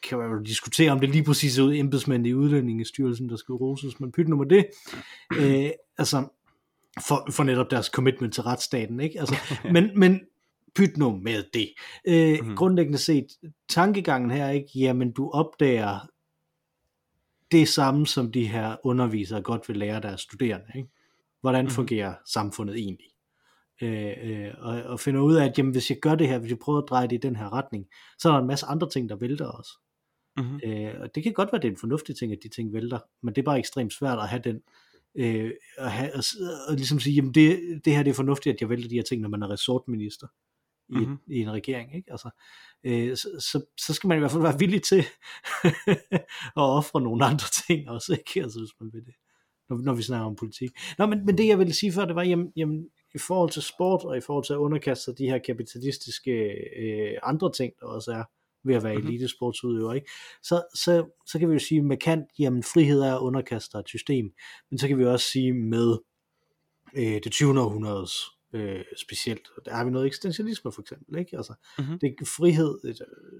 kan 0.04 0.18
jo 0.18 0.40
diskutere, 0.40 0.92
om 0.92 1.00
det 1.00 1.10
lige 1.10 1.24
præcis 1.24 1.58
er 1.58 1.72
embedsmænd 1.72 2.28
i 2.28 2.34
udlændingestyrelsen, 2.34 3.30
der 3.30 3.36
skal 3.36 3.54
roses, 3.54 4.00
men 4.00 4.12
pyt 4.12 4.28
nu 4.28 4.36
med 4.36 4.46
det. 4.46 4.66
øh, 5.40 5.70
altså, 5.98 6.28
for, 7.02 7.28
for 7.32 7.44
netop 7.44 7.72
deres 7.72 7.86
commitment 7.86 8.34
til 8.34 8.44
retsstaten, 8.44 9.00
ikke? 9.00 9.20
Altså, 9.20 9.36
men, 9.74 10.00
men 10.00 10.22
pyt 10.76 10.98
nu 10.98 11.12
med 11.12 11.44
det. 11.54 11.70
Øh, 12.08 12.40
mm-hmm. 12.40 12.56
Grundlæggende 12.56 12.98
set, 12.98 13.28
tankegangen 13.70 14.32
her, 14.32 14.50
ikke? 14.50 14.70
Jamen, 14.76 15.12
du 15.12 15.30
opdager 15.30 16.00
det 17.52 17.68
samme, 17.68 18.08
som 18.08 18.32
de 18.32 18.48
her 18.48 18.76
undervisere 18.84 19.42
godt 19.42 19.70
vil 19.70 19.78
lære 19.78 20.02
deres 20.02 20.22
studerende. 20.22 20.68
Ikke? 20.76 20.90
Hvordan 21.42 21.66
mm. 21.66 21.72
fungerer 21.72 22.14
samfundet 22.26 22.76
egentlig? 22.76 23.08
Øh, 23.82 24.14
øh, 24.24 24.52
og, 24.58 24.84
og 24.84 25.00
finder 25.00 25.22
ud 25.22 25.36
af, 25.36 25.46
at 25.46 25.58
jamen, 25.58 25.72
hvis 25.72 25.90
jeg 25.90 26.00
gør 26.02 26.16
det 26.16 26.28
her, 26.28 26.40
hvis 26.40 26.50
jeg 26.50 26.60
prøver 26.60 26.82
at 26.82 26.90
dreje 26.90 27.08
det 27.08 27.16
i 27.16 27.28
den 27.28 27.36
her 27.36 27.54
retning, 27.54 27.86
så 28.20 28.30
er 28.30 28.34
der 28.34 28.40
en 28.40 28.48
masse 28.48 28.66
andre 28.66 28.90
ting, 28.90 29.10
der 29.10 29.16
vælter 29.16 29.52
os. 29.52 29.68
Mm-hmm. 30.38 30.60
Øh, 30.66 30.94
og 31.00 31.16
det 31.16 31.24
kan 31.24 31.34
godt 31.34 31.52
være, 31.52 31.62
det 31.62 31.68
er 31.68 31.72
en 31.72 31.78
fornuftig 31.78 32.16
ting, 32.16 32.32
at 32.32 32.38
de 32.44 32.50
ting 32.50 32.74
vælter, 32.74 33.00
men 33.24 33.36
det 33.36 33.42
er 33.42 33.46
bare 33.46 33.60
ekstremt 33.60 33.94
svært 33.94 34.20
at 34.20 34.28
have 34.28 34.42
den, 34.44 34.56
øh, 34.56 34.62
at, 35.78 35.92
have, 35.92 36.12
at, 36.12 36.26
at 36.70 36.76
ligesom 36.76 37.00
sige, 37.00 37.16
jamen 37.16 37.34
det, 37.34 37.82
det 37.86 37.96
her 37.96 38.04
det 38.04 38.10
er 38.10 38.16
fornuftigt, 38.16 38.54
at 38.54 38.62
jeg 38.62 38.70
vælter 38.70 38.90
de 38.90 38.96
her 38.96 39.04
ting, 39.04 39.22
når 39.22 39.30
man 39.30 39.42
er 39.42 39.50
resortminister 39.50 40.28
i, 40.90 40.98
mm-hmm. 40.98 41.18
i 41.28 41.40
en 41.40 41.52
regering. 41.52 41.96
Ikke? 41.96 42.12
Altså, 42.12 42.30
øh, 42.84 43.18
så, 43.18 43.30
så, 43.40 43.66
så 43.80 43.94
skal 43.94 44.08
man 44.08 44.18
i 44.18 44.20
hvert 44.20 44.32
fald 44.32 44.44
være 44.44 44.60
villig 44.60 44.84
til 44.84 45.06
at 46.60 46.64
ofre 46.80 47.02
nogle 47.02 47.26
andre 47.26 47.48
ting 47.68 47.90
også, 47.90 48.14
ikke? 48.14 48.42
Altså, 48.44 48.60
hvis 48.60 48.72
man 48.80 48.90
vil 48.94 49.06
det, 49.06 49.14
når, 49.70 49.78
når 49.78 49.94
vi 49.94 50.02
snakker 50.02 50.26
om 50.26 50.36
politik. 50.36 50.72
Nå, 50.98 51.06
men, 51.06 51.26
men 51.26 51.38
det 51.38 51.48
jeg 51.48 51.60
ville 51.60 51.74
sige 51.74 51.92
før, 51.92 52.06
det 52.06 52.16
var, 52.16 52.24
jamen, 52.24 52.54
jamen, 52.56 52.90
i 53.16 53.18
forhold 53.28 53.50
til 53.50 53.62
sport, 53.62 54.04
og 54.04 54.18
i 54.18 54.22
forhold 54.22 54.46
til 54.46 54.54
at 54.54 54.58
underkaste 54.58 55.04
sig 55.04 55.18
de 55.18 55.30
her 55.30 55.38
kapitalistiske 55.38 56.32
øh, 56.80 57.18
andre 57.24 57.52
ting, 57.52 57.74
der 57.80 57.86
også 57.86 58.12
er 58.12 58.24
ved 58.66 58.76
at 58.76 58.84
være 58.84 58.94
mm-hmm. 58.94 59.10
elitesportsudøver, 59.10 59.94
ikke? 59.94 60.08
Så, 60.44 60.64
så, 60.76 61.06
så 61.26 61.40
kan 61.40 61.50
vi 61.50 61.54
jo 61.54 61.60
sige 61.60 61.82
med 61.82 61.98
kant, 61.98 62.26
jamen 62.40 62.64
frihed 62.64 63.02
er 63.02 63.16
at 63.16 63.22
underkaste 63.22 63.78
et 63.78 63.88
system, 63.88 64.32
men 64.72 64.78
så 64.78 64.88
kan 64.88 64.98
vi 64.98 65.06
også 65.06 65.26
sige 65.26 65.54
med 65.54 65.98
øh, 66.96 67.20
det 67.24 67.32
20. 67.32 67.62
århundredes 67.62 68.12
øh, 68.54 68.84
specielt. 68.98 69.48
Der 69.66 69.76
har 69.76 69.86
vi 69.86 69.92
noget 69.92 70.08
eksistentialisme 70.08 70.72
for 70.72 70.82
eksempel, 70.82 71.20
ikke? 71.20 71.38
Altså, 71.38 71.54
mm-hmm. 71.80 72.00
det 72.00 72.16
er 72.22 72.26
frihed, 72.26 72.80
øh, 72.84 72.96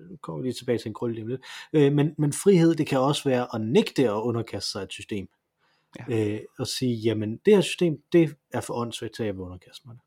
nu 0.10 0.18
kommer 0.22 0.42
vi 0.42 0.48
lige 0.48 0.54
tilbage 0.54 0.78
til 0.78 0.88
en 0.88 0.94
krølle 0.94 1.28
lidt, 1.28 1.42
øh, 1.74 1.94
men, 1.94 2.12
men 2.18 2.34
frihed, 2.34 2.76
det 2.76 2.88
kan 2.88 3.00
også 3.00 3.30
være 3.30 3.48
at 3.56 3.62
nægte 3.62 4.04
at 4.04 4.22
underkaste 4.22 4.72
sig 4.72 4.84
et 4.84 4.92
system. 4.92 5.28
Ja. 6.10 6.34
Øh, 6.34 6.40
og 6.60 6.68
sige, 6.68 6.96
jamen 6.96 7.40
det 7.46 7.56
her 7.56 7.62
system, 7.62 7.98
det 8.12 8.36
er 8.54 8.62
for 8.62 8.74
åndssvagt 8.74 9.16
til, 9.16 9.24
at 9.24 9.36
underkaste 9.36 9.82
mig 9.88 9.96
det. 9.96 10.04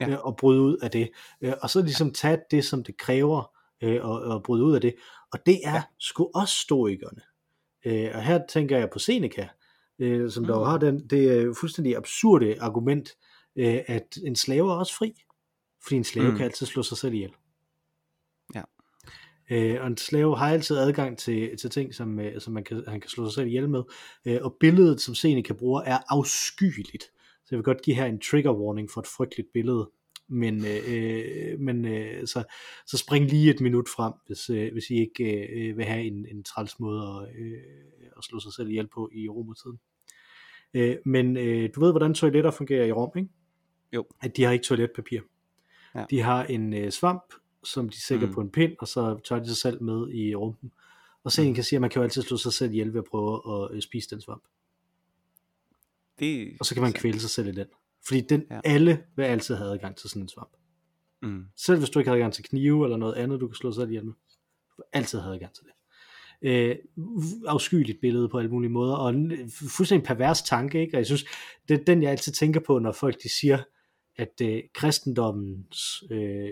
Ja. 0.00 0.12
Øh, 0.12 0.26
og 0.26 0.36
bryde 0.36 0.60
ud 0.60 0.76
af 0.76 0.90
det. 0.90 1.10
Øh, 1.40 1.52
og 1.62 1.70
så 1.70 1.82
ligesom 1.82 2.12
tage 2.12 2.38
det, 2.50 2.64
som 2.64 2.84
det 2.84 2.96
kræver, 2.96 3.57
øh, 3.82 4.04
og, 4.04 4.20
og 4.20 4.42
bryde 4.42 4.64
ud 4.64 4.74
af 4.74 4.80
det. 4.80 4.94
Og 5.32 5.46
det 5.46 5.60
er 5.64 5.74
ja. 5.74 5.82
sgu 5.98 6.30
også 6.34 6.54
stoikerne. 6.54 7.20
Øh, 7.86 8.10
og 8.14 8.22
her 8.22 8.40
tænker 8.48 8.78
jeg 8.78 8.90
på 8.90 8.98
Seneca, 8.98 9.48
øh, 9.98 10.30
som 10.30 10.42
mm. 10.42 10.46
der 10.46 10.64
har 10.64 10.78
den, 10.78 11.08
det 11.08 11.32
er 11.32 11.54
fuldstændig 11.60 11.96
absurde 11.96 12.60
argument, 12.60 13.10
øh, 13.56 13.78
at 13.86 14.18
en 14.26 14.36
slave 14.36 14.70
er 14.70 14.74
også 14.74 14.94
fri, 14.94 15.12
fordi 15.82 15.96
en 15.96 16.04
slave 16.04 16.30
mm. 16.30 16.36
kan 16.36 16.44
altid 16.44 16.66
slå 16.66 16.82
sig 16.82 16.98
selv 16.98 17.14
ihjel. 17.14 17.30
Ja. 18.54 18.62
Øh, 19.50 19.80
og 19.80 19.86
en 19.86 19.96
slave 19.96 20.36
har 20.36 20.48
altid 20.48 20.76
adgang 20.76 21.18
til, 21.18 21.56
til 21.56 21.70
ting, 21.70 21.94
som, 21.94 22.20
øh, 22.20 22.40
som 22.40 22.52
man 22.52 22.64
kan, 22.64 22.84
han 22.88 23.00
kan 23.00 23.10
slå 23.10 23.24
sig 23.26 23.34
selv 23.34 23.46
ihjel 23.46 23.68
med, 23.68 23.82
øh, 24.24 24.38
og 24.42 24.56
billedet, 24.60 25.00
som 25.00 25.42
kan 25.42 25.56
bruge, 25.56 25.84
er 25.84 25.98
afskyeligt. 26.08 27.02
Så 27.44 27.48
jeg 27.50 27.56
vil 27.56 27.64
godt 27.64 27.82
give 27.82 27.96
her 27.96 28.06
en 28.06 28.20
trigger 28.20 28.52
warning 28.52 28.90
for 28.90 29.00
et 29.00 29.06
frygteligt 29.06 29.48
billede, 29.52 29.90
men, 30.28 30.64
øh, 30.64 31.60
men 31.60 31.84
øh, 31.84 32.26
så, 32.26 32.44
så 32.86 32.98
spring 32.98 33.30
lige 33.30 33.50
et 33.50 33.60
minut 33.60 33.88
frem, 33.88 34.12
hvis, 34.26 34.50
øh, 34.50 34.72
hvis 34.72 34.90
I 34.90 34.94
ikke 34.94 35.48
øh, 35.48 35.76
vil 35.76 35.84
have 35.84 36.04
en, 36.04 36.26
en 36.26 36.42
træls 36.42 36.80
måde 36.80 37.02
at, 37.02 37.36
øh, 37.40 37.62
at 38.16 38.24
slå 38.24 38.40
sig 38.40 38.52
selv 38.52 38.68
ihjel 38.68 38.86
på 38.86 39.10
i 39.12 39.28
romertiden. 39.28 39.78
Øh, 40.74 40.96
men 41.04 41.36
øh, 41.36 41.70
du 41.74 41.80
ved, 41.80 41.90
hvordan 41.90 42.14
toiletter 42.14 42.50
fungerer 42.50 42.84
i 42.84 42.92
Rom, 42.92 43.10
ikke? 43.16 43.28
Jo. 43.92 44.04
At 44.20 44.36
de 44.36 44.44
har 44.44 44.52
ikke 44.52 44.64
toiletpapir. 44.64 45.20
Ja. 45.94 46.04
De 46.10 46.20
har 46.20 46.44
en 46.44 46.74
øh, 46.74 46.90
svamp, 46.90 47.34
som 47.64 47.88
de 47.88 48.00
sækker 48.00 48.26
mm. 48.26 48.34
på 48.34 48.40
en 48.40 48.50
pind, 48.50 48.72
og 48.78 48.88
så 48.88 49.20
tager 49.24 49.42
de 49.42 49.48
sig 49.48 49.56
selv 49.56 49.82
med 49.82 50.14
i 50.14 50.34
rumpen. 50.34 50.72
Og 51.24 51.32
så 51.32 51.42
en 51.42 51.54
kan 51.54 51.64
sige, 51.64 51.76
at 51.76 51.80
man 51.80 51.90
kan 51.90 52.00
jo 52.00 52.04
altid 52.04 52.22
slå 52.22 52.36
sig 52.36 52.52
selv 52.52 52.72
ihjel 52.72 52.92
ved 52.92 53.00
at 53.00 53.04
prøve 53.10 53.64
at 53.64 53.76
øh, 53.76 53.82
spise 53.82 54.10
den 54.10 54.20
svamp. 54.20 54.42
Det, 56.18 56.56
Og 56.60 56.66
så 56.66 56.74
kan 56.74 56.82
man 56.82 56.92
kvæle 56.92 57.20
sig 57.20 57.30
selv 57.30 57.48
i 57.48 57.52
den. 57.52 57.66
Fordi 58.06 58.20
den, 58.20 58.44
Ja. 58.50 58.60
alle 58.64 59.02
vil 59.16 59.24
altid 59.24 59.54
have 59.54 59.70
adgang 59.70 59.96
til 59.96 60.10
sådan 60.10 60.22
en 60.22 60.28
svamp. 60.28 60.50
Mm. 61.22 61.44
Selv 61.56 61.78
hvis 61.78 61.90
du 61.90 61.98
ikke 61.98 62.08
har 62.08 62.14
adgang 62.16 62.32
til 62.32 62.44
knive 62.44 62.84
eller 62.86 62.96
noget 62.96 63.14
andet, 63.14 63.40
du 63.40 63.48
kan 63.48 63.54
slå 63.54 63.72
sig 63.72 63.86
ihjel 63.86 64.04
med. 64.04 64.12
Du 64.12 64.74
vil 64.76 64.84
altid 64.92 65.18
have 65.20 65.34
adgang 65.34 65.52
til 65.54 65.64
det. 65.64 65.72
Øh, 66.42 66.76
afskyeligt 67.46 68.00
billede 68.00 68.28
på 68.28 68.38
alle 68.38 68.50
mulige 68.50 68.70
måder, 68.70 68.94
og 68.94 69.10
en 69.10 69.50
fuldstændig 69.76 70.06
pervers 70.06 70.42
tanke, 70.42 70.80
ikke? 70.80 70.96
Og 70.96 70.98
jeg 70.98 71.06
synes, 71.06 71.24
det 71.68 71.80
er 71.80 71.84
den, 71.84 72.02
jeg 72.02 72.10
altid 72.10 72.32
tænker 72.32 72.60
på, 72.66 72.78
når 72.78 72.92
folk 72.92 73.22
de 73.22 73.28
siger, 73.28 73.58
at 74.16 74.40
øh, 74.42 74.62
kristendommens 74.74 76.04
øh, 76.10 76.48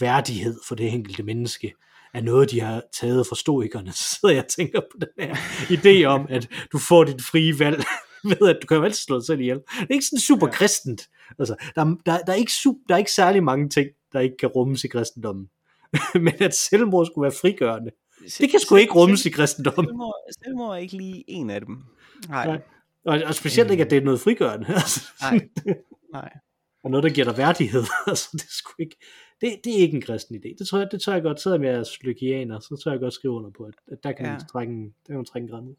værdighed 0.00 0.60
for 0.68 0.74
det 0.74 0.92
enkelte 0.94 1.22
menneske 1.22 1.74
er 2.14 2.20
noget, 2.20 2.50
de 2.50 2.60
har 2.60 2.82
taget 3.00 3.26
fra 3.26 3.36
stoikerne. 3.36 3.92
Så 4.02 4.16
sidder 4.20 4.34
jeg 4.34 4.44
og 4.44 4.50
tænker 4.50 4.80
på 4.80 4.98
den 5.00 5.08
her 5.26 5.34
idé 5.76 6.04
om, 6.04 6.26
at 6.30 6.48
du 6.72 6.78
får 6.78 7.04
dit 7.04 7.22
frie 7.22 7.58
valg 7.58 7.82
ved, 8.40 8.48
at 8.48 8.58
du 8.62 8.66
kan 8.66 8.76
jo 8.76 8.82
altid 8.84 8.96
slå 8.96 9.16
dig 9.18 9.26
selv 9.26 9.40
ihjel. 9.40 9.56
Det 9.56 9.86
er 9.90 9.94
ikke 9.94 10.04
sådan 10.06 10.18
super 10.20 10.46
kristent. 10.46 11.08
Altså, 11.38 11.54
der, 11.74 11.84
der, 12.06 12.18
der, 12.18 12.32
er 12.32 12.36
ikke, 12.36 12.52
sup- 12.52 12.84
der 12.88 12.94
er 12.94 12.98
ikke 12.98 13.12
særlig 13.12 13.42
mange 13.44 13.68
ting, 13.68 13.88
der 14.12 14.20
ikke 14.20 14.36
kan 14.36 14.48
rummes 14.48 14.84
i 14.84 14.88
kristendommen. 14.88 15.50
Men 16.14 16.34
at 16.40 16.54
selvmord 16.54 17.06
skulle 17.06 17.22
være 17.22 17.32
frigørende, 17.40 17.90
det 18.38 18.50
kan 18.50 18.60
sgu 18.60 18.76
ikke 18.76 18.92
rummes 18.92 19.26
i 19.26 19.30
kristendommen. 19.30 19.84
Selvmord, 19.86 20.14
selvmord 20.44 20.72
er 20.72 20.76
ikke 20.78 20.96
lige 20.96 21.24
en 21.26 21.50
af 21.50 21.60
dem. 21.60 21.76
Nej, 22.28 22.46
Nej. 22.46 22.60
Og, 23.04 23.20
og 23.26 23.34
specielt 23.34 23.70
ikke, 23.70 23.84
at 23.84 23.90
det 23.90 23.98
er 23.98 24.04
noget 24.04 24.20
frigørende. 24.20 24.66
Altså, 24.74 25.00
nej, 25.20 25.40
nej. 26.12 26.32
og 26.84 26.90
noget, 26.90 27.04
der 27.04 27.10
giver 27.10 27.24
dig 27.26 27.36
værdighed. 27.38 27.82
altså, 28.06 28.28
det, 28.32 28.42
er 28.42 28.80
ikke, 28.82 28.96
det, 29.40 29.60
det 29.64 29.72
er 29.74 29.78
ikke 29.78 29.94
en 29.94 30.02
kristen 30.02 30.36
idé. 30.36 30.54
Det 30.58 30.68
tror 30.68 30.78
jeg, 30.78 30.88
det 30.92 31.00
tror 31.00 31.12
jeg 31.12 31.22
godt, 31.22 31.40
selvom 31.40 31.64
jeg 31.64 31.74
er 31.74 31.84
lykianer, 32.04 32.60
så 32.60 32.80
tror 32.84 32.90
jeg 32.92 33.00
godt 33.00 33.14
skrive 33.14 33.34
under 33.34 33.50
på, 33.50 33.64
at, 33.64 33.74
at 33.92 33.98
der 34.04 34.12
kan 34.12 34.26
Ja. 34.26 34.32
man 34.32 34.40
trække 34.52 34.72
en, 34.72 34.84
der 34.84 35.06
kan 35.06 35.16
man 35.16 35.24
trække 35.24 35.44
en 35.46 35.50
grænse. 35.50 35.74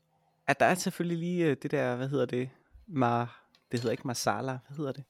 At 0.47 0.59
der 0.59 0.65
er 0.65 0.75
selvfølgelig 0.75 1.17
lige 1.17 1.45
øh, 1.45 1.57
det 1.61 1.71
der, 1.71 1.95
hvad 1.95 2.07
hedder 2.09 2.25
det? 2.25 2.49
Mar, 2.87 3.49
det 3.71 3.79
hedder 3.79 3.91
ikke 3.91 4.07
Marsala, 4.07 4.57
hvad 4.67 4.77
hedder 4.77 4.91
det? 4.91 5.03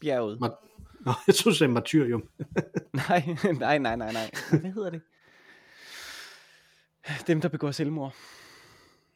Bjerget. 0.00 0.38
Mar- 0.44 0.62
Nå, 1.04 1.12
jeg 1.26 1.34
tror, 1.34 1.50
det 1.50 1.62
er 1.62 1.68
martyrium. 1.68 2.28
nej, 3.08 3.26
nej, 3.60 3.78
nej, 3.78 3.96
nej, 3.96 4.12
nej. 4.12 4.30
Hvad 4.60 4.72
hedder 4.72 4.90
det? 4.90 5.02
Dem, 7.26 7.40
der 7.40 7.48
begår 7.48 7.70
selvmord, 7.70 8.14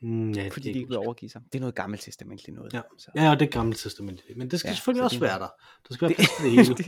Mm, 0.03 0.31
ja, 0.33 0.49
fordi 0.53 0.69
det 0.69 0.75
de 0.75 0.79
ikke 0.79 0.89
vil 0.89 0.99
overgive 0.99 1.29
sig. 1.31 1.43
Det 1.53 1.59
er 1.59 1.61
noget 1.61 1.75
gammelt 1.75 2.03
testamentligt 2.03 2.57
noget. 2.57 2.73
Ja. 2.73 2.81
Så. 2.99 3.11
Ja, 3.15 3.31
og 3.31 3.41
det 3.41 3.47
er 3.47 3.51
gamle 3.51 3.75
testament. 3.75 4.23
Men 4.37 4.51
det 4.51 4.61
skal 4.61 4.69
Ja, 4.69 4.75
selvfølgelig 4.75 5.01
så 5.01 5.05
også 5.05 5.15
det- 5.15 5.23
være 5.23 5.39
der. 5.39 5.49
Der 5.89 5.95
skal 5.95 6.01
være 6.01 6.09
Det- 6.09 6.17
plads 6.17 6.37
til 6.37 6.45
det 6.45 6.51
hele. 6.53 6.75
det, 6.79 6.87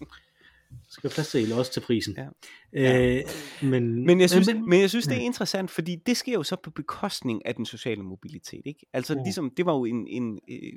det. 0.00 0.08
Der 0.72 0.86
skal 0.90 1.10
være 1.10 1.14
plads 1.14 1.30
til 1.30 1.52
også 1.52 1.72
til 1.72 1.80
prisen. 1.80 2.16
Ja. 2.72 3.18
Øh, 3.18 3.24
men, 3.62 4.06
Men 4.06 4.20
jeg 4.20 4.30
synes, 4.30 4.46
men, 4.54 4.68
men 4.68 4.80
jeg 4.80 4.90
synes 4.90 5.06
det 5.06 5.16
er 5.16 5.20
interessant, 5.20 5.70
fordi 5.70 5.96
det 6.06 6.16
sker 6.16 6.32
jo 6.32 6.42
så 6.42 6.56
på 6.56 6.70
bekostning 6.70 7.46
af 7.46 7.54
den 7.54 7.66
sociale 7.66 8.02
mobilitet. 8.02 8.62
Ikke? 8.64 8.86
Altså 8.92 9.14
Ja. 9.14 9.22
ligesom, 9.22 9.50
det 9.50 9.66
var 9.66 9.72
jo 9.72 9.84
en, 9.84 10.06
en 10.06 10.40
øh, 10.48 10.72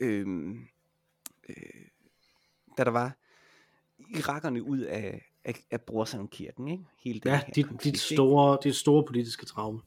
øh, 0.00 0.26
øh, 1.48 1.56
da 2.78 2.84
der 2.84 2.90
var 2.90 3.16
irakerne 4.18 4.62
ud 4.62 4.78
af, 4.78 5.22
af, 5.44 5.54
af 5.70 5.80
Brorson-kirken, 5.80 6.68
ikke? 6.68 6.84
Hele 7.04 7.20
den 7.20 7.32
ja, 7.32 7.40
dit, 7.54 7.66
konflikt, 7.66 7.84
dit, 7.84 8.10
ikke? 8.10 8.14
store, 8.14 8.58
dit 8.64 8.76
store 8.76 9.04
politiske 9.06 9.46
traume. 9.46 9.80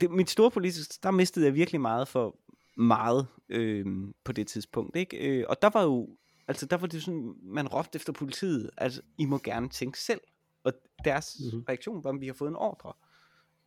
det, 0.00 0.10
mit 0.10 0.30
store 0.30 0.50
politisk, 0.50 1.02
der 1.02 1.10
mistede 1.10 1.46
jeg 1.46 1.54
virkelig 1.54 1.80
meget 1.80 2.08
for 2.08 2.38
meget 2.76 3.26
øh, 3.48 3.86
på 4.24 4.32
det 4.32 4.46
tidspunkt, 4.46 4.96
ikke? 4.96 5.16
Øh, 5.16 5.44
og 5.48 5.62
der 5.62 5.70
var 5.72 5.82
jo, 5.82 6.08
altså 6.48 6.66
der 6.66 6.76
var 6.76 6.86
det 6.86 7.02
sådan, 7.02 7.34
man 7.42 7.68
råbte 7.68 7.96
efter 7.96 8.12
politiet, 8.12 8.70
altså 8.76 9.02
I 9.18 9.24
må 9.24 9.38
gerne 9.38 9.68
tænke 9.68 10.00
selv, 10.00 10.20
og 10.64 10.72
deres 11.04 11.36
Mhm. 11.40 11.46
mm-hmm. 11.46 11.64
reaktion 11.68 12.04
var, 12.04 12.10
at 12.10 12.20
vi 12.20 12.26
har 12.26 12.34
fået 12.34 12.48
en 12.48 12.56
ordre. 12.56 12.92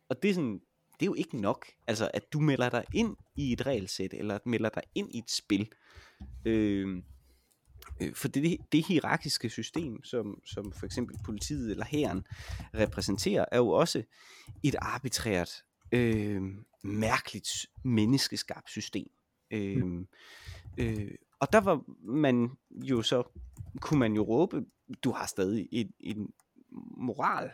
Og 0.08 0.22
det 0.22 0.30
er 0.30 0.34
sådan, 0.34 0.60
det 1.00 1.02
er 1.02 1.06
jo 1.06 1.14
ikke 1.14 1.40
nok, 1.40 1.66
altså 1.86 2.10
at 2.14 2.32
du 2.32 2.40
melder 2.40 2.68
dig 2.70 2.84
ind 2.94 3.16
i 3.36 3.52
et 3.52 3.66
regelsæt, 3.66 4.14
eller 4.14 4.34
at 4.34 4.46
melder 4.46 4.68
dig 4.68 4.82
ind 4.94 5.14
i 5.14 5.18
et 5.18 5.30
spil. 5.30 5.68
Øh, 6.44 7.02
øh, 8.00 8.14
for 8.14 8.28
det, 8.28 8.58
det 8.72 8.86
hierarkiske 8.86 9.50
system, 9.50 10.04
som, 10.04 10.40
som 10.46 10.72
for 10.72 10.86
eksempel 10.86 11.16
politiet 11.24 11.70
eller 11.70 11.84
hæren 11.84 12.26
repræsenterer, 12.74 13.44
er 13.52 13.56
jo 13.56 13.68
også 13.68 14.02
et 14.62 14.74
arbitrært, 14.78 15.50
øh, 15.92 16.42
mærkeligt 16.84 17.48
menneskeskabt 17.84 18.70
system. 18.70 19.10
Øh, 19.50 19.84
øh, 20.78 21.10
og 21.40 21.52
der 21.52 21.60
var 21.60 21.84
man 22.02 22.50
jo 22.72 23.02
så, 23.02 23.22
kunne 23.80 24.00
man 24.00 24.12
jo 24.14 24.22
råbe, 24.22 24.64
du 25.04 25.10
har 25.10 25.26
stadig 25.26 25.68
en, 25.72 25.92
en 26.00 26.32
moral, 26.96 27.50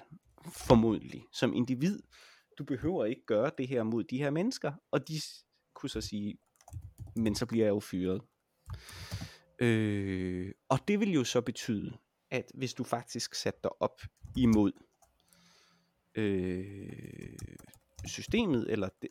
formodentlig, 0.52 1.24
som 1.32 1.54
individ. 1.54 2.00
Du 2.58 2.64
behøver 2.64 3.04
ikke 3.04 3.26
gøre 3.26 3.50
det 3.58 3.68
her 3.68 3.82
mod 3.82 4.04
de 4.04 4.18
her 4.18 4.30
mennesker. 4.30 4.72
Og 4.90 5.08
de 5.08 5.14
kunne 5.74 5.90
så 5.90 6.00
sige, 6.00 6.38
men 7.16 7.34
så 7.34 7.46
bliver 7.46 7.64
jeg 7.64 7.70
jo 7.70 7.80
fyret. 7.80 8.22
Øh, 9.58 10.52
og 10.68 10.78
det 10.88 11.00
vil 11.00 11.12
jo 11.12 11.24
så 11.24 11.40
betyde, 11.40 11.96
at 12.30 12.50
hvis 12.54 12.74
du 12.74 12.84
faktisk 12.84 13.34
satte 13.34 13.60
dig 13.62 13.82
op 13.82 14.00
imod 14.36 14.72
øh, 16.14 17.38
systemet, 18.04 18.72
eller 18.72 18.88
de, 19.02 19.08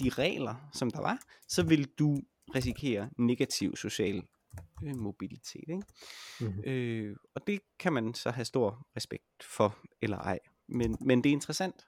de 0.00 0.08
regler, 0.08 0.68
som 0.72 0.90
der 0.90 1.00
var, 1.00 1.18
så 1.48 1.62
vil 1.62 1.84
du 1.98 2.22
risikere 2.54 3.10
negativ 3.18 3.76
social 3.76 4.22
øh, 4.84 4.96
mobilitet. 4.96 5.64
Ikke? 5.68 5.82
Mhm. 6.40 6.64
Øh, 6.64 7.16
og 7.34 7.46
det 7.46 7.60
kan 7.78 7.92
man 7.92 8.14
så 8.14 8.30
have 8.30 8.44
stor 8.44 8.86
respekt 8.96 9.42
for, 9.42 9.78
eller 10.02 10.18
ej. 10.18 10.38
Men, 10.68 10.96
men 11.00 11.24
det 11.24 11.30
er 11.30 11.34
interessant. 11.34 11.86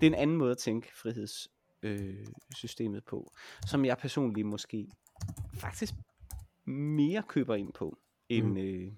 Det 0.00 0.06
er 0.06 0.10
en 0.10 0.14
anden 0.14 0.36
måde 0.36 0.50
at 0.50 0.58
tænke 0.58 0.88
frihedssystemet 0.96 2.96
øh, 2.96 3.02
på, 3.06 3.32
som 3.66 3.84
jeg 3.84 3.98
personligt 3.98 4.46
måske 4.46 4.88
faktisk 5.54 5.94
mere 6.66 7.22
køber 7.28 7.54
ind 7.54 7.72
på, 7.72 7.98
end, 8.28 8.46
Mhm. 8.46 8.56
øh, 8.56 8.92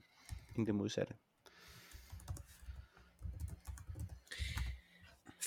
end 0.56 0.66
det 0.66 0.74
modsatte. 0.74 1.14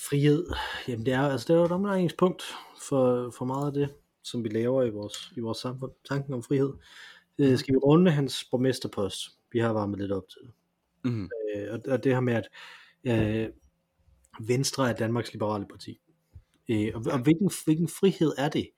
Frihed, 0.10 0.48
jamen 0.88 1.06
det 1.06 1.14
er, 1.14 1.22
altså 1.22 1.48
det 1.48 1.54
er 1.54 1.58
jo 1.60 1.66
et 1.66 1.72
omdrejningspunkt 1.72 2.44
for, 2.90 3.32
for 3.38 3.46
meget 3.46 3.68
af 3.68 3.74
det, 3.74 3.94
som 4.24 4.44
vi 4.44 4.50
laver 4.50 4.84
i 4.84 4.90
vores, 4.90 5.32
i 5.38 5.40
vores 5.40 5.58
samfund. 5.58 5.92
Tanken 6.10 6.34
om 6.34 6.44
frihed. 6.44 6.74
Øh, 7.40 7.58
skal 7.58 7.74
vi 7.74 7.78
runde 7.78 8.12
hans 8.12 8.46
borgmesterpost? 8.52 9.30
Vi 9.52 9.60
har 9.60 9.74
varmet 9.74 10.00
lidt 10.00 10.12
op 10.12 10.30
til 10.30 10.42
det. 10.42 10.52
Mm. 11.04 11.30
Øh, 11.56 11.74
og, 11.74 11.80
og 11.88 12.04
det 12.04 12.14
her 12.14 12.20
med, 12.20 12.34
at 12.34 12.50
øh, 13.04 13.50
Venstre 14.48 14.90
er 14.90 14.96
Danmarks 14.96 15.34
Liberale 15.34 15.66
Parti. 15.66 16.00
Øh, 16.70 16.92
og, 16.96 17.04
og 17.12 17.20
hvilken, 17.20 17.52
hvilken 17.66 17.88
frihed 17.88 18.34
er 18.38 18.50
det? 18.50 18.70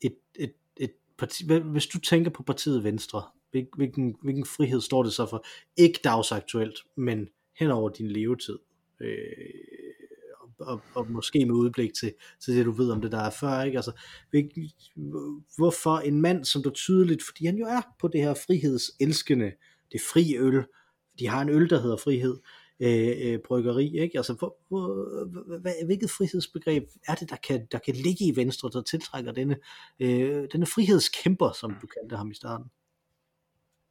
Et, 0.00 0.16
et, 0.34 0.52
et 0.76 0.92
parti, 1.18 1.44
hvis 1.62 1.86
du 1.86 2.00
tænker 2.00 2.30
på 2.30 2.42
partiet 2.42 2.84
Venstre, 2.84 3.22
hvil- 3.50 3.76
hvilken, 3.76 4.16
hvilken 4.22 4.44
frihed 4.46 4.80
står 4.80 5.02
det 5.02 5.12
så 5.12 5.26
for? 5.26 5.44
Ikke 5.76 6.00
dagsaktuelt, 6.04 6.78
men 6.94 7.28
hen 7.58 7.70
over 7.70 7.88
din 7.88 8.10
levetid. 8.10 8.58
Øh, 9.00 9.28
og, 10.58 10.80
og, 10.94 11.10
måske 11.10 11.46
med 11.46 11.54
udblik 11.54 11.94
til, 11.94 12.12
til 12.44 12.56
det, 12.56 12.66
du 12.66 12.70
ved 12.70 12.90
om 12.90 13.00
det, 13.00 13.12
der 13.12 13.20
er 13.20 13.30
før. 13.30 13.62
Ikke? 13.62 13.78
Altså, 13.78 13.92
hvorfor 15.56 15.98
en 15.98 16.20
mand, 16.20 16.44
som 16.44 16.62
du 16.62 16.70
tydeligt, 16.70 17.22
fordi 17.22 17.46
han 17.46 17.56
jo 17.56 17.66
er 17.66 17.80
på 18.00 18.08
det 18.08 18.20
her 18.20 18.34
frihedselskende, 18.34 19.52
det 19.92 20.00
fri 20.12 20.36
øl, 20.36 20.64
de 21.18 21.28
har 21.28 21.42
en 21.42 21.48
øl, 21.48 21.70
der 21.70 21.82
hedder 21.82 21.96
frihed, 21.96 22.38
øh, 22.80 23.32
øh, 23.32 23.38
bryggeri, 23.38 23.98
ikke? 23.98 24.18
Altså, 24.18 24.32
hvor, 24.32 24.56
hvor, 24.68 25.58
hvad, 25.58 25.72
hvilket 25.84 26.10
frihedsbegreb 26.10 26.84
er 27.08 27.14
det, 27.14 27.30
der 27.30 27.36
kan, 27.36 27.66
der 27.72 27.78
kan 27.78 27.94
ligge 27.94 28.24
i 28.24 28.36
Venstre, 28.36 28.70
der 28.72 28.82
tiltrækker 28.82 29.32
denne, 29.32 29.56
øh, 30.00 30.48
denne 30.52 30.66
frihedskæmper, 30.66 31.52
som 31.52 31.76
du 31.82 31.86
kaldte 31.86 32.16
ham 32.16 32.30
i 32.30 32.34
starten? 32.34 32.70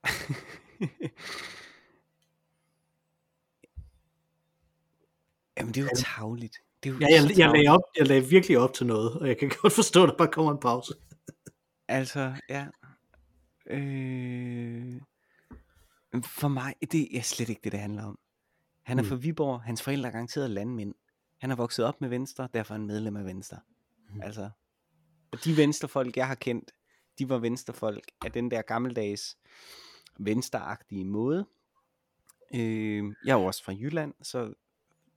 Jamen 5.57 5.73
det 5.73 5.81
er 5.81 5.85
jo 5.85 5.89
tavligt. 5.97 6.57
Det 6.83 6.89
er 6.89 6.93
jo 6.93 6.99
Ja, 6.99 7.05
jeg, 7.09 7.37
jeg, 7.37 7.51
lagde 7.51 7.67
op, 7.69 7.81
jeg 7.97 8.07
lagde 8.07 8.25
virkelig 8.29 8.57
op 8.59 8.73
til 8.73 8.85
noget, 8.85 9.13
og 9.13 9.27
jeg 9.27 9.37
kan 9.37 9.51
godt 9.61 9.73
forstå, 9.73 10.03
at 10.03 10.09
der 10.09 10.17
bare 10.17 10.27
kommer 10.31 10.51
en 10.51 10.59
pause. 10.59 10.93
Altså, 11.87 12.33
ja. 12.49 12.67
Øh, 13.69 15.01
for 16.23 16.47
mig, 16.47 16.73
det 16.91 17.17
er 17.17 17.21
slet 17.21 17.49
ikke 17.49 17.61
det, 17.63 17.71
det 17.71 17.79
handler 17.79 18.03
om. 18.03 18.19
Han 18.83 18.99
er 18.99 19.03
Mm. 19.03 19.09
fra 19.09 19.15
Viborg, 19.15 19.61
hans 19.61 19.81
forældre 19.81 20.07
er 20.07 20.11
garanteret 20.11 20.49
landmænd. 20.51 20.93
Han 21.37 21.51
er 21.51 21.55
vokset 21.55 21.85
op 21.85 22.01
med 22.01 22.09
Venstre, 22.09 22.47
derfor 22.53 22.73
er 22.73 22.77
han 22.77 22.87
medlem 22.87 23.15
af 23.15 23.25
Venstre. 23.25 23.59
Mm. 24.09 24.21
Altså, 24.21 24.49
og 25.31 25.43
de 25.43 25.57
venstrefolk, 25.57 26.17
jeg 26.17 26.27
har 26.27 26.35
kendt, 26.35 26.71
de 27.19 27.29
var 27.29 27.37
venstrefolk 27.37 28.03
af 28.25 28.31
den 28.31 28.51
der 28.51 28.61
gammeldags 28.61 29.37
venstreagtige 30.19 31.05
måde. 31.05 31.45
Øh, 32.55 33.03
jeg 33.25 33.31
er 33.31 33.39
jo 33.39 33.45
også 33.45 33.63
fra 33.63 33.71
Jylland, 33.73 34.13
så 34.21 34.53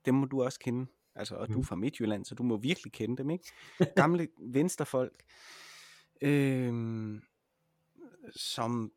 dem 0.09 0.14
må 0.14 0.26
du 0.26 0.42
også 0.42 0.59
kende. 0.59 0.86
Altså, 1.14 1.34
og 1.34 1.48
du 1.48 1.52
er 1.52 1.56
Mm. 1.56 1.64
fra 1.64 1.76
Midtjylland, 1.76 2.24
så 2.24 2.34
du 2.34 2.42
må 2.42 2.56
virkelig 2.56 2.92
kende 2.92 3.16
dem, 3.16 3.30
ikke? 3.30 3.44
Gamle 3.96 4.28
venstrefolk, 4.38 5.22
øh, 6.22 7.20
som 8.30 8.92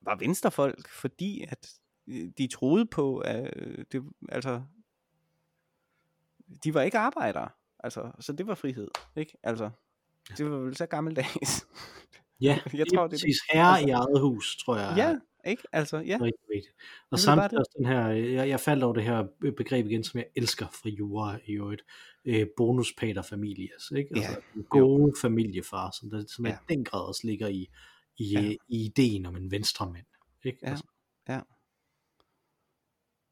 var 0.00 0.16
venstrefolk, 0.16 0.88
fordi 0.88 1.44
at 1.48 1.74
øh, 2.06 2.30
de 2.38 2.46
troede 2.46 2.86
på, 2.86 3.18
at 3.18 3.52
øh, 3.56 3.84
det, 3.92 4.04
altså, 4.28 4.62
de 6.64 6.74
var 6.74 6.82
ikke 6.82 6.98
arbejdere, 6.98 7.48
altså, 7.78 8.12
så 8.20 8.32
det 8.32 8.46
var 8.46 8.54
frihed, 8.54 8.88
ikke? 9.16 9.36
Altså, 9.42 9.70
det 10.38 10.50
var 10.50 10.56
vel 10.56 10.76
så 10.76 10.86
gammeldags. 10.86 11.65
Ja, 12.40 12.58
jeg 12.74 12.86
tror, 12.94 13.06
det 13.06 13.16
er 13.16 13.18
præcis. 13.26 13.36
Herre 13.52 13.82
i 13.82 13.90
eget 13.90 14.20
hus, 14.20 14.56
tror 14.56 14.76
jeg. 14.76 14.94
Ja, 14.96 15.50
ikke? 15.50 15.62
Altså, 15.72 15.96
ja. 15.98 16.18
Rigtig 16.20 16.44
vigtigt. 16.54 16.74
Og 17.10 17.18
samtidig 17.18 17.58
også 17.58 17.74
den 17.78 17.86
her, 17.86 18.06
jeg, 18.08 18.48
jeg 18.48 18.60
faldt 18.60 18.84
over 18.84 18.94
det 18.94 19.04
her 19.04 19.24
begreb 19.56 19.86
igen, 19.86 20.04
som 20.04 20.18
jeg 20.18 20.26
elsker 20.36 20.66
fra 20.68 20.88
jura 20.88 21.38
i 21.46 21.52
øvrigt, 21.52 21.82
øh, 22.24 22.46
bonus 22.56 22.94
pater 22.98 23.22
familias, 23.22 23.90
ikke? 23.96 24.10
Altså 24.16 24.30
Ja, 24.30 24.36
den 24.54 24.64
gode 24.64 25.12
familiefar, 25.22 25.90
som, 26.00 26.10
der, 26.10 26.24
som 26.28 26.46
Ja. 26.46 26.50
ja. 26.50 26.56
i 26.56 26.74
den 26.74 26.84
grad 26.84 27.08
også 27.08 27.20
ligger 27.24 27.48
i, 27.48 27.68
i, 28.18 28.24
Ja. 28.32 28.40
ja. 28.40 28.54
i 28.68 28.84
ideen 28.84 29.26
om 29.26 29.36
en 29.36 29.50
venstremand, 29.50 30.06
ikke? 30.44 30.58
Ja. 30.62 30.70
Altså, 30.70 30.84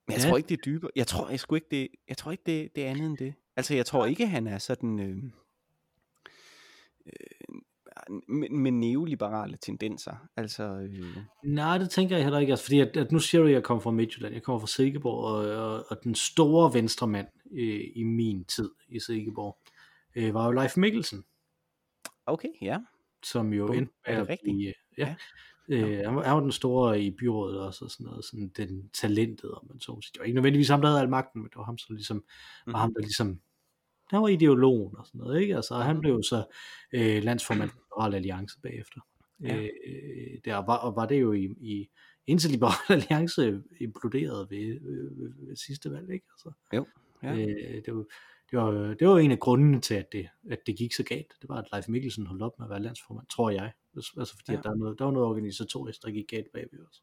Men 0.07 0.12
jeg 0.14 0.22
Ja. 0.24 0.28
tror 0.28 0.36
ikke, 0.36 0.48
det 0.48 0.59
er 0.59 0.62
dybere. 0.62 0.90
Jeg 0.96 1.07
tror 1.07 1.28
jeg 1.28 1.40
sgu 1.40 1.55
ikke, 1.55 1.66
det, 1.70 1.88
jeg 2.09 2.16
tror 2.16 2.30
ikke, 2.32 2.42
det, 2.46 2.76
det 2.76 2.86
er 2.86 2.90
andet 2.90 3.07
end 3.07 3.16
det. 3.18 3.34
Altså, 3.57 3.74
jeg 3.74 3.86
tror 3.86 4.07
ikke, 4.07 4.26
han 4.26 4.46
er 4.46 4.59
sådan... 4.59 4.98
Øh, 5.00 5.16
øh, 7.07 7.12
med, 8.28 8.48
med 8.50 8.72
neoliberale 8.72 9.57
tendenser. 9.57 10.16
Altså, 10.36 10.62
øh, 10.62 11.16
Nej, 11.44 11.78
det 11.78 11.90
tænker 11.90 12.16
jeg 12.16 12.24
heller 12.24 12.38
ikke, 12.38 12.52
altså, 12.52 12.64
fordi 12.64 12.80
at, 12.80 12.96
at 12.96 13.12
nu 13.12 13.18
siger 13.18 13.40
du, 13.42 13.46
at 13.46 13.52
jeg 13.52 13.62
kommer 13.62 13.80
fra 13.80 13.90
Midtjylland, 13.90 14.34
jeg 14.34 14.42
kommer 14.42 14.61
fra 14.61 14.66
Silkeborg, 14.66 15.24
og, 15.24 15.64
og, 15.64 15.84
og 15.88 16.05
den 16.05 16.14
store 16.14 16.74
venstremand 16.74 17.26
øh, 17.52 17.80
i 17.94 18.02
min 18.02 18.44
tid 18.44 18.70
i 18.88 19.00
Silkeborg, 19.00 19.59
øh, 20.16 20.34
var 20.34 20.46
jo 20.46 20.52
Leif 20.52 20.76
Mikkelsen, 20.76 21.24
okay, 22.26 22.48
ja. 22.62 22.78
som 23.24 23.52
jo 23.52 23.66
Bum, 23.66 23.76
er 23.76 23.80
det 23.80 23.88
med 24.07 24.14
at 24.14 24.28
rigtigt? 24.28 24.55
blive, 24.57 24.72
ja, 24.98 25.14
Øh, 25.68 25.98
han, 26.05 26.16
var, 26.16 26.22
han 26.22 26.34
var 26.34 26.40
den 26.40 26.52
store 26.52 27.00
i 27.00 27.11
byrådet 27.11 27.61
også, 27.61 27.84
og 27.84 27.90
sådan 27.90 28.05
noget, 28.05 28.24
sådan 28.24 28.52
den 28.57 28.88
talentet, 28.88 29.50
om 29.50 29.66
man 29.68 29.80
så. 29.80 30.09
Det 30.12 30.18
var 30.18 30.24
ikke 30.24 30.34
nødvendigvis 30.34 30.68
ham, 30.68 30.80
der 30.80 30.88
havde 30.88 31.00
al 31.00 31.09
magten, 31.09 31.40
men 31.40 31.48
det 31.48 31.57
var 31.57 31.64
ham, 31.64 31.78
som 31.78 31.94
ligesom, 31.94 32.16
mm-hmm. 32.16 32.72
var 32.72 32.78
ham, 32.78 32.94
der 32.94 33.00
ligesom, 33.00 33.40
han 34.14 34.22
var 34.22 34.28
ideologen 34.28 34.96
og 34.96 35.06
sådan 35.06 35.18
noget, 35.18 35.40
ikke? 35.40 35.56
Altså, 35.56 35.74
han 35.74 36.00
blev 36.00 36.22
så 36.22 36.44
øh, 36.92 37.22
landsformand 37.22 37.70
for 37.70 37.78
Liberal 37.78 38.14
Alliance 38.14 38.58
bagefter. 38.62 39.00
Ja. 39.42 39.56
Øh, 39.56 40.38
der 40.44 40.56
var, 40.56 40.76
og 40.76 40.96
var 40.96 41.06
det 41.06 41.20
jo 41.20 41.32
i, 41.32 41.44
i 41.44 41.88
indtil 42.26 42.50
Liberal 42.50 42.74
Alliance 43.02 43.62
imploderede 43.80 44.46
ved, 44.50 44.80
ved, 44.80 45.10
ved, 45.16 45.56
sidste 45.56 45.90
valg, 45.92 46.10
ikke? 46.10 46.26
Altså, 46.32 46.52
Jo, 46.72 46.86
ja. 47.22 47.32
øh, 47.32 47.82
det, 47.86 47.94
var, 47.94 48.04
det, 48.50 48.58
var, 48.58 48.94
det 48.94 49.08
var 49.08 49.18
en 49.18 49.30
af 49.30 49.38
grundene 49.40 49.80
til, 49.80 49.94
at 49.94 50.12
det, 50.12 50.28
at 50.50 50.58
det 50.66 50.76
gik 50.76 50.92
så 50.94 51.02
galt. 51.02 51.32
Det 51.42 51.48
var, 51.48 51.56
at 51.56 51.68
Leif 51.72 51.88
Mikkelsen 51.88 52.26
holdt 52.26 52.42
op 52.42 52.58
med 52.58 52.66
at 52.66 52.70
være 52.70 52.82
landsformand, 52.82 53.26
tror 53.26 53.50
jeg. 53.50 53.72
Altså 53.96 54.34
fordi, 54.36 54.52
Ja. 54.52 54.58
at 54.58 54.64
der, 54.64 54.70
er 54.70 54.74
noget, 54.74 54.98
der 54.98 55.04
var 55.04 55.12
noget 55.12 55.28
organisatorisk, 55.28 56.02
der 56.02 56.10
gik 56.10 56.28
galt 56.28 56.52
bagved 56.52 56.86
os. 56.88 57.02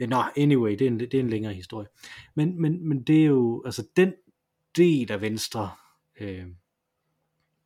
Ja. 0.00 0.06
Nå, 0.06 0.22
anyway, 0.36 0.70
det 0.70 0.82
er, 0.82 0.86
en, 0.86 1.00
det 1.00 1.14
er 1.14 1.20
en 1.20 1.30
længere 1.30 1.54
historie. 1.54 1.88
Men, 2.34 2.60
men, 2.62 2.88
men 2.88 3.02
det 3.02 3.20
er 3.20 3.26
jo, 3.26 3.62
altså 3.64 3.86
den 3.96 4.12
del 4.76 5.12
af 5.12 5.20
Venstre 5.20 5.70
øh, 6.20 6.46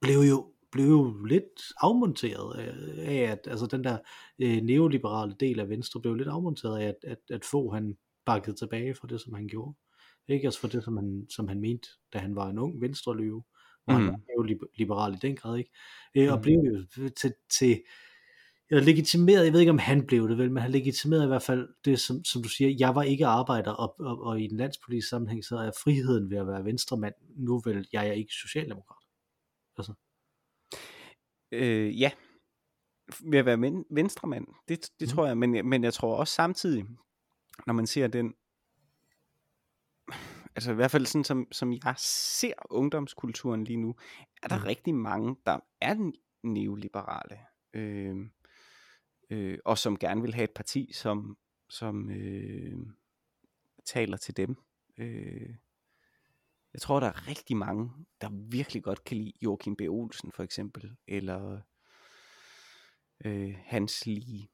blev 0.01 0.19
jo 0.19 0.51
blev 0.73 0.85
jo 0.87 1.25
lidt 1.25 1.63
afmonteret 1.81 2.59
af, 2.99 3.15
at 3.33 3.39
altså 3.47 3.67
den 3.67 3.85
der 3.85 3.99
øh, 4.39 4.57
neoliberale 4.63 5.35
del 5.41 5.61
af 5.61 5.69
Venstre 5.69 6.01
blev 6.01 6.15
lidt 6.15 6.29
afmonteret 6.29 6.79
af, 6.79 6.89
at, 6.89 6.97
at, 7.03 7.19
at 7.31 7.45
få 7.45 7.71
han 7.71 7.97
bakkede 8.25 8.57
tilbage 8.57 8.95
for 8.95 9.07
det, 9.07 9.21
som 9.21 9.35
han 9.35 9.49
gjorde. 9.49 9.75
Ikke 10.29 10.47
altså 10.47 10.61
for 10.61 10.69
det, 10.69 10.85
som 10.85 10.97
han, 10.97 11.27
som 11.31 11.49
han 11.49 11.61
mente, 11.61 11.89
da 12.13 12.19
han 12.19 12.37
var 12.37 12.49
en 12.51 12.59
ung 12.59 12.81
venstreløve, 12.81 13.43
hvor 13.85 13.93
mm. 13.93 13.95
han 13.95 14.03
Mhm. 14.05 14.13
var 14.13 14.21
neoliberal 14.29 15.15
i 15.15 15.19
den 15.23 15.37
grad, 15.37 15.57
ikke? 15.59 15.71
Øh, 16.15 16.33
og 16.33 16.37
Mhm. 16.39 16.43
blev 16.43 16.55
jo 16.55 17.09
til, 17.17 17.35
til 17.59 17.83
eller 18.75 18.87
legitimeret, 18.87 19.45
jeg 19.45 19.53
ved 19.53 19.61
ikke 19.61 19.71
om 19.71 19.79
han 19.79 20.07
blev 20.07 20.29
det 20.29 20.39
vel, 20.39 20.51
men 20.53 20.63
han 20.63 20.71
legitimerede 20.71 21.25
i 21.25 21.29
hvert 21.29 21.43
fald 21.43 21.69
det, 21.85 22.01
som, 22.01 22.25
som 22.25 22.43
du 22.43 22.49
siger, 22.49 22.77
jeg 22.79 22.95
var 22.95 23.03
ikke 23.03 23.27
arbejder, 23.27 23.71
og, 23.71 24.01
og, 24.01 24.23
og 24.23 24.41
i 24.41 24.45
en 24.45 24.57
landspolitisk 24.57 25.09
sammenhæng, 25.09 25.45
så 25.45 25.57
er 25.57 25.71
friheden 25.85 26.31
ved 26.31 26.37
at 26.39 26.47
være 26.47 26.65
venstremand, 26.65 27.15
nu 27.37 27.61
vel, 27.65 27.89
jeg 27.93 28.09
er 28.09 28.13
ikke 28.13 28.33
socialdemokrat. 28.33 29.05
Altså, 29.79 29.93
Øh, 31.53 32.01
ja. 32.01 32.11
Ved 33.31 33.39
at 33.39 33.47
være 33.47 33.85
venstremand, 33.91 34.47
det, 34.69 34.81
det 35.01 35.09
Mhm. 35.09 35.09
tror 35.09 35.27
jeg, 35.27 35.39
men, 35.39 35.69
men 35.69 35.85
jeg 35.85 35.95
tror 35.95 36.17
også 36.17 36.35
samtidig, 36.35 36.85
når 37.67 37.75
man 37.75 37.87
ser 37.87 38.07
den, 38.07 38.35
altså 40.57 40.73
i 40.73 40.75
hvert 40.75 40.91
fald 40.91 41.07
sådan 41.07 41.25
som, 41.25 41.47
som 41.53 41.73
jeg 41.73 41.95
ser 41.99 42.53
ungdomskulturen 42.71 43.65
lige 43.65 43.77
nu, 43.77 43.95
er 44.43 44.49
der 44.49 44.57
Mhm. 44.59 44.65
rigtig 44.65 44.95
mange, 44.95 45.37
der 45.47 45.59
er 45.81 45.95
den 45.95 46.15
neoliberale, 46.43 47.39
øh, 47.75 48.17
øh, 49.31 49.59
og 49.65 49.79
som 49.79 49.99
gerne 49.99 50.23
vil 50.23 50.35
have 50.35 50.45
et 50.45 50.51
parti, 50.51 50.93
som, 50.93 51.37
som 51.69 52.11
øh, 52.11 52.79
taler 53.85 54.17
til 54.17 54.37
dem. 54.37 54.57
Øh, 54.99 55.55
jeg 56.73 56.81
tror, 56.81 57.01
der 57.01 57.07
er 57.07 57.29
rigtig 57.29 57.57
mange, 57.57 57.91
der 58.21 58.29
virkelig 58.33 58.83
godt 58.83 59.05
kan 59.05 59.17
lide 59.17 59.33
Joachim 59.43 59.77
B. 59.77 59.81
Olsen 59.81 60.33
for 60.33 60.43
eksempel, 60.43 60.97
eller 61.09 61.61
øh, 63.25 63.55
Hans 63.65 64.07
Lige. 64.07 64.49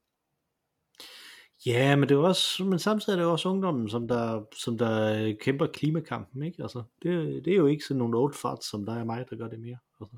Ja, 1.66 1.96
men 1.96 2.08
det 2.08 2.14
er 2.14 2.18
også, 2.18 2.64
men 2.64 2.78
samtidig 2.78 3.16
er 3.16 3.22
det 3.22 3.32
også 3.32 3.48
ungdommen, 3.48 3.88
som 3.88 4.08
der, 4.08 4.44
som 4.56 4.78
der 4.78 5.24
øh, 5.24 5.34
kæmper 5.40 5.66
klimakampen, 5.66 6.42
ikke? 6.42 6.62
Altså, 6.62 6.82
det, 7.02 7.44
det 7.44 7.52
er 7.52 7.56
jo 7.56 7.66
ikke 7.66 7.84
sådan 7.84 7.98
nogle 7.98 8.18
old 8.18 8.34
farts, 8.34 8.70
som 8.70 8.86
dig 8.86 9.00
og 9.00 9.06
mig, 9.06 9.24
der 9.30 9.36
gør 9.36 9.48
det 9.48 9.60
mere. 9.60 9.78
Altså. 10.00 10.16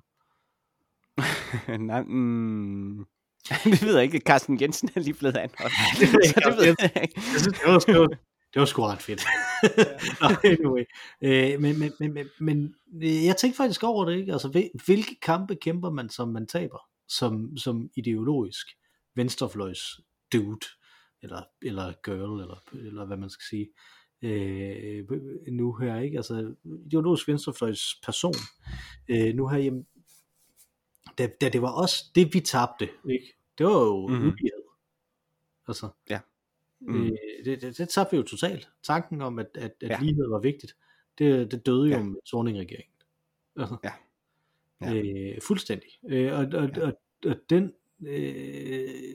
Nej, 1.78 2.02
mm, 2.02 3.06
det 3.64 3.82
ved 3.82 3.94
jeg 3.94 4.02
ikke. 4.04 4.18
Carsten 4.18 4.60
Jensen 4.60 4.90
er 4.94 5.00
lige 5.00 5.14
blevet 5.14 5.36
anholdt. 5.36 5.74
Det 6.00 6.08
ved 6.12 6.20
jeg 6.36 6.42
det 6.58 6.66
ikke. 6.66 6.82
ved 6.82 6.90
jeg 6.94 7.02
ikke. 7.02 7.20
Jeg 7.32 7.40
synes, 7.40 7.58
det 7.58 7.66
var, 7.66 7.98
var, 7.98 8.06
det 8.54 8.60
var 8.60 8.64
sgu 8.64 8.82
ret 8.82 9.02
fedt. 9.02 9.24
Nå, 10.20 10.28
anyway. 10.50 10.84
Øh, 11.22 11.60
men, 11.60 11.78
men, 11.78 11.92
men, 12.00 12.12
men, 12.14 12.26
men 12.40 12.74
øh, 13.02 13.24
jeg 13.24 13.36
tænkte 13.36 13.56
faktisk 13.56 13.82
over 13.82 14.04
det, 14.04 14.16
ikke? 14.16 14.32
Altså, 14.32 14.48
hvil- 14.48 14.84
hvilke 14.84 15.16
kampe 15.22 15.54
kæmper 15.56 15.90
man, 15.90 16.08
som 16.10 16.28
man 16.28 16.46
taber, 16.46 16.78
som, 17.08 17.56
som 17.56 17.90
ideologisk 17.96 18.66
venstrefløjs 19.16 19.80
dude, 20.32 20.66
eller, 21.22 21.42
eller 21.62 21.92
girl, 22.04 22.40
eller, 22.40 22.62
eller 22.88 23.06
hvad 23.06 23.16
man 23.16 23.30
skal 23.30 23.44
sige, 23.50 23.68
øh, 24.22 25.04
nu 25.52 25.74
her, 25.74 26.00
ikke? 26.00 26.16
Altså, 26.16 26.54
ideologisk 26.86 27.28
venstrefløjs 27.28 27.80
person, 28.04 28.34
øh, 29.08 29.34
nu 29.34 29.48
her, 29.48 29.58
jamen, 29.58 29.86
da, 31.18 31.26
da 31.40 31.48
det 31.48 31.62
var 31.62 31.70
også 31.82 32.04
det, 32.14 32.34
vi 32.34 32.40
tabte, 32.40 32.88
ikke? 33.10 33.34
Det 33.58 33.66
var 33.66 33.72
jo 33.72 34.06
Mhm. 34.06 34.12
mm-hmm. 34.16 34.28
ulighed. 34.28 34.62
Altså, 35.68 35.88
Ja. 36.10 36.20
Mm. 36.80 37.04
Øh, 37.04 37.10
det, 37.44 37.62
det, 37.62 37.78
det 37.78 37.88
tabte 37.88 38.10
vi 38.10 38.16
jo 38.16 38.22
totalt. 38.22 38.68
Tanken 38.82 39.22
om, 39.22 39.38
at, 39.38 39.46
at, 39.54 39.72
at 39.80 39.90
Ja. 39.90 39.98
lighed 40.00 40.28
var 40.28 40.38
vigtigt, 40.38 40.76
det, 41.18 41.50
det 41.50 41.66
døde 41.66 41.88
jo 41.90 41.96
Ja. 41.96 42.02
med 42.02 42.16
Thorning-regeringen. 42.26 42.92
Altså, 43.56 43.76
Ja. 43.84 43.92
Ja. 44.80 44.94
Øh, 44.94 45.40
fuldstændig. 45.42 45.88
Øh, 46.08 46.32
og, 46.32 46.38
og, 46.38 46.70
Ja. 46.76 46.86
og, 46.86 46.92
og 47.26 47.36
den, 47.50 47.72
øh, 48.06 49.14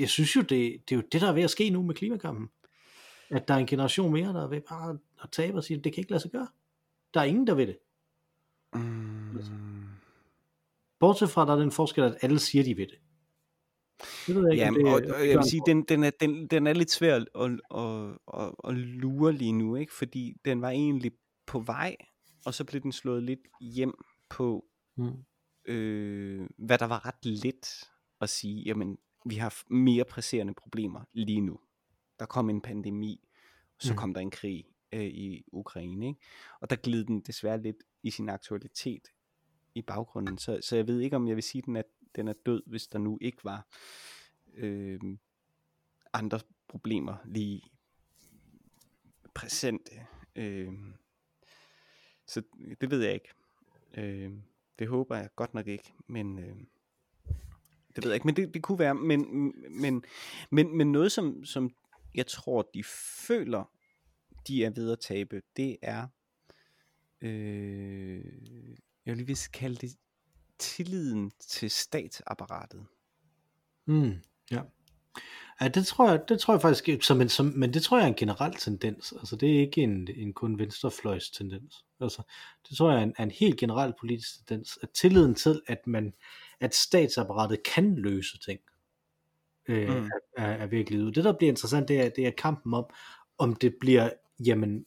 jeg 0.00 0.08
synes 0.08 0.36
jo, 0.36 0.40
det, 0.40 0.48
det 0.88 0.92
er 0.92 0.96
jo 0.96 1.02
det, 1.12 1.20
der 1.20 1.28
er 1.28 1.32
ved 1.32 1.42
at 1.42 1.50
ske 1.50 1.70
nu 1.70 1.82
med 1.82 1.94
klimakampen. 1.94 2.50
At 3.30 3.48
der 3.48 3.54
er 3.54 3.58
en 3.58 3.66
generation 3.66 4.12
mere, 4.12 4.32
der 4.32 4.42
er 4.42 4.48
ved 4.48 4.60
bare 4.60 4.98
at 5.22 5.30
tabe 5.32 5.56
og 5.56 5.64
sige, 5.64 5.80
det 5.80 5.92
kan 5.92 6.00
ikke 6.00 6.10
lade 6.10 6.22
sig 6.22 6.30
gøre. 6.30 6.48
Der 7.14 7.20
er 7.20 7.24
ingen, 7.24 7.46
der 7.46 7.54
ved 7.54 7.66
det. 7.66 7.78
Mm. 8.74 9.38
Bortset 11.00 11.30
fra, 11.30 11.46
der 11.46 11.52
er 11.52 11.56
den 11.58 11.72
forskel, 11.72 12.04
at 12.04 12.18
alle 12.22 12.38
siger, 12.38 12.64
de 12.64 12.76
ved 12.76 12.86
det. 12.86 12.98
Det 14.26 14.34
ved 14.34 14.42
jeg 14.42 14.52
ikke, 14.52 14.64
Jamen, 14.64 14.86
det, 14.86 14.94
og, 14.94 15.16
og 15.16 15.28
jeg 15.28 15.38
vil 15.38 15.44
sige, 15.50 15.62
den, 15.66 15.82
den, 15.82 16.04
er, 16.04 16.10
den, 16.20 16.46
den 16.46 16.66
er 16.66 16.72
lidt 16.72 16.90
svær 16.90 17.16
at, 17.16 17.26
at, 17.34 17.50
at, 17.74 18.18
at, 18.42 18.54
at 18.64 18.74
lure 18.74 19.32
lige 19.32 19.52
nu, 19.52 19.76
ikke? 19.76 19.94
fordi 19.94 20.34
den 20.44 20.60
var 20.62 20.70
egentlig 20.70 21.12
på 21.46 21.60
vej, 21.60 21.96
og 22.46 22.54
så 22.54 22.64
blev 22.64 22.82
den 22.82 22.92
slået 22.92 23.22
lidt 23.22 23.40
hjem 23.60 23.94
på, 24.28 24.64
Mm. 24.96 25.24
øh, 25.72 26.48
hvad 26.58 26.78
der 26.78 26.86
var 26.86 27.06
ret 27.06 27.24
let 27.26 27.88
at 28.20 28.30
sige, 28.30 28.62
jamen, 28.62 28.98
vi 29.26 29.34
har 29.34 29.54
mere 29.70 30.04
presserende 30.04 30.54
problemer 30.54 31.00
lige 31.12 31.40
nu. 31.40 31.58
Der 32.18 32.26
kom 32.26 32.50
en 32.50 32.60
pandemi, 32.60 33.28
så 33.78 33.92
Mm. 33.92 33.96
kom 33.96 34.14
der 34.14 34.20
en 34.20 34.30
krig 34.30 34.64
øh, 34.92 35.04
i 35.04 35.44
Ukraine, 35.52 36.06
ikke? 36.08 36.20
og 36.60 36.70
der 36.70 36.76
gled 36.76 37.04
den 37.04 37.20
desværre 37.20 37.62
lidt 37.62 37.76
i 38.02 38.10
sin 38.10 38.28
aktualitet 38.28 39.08
i 39.78 39.82
baggrunden, 39.82 40.38
så, 40.38 40.58
så 40.62 40.76
jeg 40.76 40.86
ved 40.86 41.00
ikke, 41.00 41.16
om 41.16 41.28
jeg 41.28 41.36
vil 41.36 41.42
sige, 41.42 41.62
at 41.62 41.66
den 41.66 41.76
er, 41.76 41.82
den 42.16 42.28
er 42.28 42.32
død, 42.46 42.62
hvis 42.66 42.86
der 42.86 42.98
nu 42.98 43.18
ikke 43.20 43.44
var 43.44 43.66
øh, 44.54 45.00
andre 46.12 46.40
problemer 46.68 47.16
lige 47.24 47.62
præsente. 49.34 50.06
Øh, 50.36 50.72
så 52.26 52.42
det 52.80 52.90
ved 52.90 53.02
jeg 53.02 53.14
ikke. 53.14 53.28
Øh, 53.94 54.32
det 54.78 54.88
håber 54.88 55.16
jeg 55.16 55.28
godt 55.36 55.54
nok 55.54 55.66
ikke, 55.66 55.94
men 56.06 56.38
øh, 56.38 56.56
det 57.96 58.04
ved 58.04 58.10
jeg 58.10 58.14
ikke, 58.14 58.26
men 58.26 58.36
det, 58.36 58.54
det 58.54 58.62
kunne 58.62 58.78
være, 58.78 58.94
men, 58.94 59.52
men, 59.70 60.04
men, 60.50 60.76
men 60.76 60.92
noget 60.92 61.12
som, 61.12 61.44
som 61.44 61.70
jeg 62.14 62.26
tror, 62.26 62.70
de 62.74 62.84
føler, 63.26 63.72
de 64.48 64.64
er 64.64 64.70
ved 64.70 64.92
at 64.92 65.00
tabe, 65.00 65.42
det 65.56 65.76
er, 65.82 66.06
øh, 67.20 68.24
jeg 69.08 69.12
vil 69.12 69.16
lige 69.16 69.26
vist 69.26 69.52
kalde 69.52 69.76
det 69.76 69.96
tilliden 70.58 71.32
til 71.40 71.70
statsapparatet. 71.70 72.86
Mm, 73.86 74.14
ja. 74.50 74.62
Ja, 75.60 75.68
det 75.68 75.86
tror 75.86 76.10
jeg, 76.10 76.20
det 76.28 76.40
tror 76.40 76.54
jeg 76.54 76.60
faktisk, 76.60 77.02
som 77.02 77.20
en, 77.20 77.28
som, 77.28 77.46
men 77.46 77.74
det 77.74 77.82
tror 77.82 77.98
jeg 77.98 78.04
er 78.04 78.08
en 78.08 78.14
generel 78.14 78.54
tendens. 78.54 79.14
Altså, 79.18 79.36
det 79.36 79.56
er 79.56 79.60
ikke 79.60 79.80
en, 79.80 80.08
en 80.16 80.32
kun 80.32 80.58
venstrefløjs 80.58 81.30
tendens. 81.30 81.84
Altså, 82.00 82.22
det 82.68 82.76
tror 82.76 82.90
jeg 82.90 82.98
er 82.98 83.02
en, 83.02 83.14
er 83.18 83.22
en 83.22 83.30
helt 83.30 83.56
generel 83.56 83.92
politisk 84.00 84.46
tendens, 84.46 84.78
at 84.82 84.90
tilliden 84.90 85.34
til, 85.34 85.60
at 85.66 85.86
man, 85.86 86.14
at 86.60 86.74
statsapparatet 86.74 87.62
kan 87.74 87.94
løse 87.94 88.38
ting, 88.38 88.60
øh, 89.68 89.88
mm. 89.88 90.04
er, 90.04 90.18
er, 90.36 90.52
er 90.52 90.66
virkelig 90.66 91.04
ud. 91.04 91.12
Det, 91.12 91.24
der 91.24 91.32
bliver 91.32 91.50
interessant, 91.50 91.88
det 91.88 92.00
er, 92.00 92.08
det 92.08 92.26
er 92.26 92.30
kampen 92.30 92.74
om, 92.74 92.84
om 93.38 93.56
det 93.56 93.74
bliver, 93.80 94.10
jamen, 94.46 94.86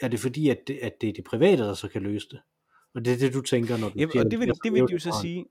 er 0.00 0.08
det 0.08 0.20
fordi, 0.20 0.48
at 0.48 0.58
det, 0.66 0.78
at 0.78 1.00
det 1.00 1.08
er 1.08 1.12
det 1.12 1.24
private, 1.24 1.62
der 1.62 1.74
så 1.74 1.88
kan 1.88 2.02
løse 2.02 2.28
det? 2.30 2.40
Og 2.94 3.04
det 3.04 3.12
er 3.12 3.16
det, 3.16 3.34
du 3.34 3.40
tænker, 3.40 3.76
når 3.76 3.88
du 3.88 3.98
ja, 3.98 4.06
siger, 4.12 4.24
og 4.24 4.30
det 4.30 4.40
vil, 4.40 4.52
det 4.64 4.72
vil 4.72 4.82
de 4.82 4.92
jo 4.92 4.98
så 4.98 5.18
sige. 5.22 5.46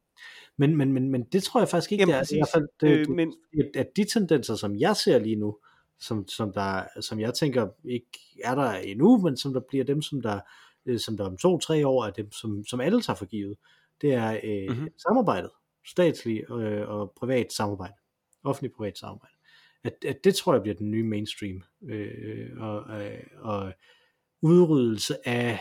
Men, 0.57 0.77
men, 0.77 0.93
men, 0.93 1.09
men 1.09 1.23
det 1.23 1.43
tror 1.43 1.59
jeg 1.61 1.69
faktisk 1.69 1.91
ikke, 1.91 2.01
Jamen, 2.01 2.13
det 2.13 2.17
er. 2.17 2.21
Præcis. 2.21 2.35
I 2.35 2.37
hvert 2.37 2.49
fald, 2.53 2.67
det, 2.81 3.09
øh, 3.09 3.15
men... 3.15 3.33
at 3.75 3.87
de 3.95 4.05
tendenser, 4.13 4.55
som 4.55 4.75
jeg 4.75 4.95
ser 4.95 5.19
lige 5.19 5.35
nu, 5.35 5.57
som, 5.99 6.27
som, 6.27 6.53
der, 6.53 6.83
som 7.01 7.19
jeg 7.19 7.33
tænker 7.33 7.67
ikke 7.85 8.07
er 8.43 8.55
der 8.55 8.71
endnu, 8.71 9.17
men 9.17 9.37
som 9.37 9.53
der 9.53 9.61
bliver 9.69 9.83
dem, 9.83 10.01
som 10.01 10.21
der, 10.21 10.39
øh, 10.85 10.99
som 10.99 11.17
der 11.17 11.25
om 11.25 11.37
to-tre 11.37 11.87
år 11.87 12.05
er 12.05 12.11
dem, 12.11 12.31
som, 12.31 12.65
som 12.65 12.81
alle 12.81 13.01
tager 13.01 13.17
for 13.17 13.25
givet, 13.25 13.57
det 14.01 14.13
er 14.13 14.39
øh, 14.43 14.75
mm-hmm. 14.75 14.89
samarbejdet, 14.97 15.49
statslig 15.85 16.51
øh, 16.51 16.89
og 16.89 17.13
privat 17.17 17.53
samarbejde, 17.53 17.93
offentlig-privat 18.43 18.97
samarbejde. 18.97 19.35
At, 19.83 19.93
at 20.05 20.23
det 20.23 20.35
tror 20.35 20.53
jeg 20.53 20.61
bliver 20.61 20.75
den 20.75 20.91
nye 20.91 21.03
mainstream, 21.03 21.63
øh, 21.89 22.49
og, 22.57 23.03
øh, 23.03 23.23
og 23.37 23.73
udryddelse 24.41 25.27
af 25.27 25.59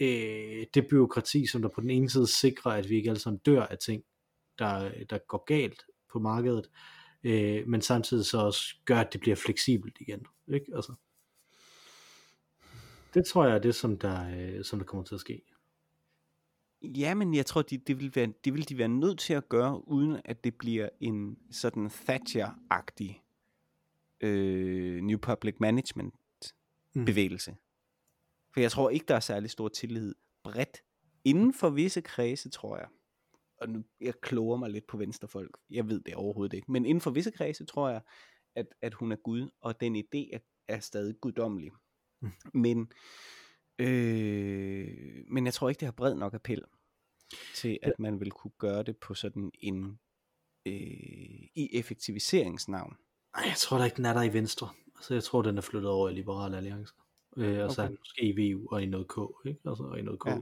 øh, 0.00 0.66
det 0.74 0.86
byråkrati, 0.90 1.46
som 1.46 1.62
der 1.62 1.68
på 1.68 1.80
den 1.80 1.90
ene 1.90 2.10
side 2.10 2.26
sikrer, 2.26 2.72
at 2.72 2.88
vi 2.88 2.96
ikke 2.96 3.10
alle 3.10 3.20
sammen 3.20 3.40
dør 3.46 3.62
af 3.62 3.78
ting, 3.78 4.04
der, 4.58 4.90
der 5.10 5.18
går 5.18 5.44
galt 5.44 5.82
på 6.12 6.18
markedet, 6.18 6.70
øh, 7.24 7.68
men 7.68 7.82
samtidig 7.82 8.24
så 8.24 8.38
også 8.38 8.76
gør, 8.84 8.98
at 8.98 9.12
det 9.12 9.20
bliver 9.20 9.36
fleksibelt 9.36 9.96
igen. 10.00 10.26
Ikke? 10.54 10.66
Altså, 10.74 10.94
det 13.14 13.26
tror 13.26 13.46
jeg 13.46 13.54
er 13.54 13.58
det, 13.58 13.74
som 13.74 13.98
der, 13.98 14.56
øh, 14.56 14.64
som 14.64 14.78
der 14.78 14.86
kommer 14.86 15.04
til 15.04 15.14
at 15.14 15.20
ske. 15.20 15.42
Ja, 16.82 17.14
men 17.14 17.34
jeg 17.34 17.46
tror, 17.46 17.62
det, 17.62 17.88
det, 17.88 18.00
vil 18.00 18.12
være, 18.14 18.32
det 18.44 18.54
vil 18.54 18.68
de 18.68 18.78
være 18.78 18.88
nødt 18.88 19.18
til 19.18 19.34
at 19.34 19.48
gøre, 19.48 19.88
uden 19.88 20.20
at 20.24 20.44
det 20.44 20.54
bliver 20.54 20.88
en 21.00 21.38
sådan 21.50 21.86
Thatcher-agtig 21.86 23.22
øh, 24.20 25.02
New 25.02 25.18
Public 25.18 25.54
Management 25.60 26.14
bevægelse. 27.06 27.50
Mm. 27.50 27.56
For 28.54 28.60
jeg 28.60 28.70
tror 28.70 28.90
ikke, 28.90 29.06
der 29.08 29.14
er 29.14 29.20
særlig 29.20 29.50
stor 29.50 29.68
tillid 29.68 30.14
bredt 30.44 30.82
inden 31.24 31.54
for 31.54 31.70
visse 31.70 32.00
kredse, 32.00 32.50
tror 32.50 32.76
jeg. 32.76 32.88
Og 33.56 33.68
nu, 33.68 33.84
jeg 34.00 34.20
kloger 34.20 34.56
mig 34.56 34.70
lidt 34.70 34.86
på 34.86 34.96
venstrefolk. 34.96 35.58
Jeg 35.70 35.88
ved 35.88 36.00
det 36.00 36.14
overhovedet 36.14 36.56
ikke. 36.56 36.72
Men 36.72 36.86
inden 36.86 37.00
for 37.00 37.10
visse 37.10 37.30
kredse, 37.30 37.64
tror 37.64 37.88
jeg, 37.88 38.00
at, 38.56 38.66
at 38.82 38.94
hun 38.94 39.12
er 39.12 39.16
Gud, 39.16 39.48
og 39.60 39.80
den 39.80 39.96
idé 39.96 40.34
er, 40.34 40.38
er 40.68 40.80
stadig 40.80 41.14
guddommelig. 41.20 41.72
Mm. 42.22 42.32
Men, 42.54 42.92
øh, 43.78 45.24
men 45.28 45.44
jeg 45.46 45.54
tror 45.54 45.68
ikke, 45.68 45.80
det 45.80 45.86
har 45.86 45.92
bred 45.92 46.14
nok 46.14 46.34
appel 46.34 46.62
til, 47.54 47.78
at 47.82 47.92
man 47.98 48.20
vil 48.20 48.30
kunne 48.30 48.52
gøre 48.58 48.82
det 48.82 48.96
på 48.96 49.14
sådan 49.14 49.50
en 49.54 49.98
øh, 50.66 50.72
i 51.54 51.68
effektiviseringsnavn. 51.72 52.96
Nej, 53.36 53.46
jeg 53.46 53.56
tror 53.56 53.78
da 53.78 53.84
ikke, 53.84 53.96
den 53.96 54.04
er 54.04 54.12
der 54.12 54.22
i 54.22 54.32
Venstre. 54.32 54.68
Altså, 54.96 55.14
jeg 55.14 55.24
tror, 55.24 55.42
den 55.42 55.58
er 55.58 55.62
flyttet 55.62 55.90
over 55.90 56.08
i 56.08 56.14
Liberale 56.14 56.56
Alliance. 56.56 56.94
Øh, 57.36 57.64
og 57.64 57.72
så 57.72 57.82
okay. 57.82 57.94
måske 57.98 58.22
i 58.22 58.52
VU 58.52 58.68
og 58.70 58.82
i 58.82 58.86
noget 58.86 59.08
K, 59.08 59.18
ikke? 59.46 59.60
Altså, 59.66 59.82
og 59.82 59.98
i 59.98 60.02
noget 60.02 60.20
K. 60.20 60.26
Ja. 60.26 60.38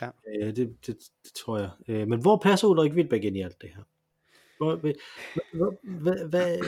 Ja. 0.00 0.10
Øh, 0.28 0.56
det, 0.56 0.56
det, 0.56 0.86
det, 0.86 1.32
tror 1.34 1.58
jeg. 1.58 1.70
Øh, 1.88 2.08
men 2.08 2.20
hvor 2.20 2.36
passer 2.36 2.68
Ulrik 2.68 2.92
Wittberg 2.92 3.24
ind 3.24 3.36
i 3.36 3.40
alt 3.40 3.62
det 3.62 3.70
her? 3.70 3.82
Hvor, 4.58 4.76
hvor, 5.56 5.98
hvad, 6.00 6.28
hvad, 6.28 6.58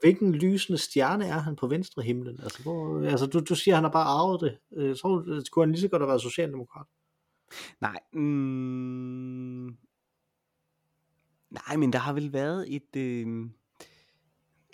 hvilken 0.00 0.34
lysende 0.34 0.78
stjerne 0.78 1.26
er 1.26 1.38
han 1.38 1.56
på 1.56 1.66
venstre 1.66 2.02
himlen? 2.02 2.40
Altså, 2.42 2.62
hvor, 2.62 3.06
altså 3.06 3.26
du, 3.26 3.40
du 3.40 3.54
siger, 3.54 3.74
at 3.74 3.76
han 3.76 3.84
har 3.84 3.90
bare 3.90 4.04
arvet 4.04 4.40
det. 4.40 4.58
Øh, 4.76 4.96
så 4.96 5.42
skulle 5.44 5.66
han 5.66 5.72
lige 5.72 5.80
så 5.80 5.88
godt 5.88 6.02
have 6.02 6.08
været 6.08 6.22
socialdemokrat. 6.22 6.86
Nej. 7.80 8.00
Mm, 8.12 9.76
nej, 11.50 11.76
men 11.78 11.92
der 11.92 11.98
har 11.98 12.12
vel 12.12 12.32
været 12.32 12.74
et... 12.74 12.96
Øh, 12.96 13.46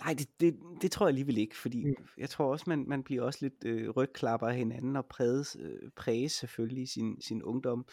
Nej, 0.05 0.15
det, 0.15 0.41
det, 0.41 0.59
det 0.83 0.91
tror 0.91 1.07
jeg 1.07 1.09
alligevel 1.09 1.39
ikke, 1.39 1.57
fordi 1.57 1.85
mm. 1.85 1.95
jeg 2.19 2.31
tror 2.31 2.53
også, 2.53 2.65
man, 2.67 2.85
man 2.89 3.03
bliver 3.03 3.23
også 3.23 3.39
lidt 3.43 3.65
øh, 3.65 3.91
rygklapper 3.91 4.49
af 4.49 4.57
hinanden 4.57 4.97
og 4.97 5.07
præges, 5.07 5.57
øh, 5.61 5.91
præges 5.97 6.33
selvfølgelig 6.33 6.89
sin, 6.89 7.21
sin 7.21 7.43
ungdom. 7.43 7.87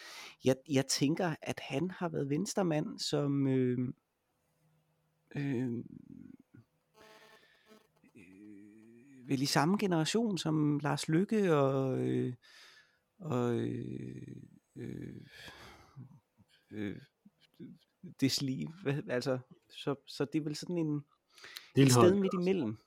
Jeg, 0.45 0.55
jeg 0.69 0.87
tænker, 0.87 1.35
at 1.41 1.59
han 1.59 1.91
har 1.91 2.09
været 2.09 2.29
venstremand, 2.29 2.99
som 2.99 3.47
øh, 3.47 3.93
øh, 5.35 5.71
øh, 8.15 9.29
vel 9.29 9.41
i 9.41 9.45
samme 9.45 9.77
generation 9.77 10.37
som 10.37 10.79
Lars 10.79 11.09
Lykke 11.09 11.55
og, 11.55 11.99
øh, 11.99 12.33
og 13.19 13.55
øh, 13.55 14.37
øh, 14.75 15.21
øh, 16.71 16.95
Deslige, 18.21 18.73
altså, 19.09 19.39
så, 19.69 19.95
så 20.07 20.25
det 20.25 20.39
er 20.39 20.43
vel 20.43 20.55
sådan 20.55 20.77
en 20.77 21.03
Lillehold. 21.75 22.05
Et 22.05 22.11
sted 22.11 22.19
midt 22.21 22.33
imellem. 22.33 22.77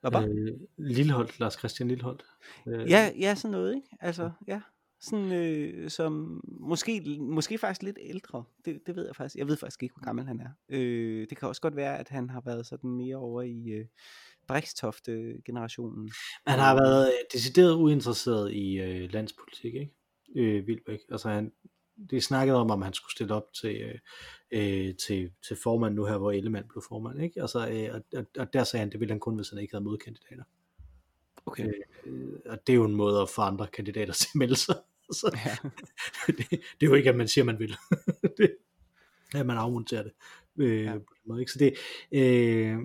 Hvad 0.00 0.28
øh, 0.28 0.60
Lilleholdt, 0.76 1.40
Lars 1.40 1.54
Christian 1.54 1.88
Lilleholdt. 1.88 2.24
Øh. 2.66 2.90
Ja, 2.90 3.12
ja, 3.18 3.34
sådan 3.34 3.50
noget, 3.52 3.74
ikke? 3.74 3.88
Altså, 4.00 4.30
ja. 4.46 4.60
Sådan, 5.00 5.32
øh, 5.32 5.90
som 5.90 6.40
måske, 6.44 7.18
måske 7.20 7.58
faktisk 7.58 7.82
lidt 7.82 7.98
ældre. 8.00 8.44
Det, 8.64 8.86
det 8.86 8.96
ved 8.96 9.06
jeg 9.06 9.16
faktisk. 9.16 9.36
Jeg 9.36 9.48
ved 9.48 9.56
faktisk 9.56 9.82
ikke, 9.82 9.94
hvor 9.94 10.04
gammel 10.04 10.26
han 10.26 10.40
er. 10.40 10.50
Øh, 10.68 11.26
det 11.30 11.38
kan 11.38 11.48
også 11.48 11.60
godt 11.60 11.76
være, 11.76 11.98
at 11.98 12.08
han 12.08 12.30
har 12.30 12.42
været 12.44 12.66
sådan 12.66 12.90
mere 12.90 13.16
over 13.16 13.42
i 13.42 13.68
øh, 13.68 13.86
Brikstofte-generationen. 14.48 16.12
Han 16.46 16.58
har 16.58 16.74
været 16.74 17.06
øh, 17.06 17.12
decideret 17.32 17.74
uinteresseret 17.74 18.52
i 18.52 18.80
øh, 18.80 19.12
landspolitik, 19.12 19.74
ikke? 19.74 19.92
Øh, 20.36 20.66
Vildbæk. 20.66 20.98
Altså 21.10 21.28
han, 21.28 21.52
det 22.10 22.24
snakkede 22.24 22.58
om, 22.58 22.70
om 22.70 22.82
han 22.82 22.92
skulle 22.92 23.12
stille 23.12 23.34
op 23.34 23.52
til, 23.60 23.76
øh, 23.80 23.98
øh, 24.50 24.94
til, 24.96 25.30
til 25.48 25.56
formand 25.62 25.94
nu 25.94 26.04
her, 26.04 26.18
hvor 26.18 26.32
Ellemann 26.32 26.68
blev 26.68 26.82
formand. 26.88 27.22
Ikke? 27.22 27.40
Altså, 27.40 27.68
øh, 27.68 28.02
og, 28.14 28.26
og 28.38 28.52
der 28.52 28.64
sagde 28.64 28.80
han, 28.80 28.92
det 28.92 29.00
ville 29.00 29.12
han 29.12 29.20
kun, 29.20 29.36
hvis 29.36 29.50
han 29.50 29.58
ikke 29.58 29.74
havde 29.74 29.84
modkandidater. 29.84 30.44
Okay. 31.46 31.72
Øh, 32.06 32.32
og 32.46 32.66
det 32.66 32.72
er 32.72 32.76
jo 32.76 32.84
en 32.84 32.94
måde 32.94 33.20
at 33.20 33.28
få 33.28 33.42
andre 33.42 33.66
kandidater 33.66 34.12
til 34.20 34.28
at 34.34 34.38
melde 34.38 34.56
sig. 34.56 34.76
Så, 35.12 35.38
ja. 35.44 35.68
det, 36.38 36.50
det 36.50 36.86
er 36.86 36.86
jo 36.86 36.94
ikke, 36.94 37.10
at 37.10 37.16
man 37.16 37.28
siger, 37.28 37.44
man 37.44 37.58
vil. 37.58 37.76
det, 38.38 38.56
at 39.34 39.46
man 39.46 39.56
afmonterer 39.56 40.02
det. 40.02 40.12
Øh, 40.56 40.84
ja. 40.84 40.92
på 40.92 41.14
den 41.14 41.22
måde, 41.24 41.40
ikke? 41.40 41.52
Så 41.52 41.58
det... 41.58 41.74
Øh, 42.12 42.78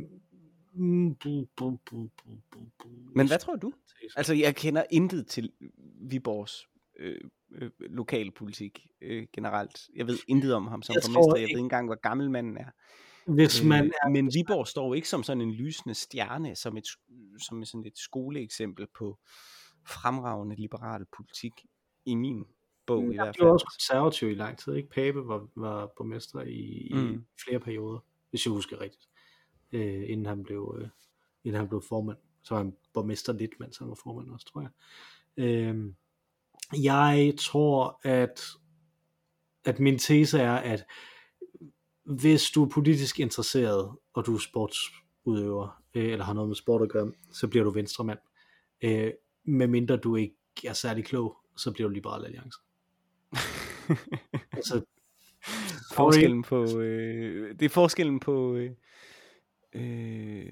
men 3.15 3.27
hvad 3.27 3.39
tror 3.39 3.55
du? 3.55 3.73
Altså, 4.15 4.33
jeg 4.33 4.55
kender 4.55 4.83
intet 4.91 5.27
til 5.27 5.51
Viborgs 6.01 6.67
øh, 6.99 7.21
øh, 7.51 7.71
lokalpolitik 7.79 8.87
øh, 9.01 9.27
generelt. 9.33 9.79
Jeg 9.95 10.07
ved 10.07 10.17
intet 10.27 10.53
om 10.53 10.67
ham 10.67 10.81
som 10.81 10.93
jeg 10.93 11.01
borgmester. 11.05 11.35
Jeg 11.35 11.43
ved 11.43 11.49
ikke 11.49 11.59
engang, 11.59 11.87
hvor 11.87 12.01
gammel 12.01 12.31
manden 12.31 12.57
er. 12.57 12.69
Hvis 13.27 13.63
man 13.63 13.85
øh, 13.85 13.91
er... 14.03 14.09
Men 14.09 14.31
Viborg 14.33 14.67
står 14.67 14.93
ikke 14.93 15.09
som 15.09 15.23
sådan 15.23 15.41
en 15.41 15.51
lysende 15.51 15.93
stjerne, 15.95 16.55
som 16.55 16.77
et, 16.77 16.87
som 17.47 17.65
sådan 17.65 17.85
et 17.85 17.97
skoleeksempel 17.97 18.87
på 18.97 19.19
fremragende 19.87 20.55
liberal 20.55 21.05
politik 21.17 21.51
i 22.05 22.15
min 22.15 22.45
bog 22.85 23.03
i 23.03 23.15
hvert 23.15 23.25
fald. 23.25 23.33
Det 23.33 23.45
var 23.45 23.51
også 23.51 23.65
konservativ 23.65 24.29
i 24.29 24.33
lang 24.33 24.57
tid, 24.57 24.75
ikke? 24.75 24.89
Pape 24.89 25.27
var, 25.27 25.47
var 25.55 25.91
borgmester 25.97 26.41
i, 26.41 26.91
mm. 26.93 27.13
i 27.13 27.17
flere 27.43 27.59
perioder, 27.59 27.99
hvis 28.29 28.45
jeg 28.45 28.51
husker 28.51 28.81
rigtigt, 28.81 29.09
øh, 29.71 30.09
inden, 30.09 30.25
han 30.25 30.43
blev, 30.43 30.77
øh, 30.81 30.87
inden 31.43 31.59
han 31.59 31.69
blev 31.69 31.81
formand. 31.81 32.17
Så 32.43 32.53
var 32.53 32.63
han 32.63 32.75
borgmester 32.93 33.33
lidt, 33.33 33.59
mens 33.59 33.77
han 33.77 33.87
var 33.87 33.97
formand 34.03 34.31
også, 34.31 34.45
tror 34.45 34.61
jeg. 34.61 34.69
Øh, 35.37 35.93
jeg 36.73 37.33
tror, 37.39 37.99
at, 38.03 38.41
at 39.65 39.79
min 39.79 39.99
tese 39.99 40.39
er, 40.39 40.55
at 40.55 40.85
hvis 42.05 42.49
du 42.49 42.65
er 42.65 42.69
politisk 42.69 43.19
interesseret, 43.19 43.91
og 44.13 44.25
du 44.25 44.35
er 44.35 44.39
sportsudøver, 44.39 45.83
øh, 45.93 46.11
eller 46.11 46.25
har 46.25 46.33
noget 46.33 46.49
med 46.49 46.55
sport 46.55 46.81
at 46.81 46.89
gøre, 46.89 47.11
så 47.31 47.47
bliver 47.47 47.63
du 47.63 47.69
venstremand. 47.69 48.19
Øh, 48.83 49.11
medmindre 49.43 49.97
du 49.97 50.15
ikke 50.15 50.35
er 50.65 50.73
særlig 50.73 51.05
klog, 51.05 51.37
så 51.57 51.71
bliver 51.71 51.87
du 51.87 51.93
liberal 51.93 52.25
alliance. 52.25 52.59
altså, 54.51 54.81
forskellen 55.95 56.43
på, 56.43 56.79
øh, 56.79 57.59
det 57.59 57.65
er 57.65 57.69
forskellen 57.69 58.19
på, 58.19 58.55
øh, 58.55 58.71
øh, 59.73 60.51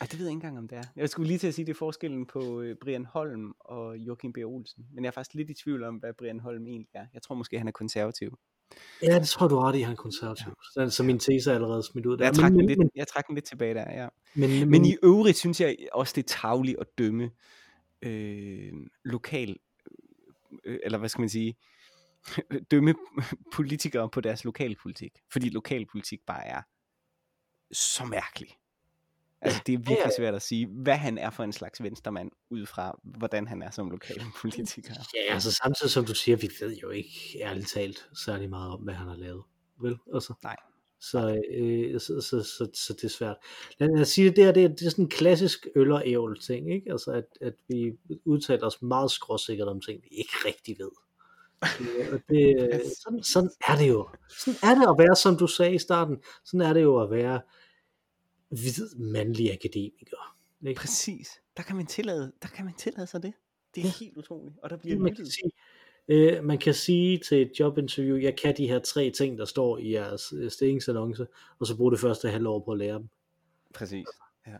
ej, 0.00 0.06
det 0.10 0.18
ved 0.18 0.26
jeg 0.26 0.30
ikke 0.30 0.36
engang, 0.36 0.58
om 0.58 0.68
det 0.68 0.78
er. 0.78 0.82
Jeg 0.96 1.08
skulle 1.08 1.28
lige 1.28 1.38
til 1.38 1.46
at 1.46 1.54
sige, 1.54 1.66
det 1.66 1.72
er 1.72 1.76
forskellen 1.78 2.26
på 2.26 2.60
øh, 2.60 2.76
Brian 2.76 3.04
Holm 3.04 3.54
og 3.60 3.96
Joachim 3.98 4.32
B. 4.32 4.38
Olsen. 4.38 4.86
Men 4.94 5.04
jeg 5.04 5.08
er 5.08 5.12
faktisk 5.12 5.34
lidt 5.34 5.50
i 5.50 5.54
tvivl 5.54 5.84
om, 5.84 5.96
hvad 5.96 6.12
Brian 6.18 6.40
Holm 6.40 6.66
egentlig 6.66 6.88
er. 6.94 7.06
Jeg 7.14 7.22
tror 7.22 7.34
måske, 7.34 7.58
han 7.58 7.68
er 7.68 7.72
konservativ. 7.72 8.38
Ja, 9.02 9.18
det 9.18 9.28
tror 9.28 9.48
du 9.48 9.58
ret 9.58 9.76
i, 9.76 9.80
han 9.80 9.92
er 9.92 9.96
konservativ. 9.96 10.52
Ja. 10.76 10.90
Så 10.90 11.02
min 11.02 11.18
tese 11.18 11.50
er 11.50 11.54
allerede 11.54 11.82
smidt 11.82 12.06
ud 12.06 12.16
der. 12.16 12.24
Jeg 12.24 12.34
trak, 12.34 12.52
men, 12.52 12.58
den, 12.58 12.68
lidt, 12.68 12.78
men, 12.78 12.90
jeg 12.94 13.08
trak 13.08 13.26
den 13.26 13.34
lidt 13.34 13.44
tilbage 13.44 13.74
der, 13.74 14.02
ja. 14.02 14.08
Men, 14.34 14.50
men, 14.50 14.70
men 14.70 14.84
i 14.84 14.96
øvrigt 15.02 15.36
synes 15.36 15.60
jeg 15.60 15.76
også, 15.92 16.12
det 16.16 16.22
er 16.22 16.28
tavligt 16.28 16.78
at 16.80 16.86
dømme 16.98 17.30
øh, 18.02 18.72
lokal, 19.04 19.56
øh, 20.64 20.78
eller 20.84 20.98
hvad 20.98 21.08
skal 21.08 21.22
man 21.22 21.28
sige, 21.28 21.56
dømme 22.70 22.94
politikere 23.52 24.08
på 24.08 24.20
deres 24.20 24.44
lokalpolitik. 24.44 25.12
Fordi 25.32 25.48
lokalpolitik 25.48 26.20
bare 26.26 26.46
er 26.46 26.62
så 27.72 28.04
mærkelig. 28.04 28.57
Altså, 29.40 29.62
det 29.66 29.72
er 29.72 29.78
virkelig 29.78 30.12
svært 30.16 30.34
at 30.34 30.42
sige, 30.42 30.66
hvad 30.66 30.96
han 30.96 31.18
er 31.18 31.30
for 31.30 31.44
en 31.44 31.52
slags 31.52 31.82
venstremand, 31.82 32.30
ud 32.50 32.66
fra, 32.66 33.00
hvordan 33.04 33.48
han 33.48 33.62
er 33.62 33.70
som 33.70 33.90
lokal 33.90 34.22
politiker. 34.40 34.94
Ja, 35.14 35.34
altså 35.34 35.52
samtidig 35.52 35.90
som 35.90 36.04
du 36.04 36.14
siger, 36.14 36.36
vi 36.36 36.50
ved 36.60 36.76
jo 36.76 36.90
ikke 36.90 37.40
ærligt 37.40 37.68
talt 37.68 38.08
særlig 38.24 38.50
meget 38.50 38.72
om, 38.72 38.80
hvad 38.80 38.94
han 38.94 39.08
har 39.08 39.16
lavet. 39.16 39.42
Vel? 39.80 39.98
Altså, 40.14 40.34
Nej. 40.42 40.56
Så, 41.00 41.42
øh, 41.54 42.00
så, 42.00 42.20
så, 42.20 42.42
så, 42.42 42.68
så, 42.74 42.92
det 42.92 43.04
er 43.04 43.08
svært. 43.08 43.36
Lad 43.78 43.88
mig 43.88 44.06
sige, 44.06 44.28
det 44.28 44.36
der, 44.36 44.52
det 44.52 44.64
er, 44.64 44.68
det 44.68 44.86
er 44.86 44.90
sådan 44.90 45.04
en 45.04 45.10
klassisk 45.10 45.66
øl 45.76 45.92
og 45.92 46.02
ævl 46.06 46.40
ting, 46.40 46.74
ikke? 46.74 46.90
Altså, 46.90 47.10
at, 47.12 47.24
at 47.40 47.54
vi 47.68 47.92
udtaler 48.24 48.66
os 48.66 48.82
meget 48.82 49.10
skråsikkert 49.10 49.68
om 49.68 49.80
ting, 49.80 50.02
vi 50.02 50.08
ikke 50.10 50.32
rigtig 50.46 50.76
ved. 50.78 50.90
Øh, 51.80 52.12
og 52.12 52.20
det, 52.28 52.82
sådan, 53.02 53.22
sådan 53.22 53.50
er 53.68 53.76
det 53.76 53.88
jo. 53.88 54.08
Sådan 54.38 54.58
er 54.62 54.74
det 54.74 54.88
at 54.88 54.98
være, 54.98 55.16
som 55.16 55.36
du 55.36 55.46
sagde 55.46 55.74
i 55.74 55.78
starten, 55.78 56.16
sådan 56.44 56.60
er 56.60 56.72
det 56.72 56.82
jo 56.82 57.02
at 57.02 57.10
være 57.10 57.40
hvid 58.48 58.96
mandlig 58.96 59.52
akademiker. 59.52 60.36
Ikke? 60.66 60.78
Præcis. 60.78 61.40
Der 61.56 61.62
kan 61.62 61.76
man 61.76 61.86
tillade, 61.86 62.32
der 62.42 62.48
kan 62.48 62.64
man 62.64 62.74
tillade 62.74 63.06
sig 63.06 63.22
det. 63.22 63.32
Det 63.74 63.80
er 63.80 63.84
ja. 63.84 63.92
helt 64.00 64.16
utroligt. 64.16 64.56
Og 64.62 64.70
der 64.70 64.76
bliver 64.76 64.98
man 64.98 65.14
kan, 65.14 65.26
sige, 65.26 65.50
øh, 66.08 66.44
man 66.44 66.58
kan 66.58 66.74
sige 66.74 67.18
til 67.18 67.42
et 67.42 67.60
jobinterview, 67.60 68.16
jeg 68.16 68.36
kan 68.36 68.56
de 68.56 68.68
her 68.68 68.78
tre 68.78 69.10
ting, 69.10 69.38
der 69.38 69.44
står 69.44 69.78
i 69.78 69.92
jeres 69.92 70.32
øh, 70.36 70.50
stillingsannonce, 70.50 71.26
og 71.58 71.66
så 71.66 71.76
bruge 71.76 71.92
det 71.92 72.00
første 72.00 72.28
halvår 72.28 72.58
på 72.58 72.72
at 72.72 72.78
lære 72.78 72.94
dem. 72.94 73.08
Præcis. 73.74 74.06
Ja. 74.46 74.52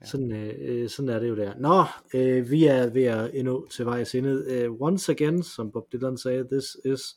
Ja. 0.00 0.06
Sådan, 0.06 0.32
øh, 0.32 0.88
sådan 0.88 1.08
er 1.08 1.18
det 1.18 1.28
jo 1.28 1.36
der. 1.36 1.54
Nå, 1.58 1.84
øh, 2.14 2.50
vi 2.50 2.64
er 2.64 2.86
ved 2.90 3.04
at 3.04 3.30
endnu 3.34 3.66
til 3.66 3.84
vejs 3.84 4.14
ende. 4.14 4.68
Uh, 4.70 4.80
once 4.80 5.12
again, 5.12 5.42
som 5.42 5.72
Bob 5.72 5.92
Dylan 5.92 6.18
sagde, 6.18 6.48
this 6.52 6.76
is 6.84 7.16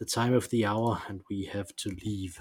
the 0.00 0.22
time 0.22 0.36
of 0.36 0.48
the 0.48 0.68
hour, 0.68 1.10
and 1.10 1.20
we 1.30 1.46
have 1.48 1.66
to 1.76 1.90
leave. 1.90 2.32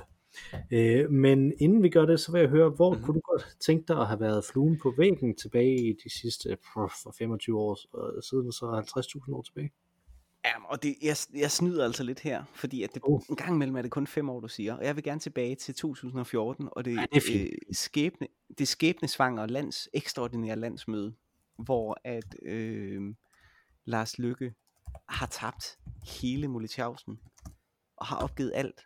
Øh, 0.72 1.12
men 1.12 1.54
inden 1.60 1.84
vi 1.84 1.90
gør 1.90 2.06
det, 2.06 2.20
så 2.20 2.32
vil 2.32 2.40
jeg 2.40 2.50
høre, 2.50 2.70
hvor 2.70 2.92
mm-hmm. 2.92 3.06
kunne 3.06 3.16
du 3.16 3.22
godt 3.32 3.58
tænke 3.66 3.86
dig 3.88 3.98
at 4.00 4.08
have 4.08 4.20
været 4.20 4.46
fluen 4.46 4.80
på 4.80 4.94
væggen 4.98 5.36
tilbage 5.36 5.76
i 5.76 5.94
de 6.04 6.10
sidste 6.22 6.58
for 6.74 7.16
25 7.18 7.60
år 7.60 7.76
siden, 8.22 8.52
så 8.52 8.66
50.000 9.28 9.36
år 9.36 9.42
tilbage? 9.42 9.72
Ja, 10.46 10.52
og 10.66 10.84
det, 10.84 10.96
jeg, 11.02 11.16
jeg 11.34 11.52
snyder 11.52 11.86
altså 11.86 12.04
lidt 12.04 12.20
her, 12.20 12.44
fordi 12.54 12.84
at 12.84 12.94
det, 12.94 13.02
uh. 13.08 13.22
en 13.30 13.36
gang 13.36 13.56
imellem 13.56 13.76
er 13.76 13.82
det 13.82 13.92
kun 13.92 14.08
fem 14.08 14.30
år, 14.30 14.40
du 14.40 14.48
siger, 14.48 14.74
og 14.74 14.86
jeg 14.86 14.96
vil 14.96 15.04
gerne 15.04 15.20
tilbage 15.20 15.56
til 15.56 15.76
2014, 15.76 16.70
og 16.72 16.86
det, 16.86 16.96
ja, 16.96 17.06
det, 17.14 17.36
er 17.36 17.44
øh, 17.44 17.50
skæbne, 17.72 18.28
det 18.58 18.68
skæbnesvanger 18.68 19.46
lands, 19.46 19.90
ekstraordinære 19.94 20.56
landsmøde, 20.56 21.14
hvor 21.58 21.98
at 22.04 22.36
øh, 22.42 23.02
Lars 23.86 24.20
Lykke 24.20 24.54
har 25.10 25.26
tabt 25.26 25.80
hele 26.22 26.48
Molletjavsen, 26.48 27.20
og 27.98 28.06
har 28.06 28.18
opgivet 28.18 28.52
alt, 28.56 28.86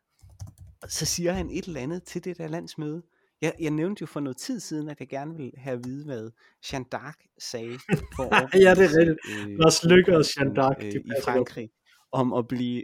så 0.88 1.06
siger 1.06 1.34
han 1.34 1.50
et 1.50 1.66
eller 1.66 1.80
andet 1.80 2.04
til 2.04 2.24
det 2.24 2.38
der 2.38 2.48
landsmøde. 2.48 3.04
Jeg, 3.42 3.54
jeg 3.60 3.72
nævnte 3.72 4.02
jo 4.02 4.06
for 4.06 4.20
noget 4.20 4.38
tid 4.38 4.60
siden, 4.60 4.90
at 4.90 5.00
jeg 5.00 5.08
gerne 5.08 5.36
ville 5.36 5.52
have 5.58 5.78
at 5.78 5.86
vide, 5.86 6.06
hvad 6.06 6.32
Jeanne 6.72 6.86
d'Arc 6.96 7.36
sagde 7.40 7.80
for 8.16 8.58
ja, 8.58 8.76
det 8.76 8.84
er 8.84 8.98
rigtigt. 9.00 9.20
Øh, 9.50 9.58
Lars 9.60 9.84
Lykke 9.84 10.18
og 10.18 10.24
Jeanne 10.38 10.62
d'Arc. 10.62 10.86
Øh, 10.86 10.92
I 10.92 11.12
Frankrig, 11.24 11.70
om 12.12 12.34
at 12.34 12.48
blive... 12.48 12.84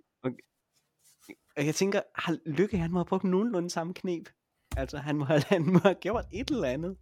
Og 1.58 1.66
jeg 1.66 1.76
tænker, 1.76 2.02
har 2.16 2.38
Lykke, 2.46 2.78
han 2.78 2.92
må 2.92 3.00
have 3.00 3.06
brugt 3.06 3.24
nogenlunde 3.24 3.70
samme 3.70 3.94
knep. 3.94 4.30
Altså, 4.78 4.98
han 4.98 5.16
må 5.16 5.26
have, 5.26 5.42
han 5.56 5.66
må 5.66 5.80
have 5.80 5.96
gjort 5.96 6.26
et 6.34 6.50
eller 6.50 6.68
andet. 6.68 6.98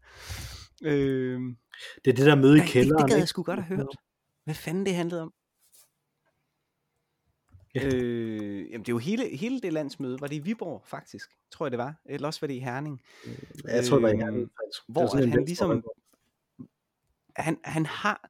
Øh, 0.83 1.39
det 2.05 2.11
er 2.11 2.15
det 2.15 2.25
der 2.25 2.35
møde 2.35 2.57
i 2.57 2.61
kælderen. 2.67 2.97
Det, 2.97 3.03
det 3.03 3.11
gad 3.11 3.17
jeg 3.17 3.27
sgu 3.27 3.43
godt 3.43 3.63
have 3.63 3.77
hørt. 3.77 3.95
Hvad 4.43 4.55
fanden 4.55 4.85
det 4.85 4.95
handlede 4.95 5.21
om. 5.21 5.33
Ja. 7.75 7.85
Øh, 7.85 8.71
jamen 8.71 8.79
det 8.79 8.89
er 8.89 8.93
jo 8.93 8.97
hele, 8.97 9.37
hele 9.37 9.61
det 9.61 9.73
landsmøde, 9.73 10.21
var 10.21 10.27
det 10.27 10.35
i 10.35 10.39
Viborg 10.39 10.81
faktisk, 10.85 11.29
tror 11.51 11.65
jeg 11.65 11.71
det 11.71 11.77
var, 11.77 12.01
eller 12.05 12.27
også 12.27 12.41
var 12.41 12.47
det 12.47 12.53
i 12.53 12.59
Herning. 12.59 13.01
Ja, 13.65 13.75
jeg 13.75 13.85
tror 13.85 13.97
det 13.97 14.03
var 14.03 14.09
i 14.09 14.17
Herning 14.17 14.49
faktisk. 14.61 14.81
Hvor 14.87 15.17
at 15.17 15.29
han 15.29 15.45
ligesom, 15.45 15.83
han, 17.35 17.57
han 17.63 17.85
har, 17.85 18.29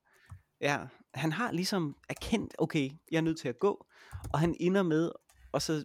ja, 0.62 0.80
han 1.14 1.32
har 1.32 1.52
ligesom 1.52 1.96
erkendt, 2.10 2.56
okay, 2.58 2.90
jeg 3.12 3.18
er 3.18 3.22
nødt 3.22 3.40
til 3.40 3.50
at 3.50 3.60
gå, 3.60 3.86
og 4.34 4.40
han 4.40 4.56
ender 4.60 4.84
med 4.84 5.12
at 5.54 5.62
så 5.62 5.84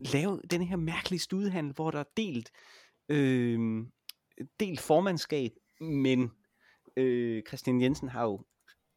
lave 0.00 0.40
den 0.50 0.62
her 0.62 0.76
mærkelige 0.76 1.20
studehandel, 1.20 1.74
hvor 1.74 1.90
der 1.90 1.98
er 1.98 2.04
delt, 2.16 2.50
øh, 3.08 3.86
delt 4.60 4.80
formandskab, 4.80 5.52
men 5.80 6.30
øh, 6.96 7.42
Christian 7.48 7.80
Jensen 7.80 8.08
har 8.08 8.24
jo 8.24 8.44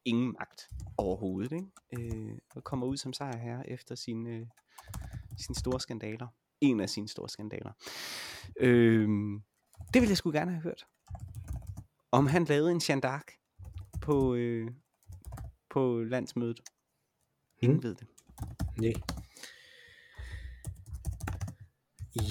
ingen 0.08 0.34
magt 0.38 0.68
overhovedet, 0.96 1.52
ikke? 1.52 2.16
Øh, 2.16 2.38
og 2.54 2.64
kommer 2.64 2.86
ud 2.86 2.96
som 2.96 3.12
her 3.20 3.62
efter 3.68 3.94
sine, 3.94 4.30
øh, 4.30 4.46
sine 5.38 5.54
store 5.56 5.80
skandaler. 5.80 6.26
En 6.60 6.80
af 6.80 6.90
sine 6.90 7.08
store 7.08 7.28
skandaler. 7.28 7.72
Øh, 8.60 9.08
det 9.92 10.00
ville 10.00 10.10
jeg 10.10 10.16
sgu 10.16 10.30
gerne 10.30 10.50
have 10.50 10.62
hørt. 10.62 10.84
Om 12.12 12.26
han 12.26 12.44
lavede 12.44 12.70
en 12.70 12.80
Jeanne 12.88 13.08
d'Arc 13.08 13.26
på, 14.02 14.34
øh, 14.34 14.70
på 15.70 15.98
landsmødet. 16.02 16.60
Ingen 17.62 17.76
mm. 17.76 17.82
ved 17.82 17.94
det. 17.94 18.06
Nej. 18.76 18.92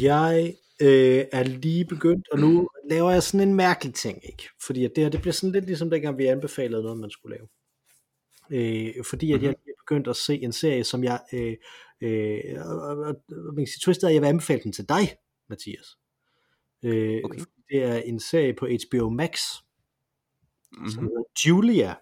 Jeg 0.02 0.56
øh, 0.82 1.26
er 1.32 1.44
lige 1.44 1.86
begyndt, 1.86 2.30
og 2.32 2.40
nu 2.40 2.70
laver 2.90 3.12
jeg 3.12 3.24
sådan 3.24 3.48
en 3.48 3.56
mærkelig 3.56 3.94
ting, 3.94 4.20
ikke? 4.24 4.50
Fordi 4.66 4.82
det 4.82 4.98
her, 4.98 5.10
det 5.10 5.22
bliver 5.22 5.34
sådan 5.34 5.52
lidt 5.52 5.66
ligesom 5.66 5.90
dengang 5.90 6.18
vi 6.18 6.26
anbefalede 6.26 6.84
noget, 6.84 7.00
man 7.00 7.10
skulle 7.10 7.38
lave 7.38 7.48
øh, 8.52 8.94
fordi 9.10 9.32
at 9.34 9.44
jeg 9.44 9.50
mm-hmm. 9.50 9.74
begyndt 9.88 10.08
at 10.08 10.16
se 10.16 10.36
en 10.36 10.52
serie, 10.52 10.84
som 10.84 11.04
jeg, 11.04 11.20
øh, 11.34 11.56
øh, 12.02 12.56
man 13.30 13.56
kan 13.58 13.68
sige, 13.68 14.08
at 14.08 14.14
jeg 14.14 14.22
vil 14.22 14.28
anbefale 14.28 14.64
den 14.64 14.72
til 14.72 14.90
dig, 14.90 15.18
Mathias. 15.50 15.98
Øh, 16.84 17.22
okay. 17.24 17.40
Det 17.70 17.84
er 17.84 17.96
en 17.96 18.20
serie 18.20 18.54
på 18.54 18.68
HBO 18.68 19.10
Max, 19.10 19.40
mm-hmm. 20.72 20.90
som 20.90 21.04
hedder 21.04 21.24
Julia, 21.48 21.96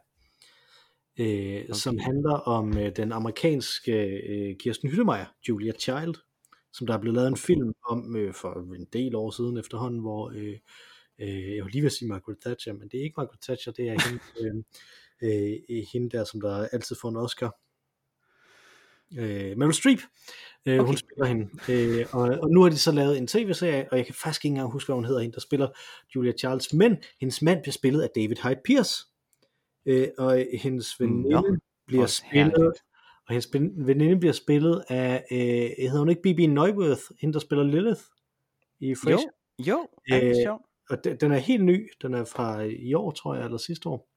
øh, 1.19 1.63
okay. 1.63 1.73
som 1.73 1.97
handler 1.97 2.33
om 2.33 2.77
øh, 2.77 2.95
den 2.95 3.11
amerikanske 3.11 3.91
øh, 4.29 4.55
Kirsten 4.57 4.89
Hyttemeier, 4.89 5.25
Julia 5.49 5.73
Child, 5.79 6.15
som 6.73 6.87
der 6.87 6.93
er 6.93 7.01
blevet 7.01 7.15
lavet 7.15 7.27
en 7.27 7.37
film 7.37 7.73
om 7.89 8.15
øh, 8.15 8.33
for 8.33 8.73
en 8.75 8.87
del 8.93 9.15
år 9.15 9.31
siden 9.31 9.57
efterhånden, 9.57 9.99
hvor 9.99 10.29
øh, 10.35 10.57
øh, 11.19 11.55
jeg 11.55 11.65
vil 11.65 11.71
lige 11.71 11.81
vil 11.81 11.91
sige 11.91 12.09
Margaret 12.09 12.39
Thatcher, 12.39 12.73
men 12.73 12.89
det 12.89 12.99
er 12.99 13.03
ikke 13.03 13.17
Margaret 13.17 13.41
Thatcher, 13.41 13.71
det 13.71 13.89
er 13.89 13.91
hende, 13.91 14.23
øh, 14.41 14.63
øh, 15.23 15.83
hende 15.93 16.09
der, 16.09 16.23
som 16.23 16.41
der 16.41 16.67
altid 16.71 16.95
får 17.01 17.09
en 17.09 17.17
Oscar. 17.17 17.55
Øh, 19.17 19.57
Meryl 19.57 19.73
Streep, 19.73 19.99
øh, 20.65 20.79
okay. 20.79 20.87
hun 20.87 20.97
spiller 20.97 21.25
hende. 21.25 21.49
Øh, 21.69 22.05
og, 22.11 22.21
og 22.21 22.49
nu 22.49 22.61
har 22.61 22.69
de 22.69 22.77
så 22.77 22.91
lavet 22.91 23.17
en 23.17 23.27
tv-serie, 23.27 23.87
og 23.91 23.97
jeg 23.97 24.05
kan 24.05 24.15
faktisk 24.15 24.45
ikke 24.45 24.53
engang 24.53 24.71
huske, 24.71 24.87
hvad 24.87 24.95
hun 24.95 25.05
hedder, 25.05 25.21
hende 25.21 25.33
der 25.33 25.41
spiller 25.41 25.67
Julia 26.15 26.31
Charles, 26.31 26.73
men 26.73 26.97
hendes 27.19 27.41
mand 27.41 27.61
bliver 27.61 27.73
spillet 27.73 28.01
af 28.01 28.09
David 28.15 28.35
Hyde 28.43 28.61
Pierce. 28.65 29.05
Øh, 29.85 30.07
og 30.17 30.45
hendes 30.53 30.99
veninde 30.99 31.29
no. 31.29 31.41
bliver 31.87 32.05
spillet, 32.05 32.53
herligt. 32.53 32.83
og 33.27 33.29
hendes 33.29 33.49
veninde 33.87 34.19
bliver 34.19 34.33
spillet 34.33 34.83
af, 34.89 35.25
øh, 35.31 35.37
hedder 35.37 35.99
hun 35.99 36.09
ikke 36.09 36.21
Bibi 36.21 36.45
Neuwirth, 36.45 37.01
hende 37.21 37.33
der 37.33 37.39
spiller 37.39 37.63
Lilith 37.63 38.01
i 38.79 38.95
Fresh? 38.95 39.25
Jo, 39.59 39.87
jo, 40.09 40.15
øh, 40.15 40.59
og 40.89 41.21
den 41.21 41.31
er 41.31 41.37
helt 41.37 41.65
ny, 41.65 41.89
den 42.01 42.13
er 42.13 42.23
fra 42.23 42.61
i 42.61 42.93
år, 42.93 43.11
tror 43.11 43.35
jeg, 43.35 43.45
eller 43.45 43.57
sidste 43.57 43.89
år 43.89 44.14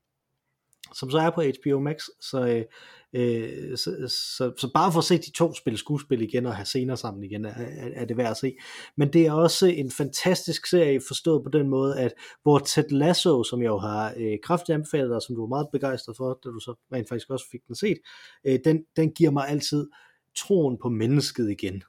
som 0.95 1.11
så 1.11 1.19
er 1.19 1.31
på 1.31 1.43
HBO 1.43 1.81
Max, 1.81 2.05
så, 2.21 2.47
øh, 2.47 2.65
øh, 3.13 3.77
så, 3.77 4.15
så, 4.37 4.53
så 4.57 4.71
bare 4.75 4.93
for 4.93 4.99
at 4.99 5.05
se 5.05 5.19
de 5.19 5.31
to 5.31 5.55
spille 5.55 5.79
skuespil 5.79 6.23
igen 6.23 6.47
og 6.47 6.57
have 6.57 6.67
scener 6.67 6.95
sammen 6.95 7.25
igen, 7.25 7.45
er, 7.45 7.53
er 7.95 8.05
det 8.05 8.17
værd 8.17 8.31
at 8.31 8.37
se. 8.37 8.57
Men 8.97 9.13
det 9.13 9.27
er 9.27 9.33
også 9.33 9.67
en 9.67 9.91
fantastisk 9.91 10.67
serie, 10.67 11.01
forstået 11.09 11.45
på 11.45 11.51
den 11.51 11.69
måde, 11.69 11.99
at 11.99 12.13
hvor 12.43 12.59
Ted 12.59 12.89
Lasso, 12.91 13.45
som 13.45 13.63
jeg 13.63 13.69
jo 13.69 13.79
har 13.79 14.15
øh, 14.17 14.39
kraftigt 14.43 14.75
anbefalet 14.75 15.11
dig, 15.11 15.23
som 15.23 15.35
du 15.35 15.41
var 15.41 15.49
meget 15.49 15.69
begejstret 15.73 16.17
for, 16.17 16.39
da 16.45 16.49
du 16.49 16.61
så 16.61 16.75
rent 16.93 17.09
faktisk 17.09 17.31
også 17.31 17.45
fik 17.51 17.61
den 17.69 17.75
set, 17.75 17.99
øh, 18.45 18.59
den, 18.65 18.85
den 18.97 19.11
giver 19.11 19.31
mig 19.31 19.49
altid 19.49 19.89
troen 20.37 20.79
på 20.83 20.89
mennesket 20.89 21.51
igen. 21.51 21.83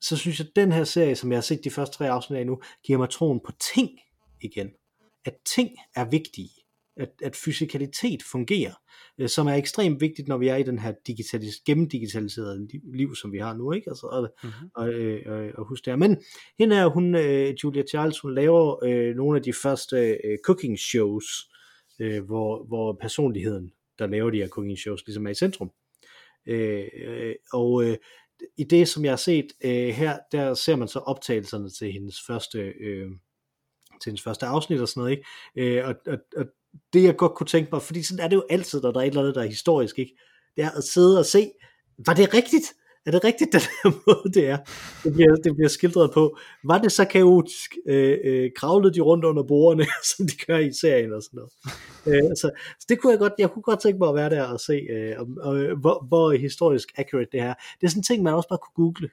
Så 0.00 0.16
synes 0.16 0.38
jeg, 0.38 0.46
at 0.48 0.56
den 0.56 0.72
her 0.72 0.84
serie, 0.84 1.16
som 1.16 1.30
jeg 1.30 1.36
har 1.36 1.42
set 1.42 1.64
de 1.64 1.70
første 1.70 1.96
tre 1.96 2.10
afsnit 2.10 2.38
af 2.38 2.46
nu, 2.46 2.60
giver 2.86 2.98
mig 2.98 3.10
troen 3.10 3.40
på 3.40 3.52
ting 3.74 3.90
igen. 4.40 4.70
At 5.24 5.34
ting 5.54 5.70
er 5.96 6.04
vigtige 6.04 6.63
at, 6.96 7.10
at 7.22 7.36
fysikalitet 7.36 8.22
fungerer, 8.22 8.72
øh, 9.18 9.28
som 9.28 9.46
er 9.46 9.54
ekstremt 9.54 10.00
vigtigt, 10.00 10.28
når 10.28 10.38
vi 10.38 10.48
er 10.48 10.56
i 10.56 10.62
den 10.62 10.78
her 10.78 10.92
digitalis- 11.08 11.62
gennemdigitaliserede 11.66 12.68
liv, 12.94 13.14
som 13.14 13.32
vi 13.32 13.38
har 13.38 13.54
nu, 13.54 13.72
ikke? 13.72 13.90
Altså, 13.90 14.06
og, 14.06 14.30
mm-hmm. 14.42 14.70
og, 14.74 14.88
øh, 14.88 15.22
og, 15.26 15.50
og 15.58 15.68
husk 15.68 15.84
det 15.84 15.98
Men 15.98 16.22
hende 16.58 16.76
er, 16.76 16.86
hun, 16.86 17.14
øh, 17.14 17.54
Julia 17.64 17.82
Charles, 17.82 18.20
hun 18.20 18.34
laver 18.34 18.84
øh, 18.84 19.16
nogle 19.16 19.38
af 19.38 19.42
de 19.42 19.52
første 19.52 20.18
øh, 20.24 20.38
cooking 20.44 20.78
shows, 20.78 21.24
øh, 22.00 22.24
hvor, 22.24 22.64
hvor 22.64 22.98
personligheden, 23.00 23.72
der 23.98 24.06
laver 24.06 24.30
de 24.30 24.38
her 24.38 24.48
cooking 24.48 24.78
shows, 24.78 25.06
ligesom 25.06 25.26
er 25.26 25.30
i 25.30 25.34
centrum. 25.34 25.70
Øh, 26.46 26.84
øh, 27.06 27.34
og 27.52 27.84
øh, 27.84 27.96
i 28.56 28.64
det, 28.64 28.88
som 28.88 29.04
jeg 29.04 29.12
har 29.12 29.16
set 29.16 29.46
øh, 29.64 29.88
her, 29.88 30.18
der 30.32 30.54
ser 30.54 30.76
man 30.76 30.88
så 30.88 30.98
optagelserne 30.98 31.70
til 31.70 31.92
hendes 31.92 32.16
første... 32.26 32.58
Øh, 32.58 33.08
til 34.02 34.10
hendes 34.10 34.22
første 34.22 34.46
afsnit 34.46 34.80
og 34.80 34.88
sådan 34.88 35.00
noget, 35.00 35.10
ikke? 35.56 35.78
Øh, 35.78 35.88
og, 35.88 35.94
og, 36.06 36.18
og 36.36 36.46
det 36.92 37.02
jeg 37.02 37.16
godt 37.16 37.34
kunne 37.34 37.46
tænke 37.46 37.68
mig, 37.72 37.82
fordi 37.82 38.02
sådan 38.02 38.24
er 38.24 38.28
det 38.28 38.36
jo 38.36 38.44
altid, 38.50 38.80
når 38.82 38.92
der 38.92 39.00
er 39.00 39.04
et 39.04 39.08
eller 39.08 39.20
andet, 39.20 39.34
der 39.34 39.42
er 39.42 39.46
historisk, 39.46 39.98
ikke? 39.98 40.16
det 40.56 40.64
er 40.64 40.70
at 40.70 40.84
sidde 40.84 41.18
og 41.18 41.26
se, 41.26 41.50
var 42.06 42.14
det 42.14 42.34
rigtigt? 42.34 42.74
Er 43.06 43.10
det 43.10 43.24
rigtigt, 43.24 43.52
den 43.54 43.60
her 43.60 43.90
måde, 44.06 44.34
det 44.34 44.48
er? 44.48 44.58
Det 45.04 45.12
bliver, 45.12 45.34
det 45.34 45.54
bliver 45.54 45.68
skildret 45.68 46.10
på. 46.10 46.38
Var 46.64 46.78
det 46.78 46.92
så 46.92 47.04
kaotisk? 47.04 47.76
Øh, 47.88 48.18
øh, 48.24 48.50
kravlede 48.56 48.94
de 48.94 49.00
rundt 49.00 49.24
under 49.24 49.42
bordene, 49.42 49.86
som 50.16 50.26
de 50.26 50.36
gør 50.46 50.58
i 50.58 50.72
serien 50.72 51.12
og 51.12 51.22
sådan 51.22 51.36
noget? 51.36 51.52
øh, 52.06 52.36
så, 52.36 52.50
så, 52.80 52.86
det 52.88 53.00
kunne 53.00 53.10
jeg 53.10 53.18
godt, 53.18 53.32
jeg 53.38 53.50
kunne 53.50 53.62
godt 53.62 53.80
tænke 53.80 53.98
mig 53.98 54.08
at 54.08 54.14
være 54.14 54.30
der 54.30 54.42
og 54.42 54.60
se, 54.60 54.72
øh, 54.72 55.14
og, 55.18 55.26
og, 55.40 55.76
hvor, 55.76 56.06
hvor 56.08 56.32
historisk 56.32 56.88
accurate 56.96 57.28
det 57.32 57.40
er. 57.40 57.54
Det 57.80 57.86
er 57.86 57.90
sådan 57.90 58.00
en 58.00 58.04
ting, 58.04 58.22
man 58.22 58.34
også 58.34 58.48
bare 58.48 58.58
kunne 58.58 58.84
google. 58.84 59.10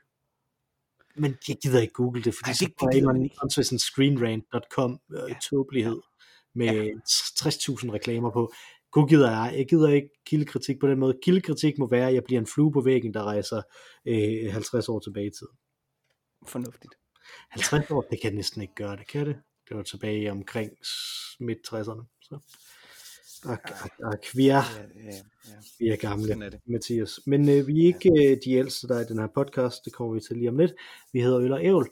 Men 1.15 1.37
jeg 1.47 1.57
gider 1.63 1.81
ikke 1.81 1.93
google 1.93 2.23
det, 2.23 2.33
fordi 2.35 2.49
Ej, 2.49 2.55
det, 2.59 2.59
så 2.59 2.73
får 2.79 3.13
man 3.13 3.49
sådan 3.49 3.79
screenrant.com 3.79 4.99
øh, 5.13 5.29
ja. 5.29 5.35
tåbelighed 5.49 6.01
med 6.55 6.65
ja. 6.65 6.91
60.000 7.45 7.91
reklamer 7.91 8.31
på. 8.31 8.53
Gud 8.91 9.09
gider 9.09 9.31
jeg, 9.31 9.53
jeg 9.57 9.67
gider 9.67 9.89
ikke 9.89 10.09
kildekritik 10.25 10.79
på 10.79 10.87
den 10.87 10.99
måde. 10.99 11.19
Kildekritik 11.23 11.77
må 11.77 11.87
være, 11.87 12.07
at 12.07 12.13
jeg 12.13 12.23
bliver 12.23 12.41
en 12.41 12.47
flue 12.47 12.71
på 12.71 12.81
væggen, 12.81 13.13
der 13.13 13.23
rejser 13.23 13.61
øh, 14.05 14.51
50 14.51 14.89
år 14.89 14.99
tilbage 14.99 15.27
i 15.27 15.29
tiden. 15.39 15.57
Fornuftigt. 16.47 16.93
50 17.49 17.91
år, 17.91 18.01
det 18.01 18.21
kan 18.21 18.33
næsten 18.33 18.61
ikke 18.61 18.75
gøre 18.75 18.97
det, 18.97 19.07
kan 19.07 19.27
det? 19.27 19.35
Det 19.69 19.77
var 19.77 19.83
tilbage 19.83 20.31
omkring 20.31 20.71
midt 21.39 21.59
60'erne. 21.67 22.19
Så. 22.21 22.39
Og, 23.45 23.57
og, 23.83 24.11
og 24.11 24.17
vi 24.33 24.47
er, 24.47 24.53
ja, 24.53 25.01
ja, 25.03 25.15
ja. 25.47 25.53
vi 25.79 25.87
er 25.87 25.95
gamle, 25.95 26.45
er 26.45 26.49
Mathias. 26.65 27.19
Men 27.25 27.49
øh, 27.49 27.67
vi 27.67 27.81
er 27.81 27.85
ikke 27.85 28.11
ja. 28.15 28.31
øh, 28.31 28.37
de 28.45 28.51
ældste, 28.51 28.87
der 28.87 28.95
er 28.95 29.01
i 29.01 29.05
den 29.09 29.19
her 29.19 29.27
podcast. 29.35 29.85
Det 29.85 29.93
kommer 29.93 30.13
vi 30.13 30.19
til 30.19 30.37
lige 30.37 30.49
om 30.49 30.57
lidt. 30.57 30.73
Vi 31.13 31.21
hedder 31.21 31.39
Øl 31.39 31.53
og 31.53 31.65
Ævl. 31.65 31.89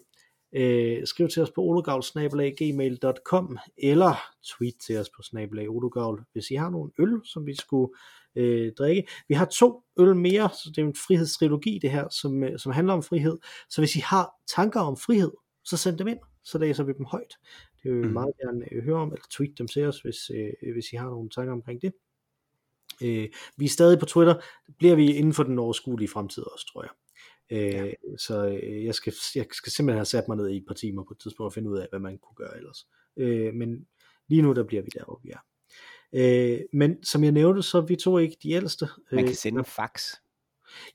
Øh, 0.54 1.08
skriv 1.08 1.28
til 1.28 1.42
os 1.42 1.52
på 1.52 1.62
ologavl.gmail.com 1.62 3.58
eller 3.78 4.16
tweet 4.44 4.76
til 4.86 4.98
os 4.98 5.10
på 5.10 5.22
snabelag 5.22 5.70
ologavl, 5.70 6.24
hvis 6.34 6.52
I 6.52 6.56
har 6.56 6.70
nogle 6.70 6.92
øl, 7.00 7.22
som 7.26 7.46
vi 7.46 7.56
skulle 7.56 7.94
øh, 8.36 8.72
drikke. 8.78 9.08
Vi 9.28 9.34
har 9.34 9.46
to 9.46 9.84
øl 9.98 10.16
mere, 10.16 10.50
så 10.50 10.72
det 10.76 10.82
er 10.82 10.86
en 10.86 10.96
frihedstrilogi 11.08 11.80
det 11.82 11.92
her, 11.92 12.10
som, 12.10 12.44
øh, 12.44 12.60
som 12.60 12.72
handler 12.72 12.94
om 12.94 13.04
frihed. 13.04 13.38
Så 13.70 13.82
hvis 13.82 13.96
I 13.96 14.00
har 14.00 14.30
tanker 14.56 14.80
om 14.80 14.98
frihed, 14.98 15.32
så 15.66 15.78
send 15.78 15.98
dem 15.98 16.08
ind, 16.08 16.20
så 16.44 16.58
læser 16.58 16.84
vi 16.84 16.94
dem 16.94 17.06
højt. 17.06 17.34
Det 17.84 17.92
vil 17.92 18.02
vi 18.02 18.08
mm. 18.08 18.14
meget 18.14 18.34
gerne 18.42 18.74
øh, 18.74 18.84
høre 18.84 18.98
om, 18.98 19.12
eller 19.14 19.26
tweet 19.30 19.58
dem 19.58 19.68
til 19.68 19.86
os, 19.86 20.02
hvis, 20.02 20.30
øh, 20.30 20.74
hvis 20.74 20.94
I 20.94 20.96
har 20.96 21.10
nogle 21.10 21.30
tanker 21.30 21.54
omkring 21.54 21.82
det. 21.82 21.94
Øh, 23.02 23.28
vi 23.58 23.66
er 23.66 23.70
stadig 23.70 24.00
på 24.00 24.06
Twitter. 24.06 24.34
Det 24.68 24.76
bliver 24.78 24.96
vi 24.96 25.16
inden 25.16 25.34
for 25.34 25.44
den 25.44 25.60
overskuelige 25.60 26.10
fremtid 26.10 26.44
også, 26.44 26.72
tror 26.74 26.84
jeg. 26.84 26.90
Øh, 27.52 27.62
ja. 27.62 27.92
Så 28.18 28.46
øh, 28.64 28.86
jeg, 28.86 28.96
skal, 28.96 29.14
jeg 29.36 29.46
skal 29.52 29.72
simpelthen 29.72 29.98
have 29.98 30.06
sat 30.06 30.28
mig 30.28 30.38
ned 30.38 30.50
i 30.50 30.58
et 30.58 30.66
par 30.68 30.74
timer 30.74 31.04
på 31.04 31.14
et 31.14 31.20
tidspunkt 31.20 31.48
og 31.48 31.54
finde 31.54 31.70
ud 31.70 31.78
af, 31.78 31.88
hvad 31.90 32.00
man 32.00 32.18
kunne 32.18 32.36
gøre 32.36 32.58
ellers. 32.58 32.88
Øh, 33.18 33.54
men 33.54 33.88
lige 34.28 34.42
nu, 34.42 34.54
der 34.54 34.64
bliver 34.64 34.84
vi 34.84 34.90
der, 34.94 35.04
hvor 35.06 35.20
vi 35.24 35.30
er. 35.30 35.40
Øh, 36.14 36.60
men 36.74 37.04
som 37.04 37.24
jeg 37.24 37.32
nævnte, 37.32 37.64
så 37.64 37.78
er 37.78 37.82
vi 37.82 37.96
to 37.96 38.18
ikke 38.18 38.38
de 38.44 38.52
ældste. 38.52 38.88
Man 39.12 39.26
kan 39.26 39.36
sende 39.36 39.60
en 39.60 39.66
fax. 39.66 40.14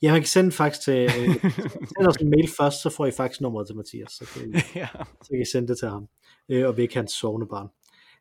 Ja, 0.02 0.12
man 0.12 0.20
kan 0.20 0.28
sende 0.28 0.46
en 0.46 0.52
fax 0.52 0.78
til, 0.78 1.02
øh, 1.04 1.34
send 1.96 2.06
os 2.06 2.16
en 2.16 2.30
mail 2.30 2.48
først, 2.58 2.82
så 2.82 2.90
får 2.90 3.06
I 3.06 3.10
faxnummeret 3.10 3.66
til 3.66 3.76
Mathias, 3.76 4.12
så 4.12 4.26
kan 4.34 4.50
I, 4.50 4.52
ja. 4.80 4.88
så 5.22 5.28
kan 5.30 5.40
I 5.40 5.44
sende 5.52 5.68
det 5.68 5.78
til 5.78 5.88
ham, 5.88 6.08
øh, 6.48 6.68
og 6.68 6.76
vække 6.76 6.94
hans 6.94 7.12
sovende 7.12 7.46
barn. 7.46 7.68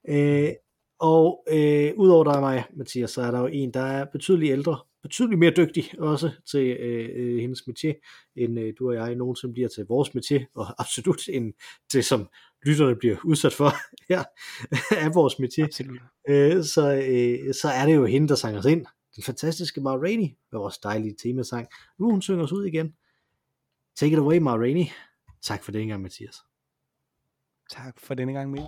Øh, 0.09 0.53
og 0.99 1.43
øh, 1.49 1.93
udover 1.95 2.23
dig 2.23 2.33
og 2.33 2.41
mig, 2.41 2.65
Mathias, 2.75 3.11
så 3.11 3.21
er 3.21 3.31
der 3.31 3.39
jo 3.39 3.47
en, 3.47 3.73
der 3.73 3.81
er 3.81 4.05
betydeligt 4.05 4.51
ældre, 4.51 4.79
betydeligt 5.03 5.39
mere 5.39 5.53
dygtig 5.57 5.99
også 5.99 6.31
til 6.51 6.67
øh, 6.67 7.09
øh, 7.15 7.39
hendes 7.41 7.61
métier, 7.61 7.93
end 8.35 8.59
øh, 8.59 8.73
du 8.79 8.89
og 8.89 8.95
jeg 8.95 9.15
nogensinde 9.15 9.53
bliver 9.53 9.69
til 9.69 9.85
vores 9.85 10.09
métier, 10.09 10.51
og 10.55 10.65
absolut 10.81 11.27
end 11.29 11.53
det, 11.93 12.05
som 12.05 12.29
lytterne 12.65 12.95
bliver 12.95 13.17
udsat 13.23 13.53
for 13.53 13.69
her 14.09 14.23
af 14.91 15.15
vores 15.15 15.33
métier. 15.33 15.67
Øh, 16.29 16.63
så, 16.63 16.93
øh, 16.95 17.53
så 17.53 17.67
er 17.69 17.85
det 17.85 17.95
jo 17.95 18.05
hende, 18.05 18.27
der 18.27 18.35
sanger 18.35 18.59
os 18.59 18.65
ind. 18.65 18.85
Den 19.15 19.23
fantastiske 19.23 19.81
Ma 19.81 19.89
Rainey 19.95 20.27
med 20.51 20.59
vores 20.59 20.77
dejlige 20.77 21.15
temasang. 21.23 21.67
Nu 21.99 22.11
hun 22.11 22.21
synger 22.21 22.43
os 22.43 22.51
ud 22.51 22.65
igen. 22.65 22.93
Take 23.95 24.13
it 24.13 24.19
away, 24.19 24.37
Ma 24.37 24.55
Rainey. 24.55 24.85
Tak 25.41 25.63
for 25.63 25.71
det 25.71 25.87
gang, 25.87 26.01
Mathias. 26.01 26.35
Tak 27.71 27.99
for 27.99 28.13
denne 28.13 28.33
gang, 28.33 28.51
Mille. 28.51 28.67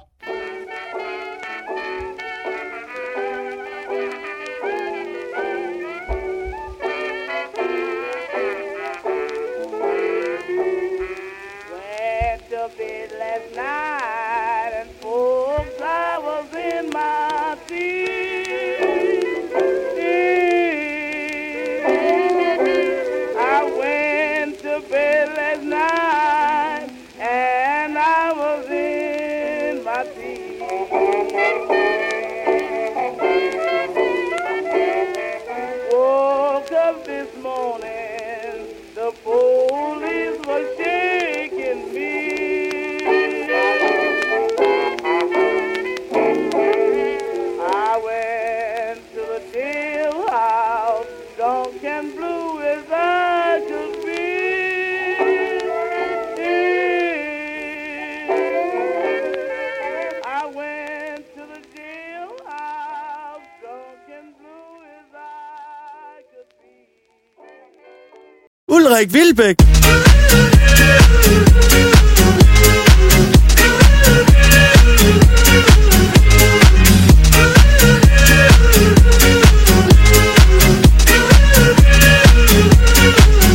Frederik 68.96 69.14
Vilbæk. 69.14 69.56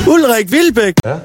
Ulrik 0.07 0.53
Vilbæk. 0.53 0.95
Ja. 1.05 1.17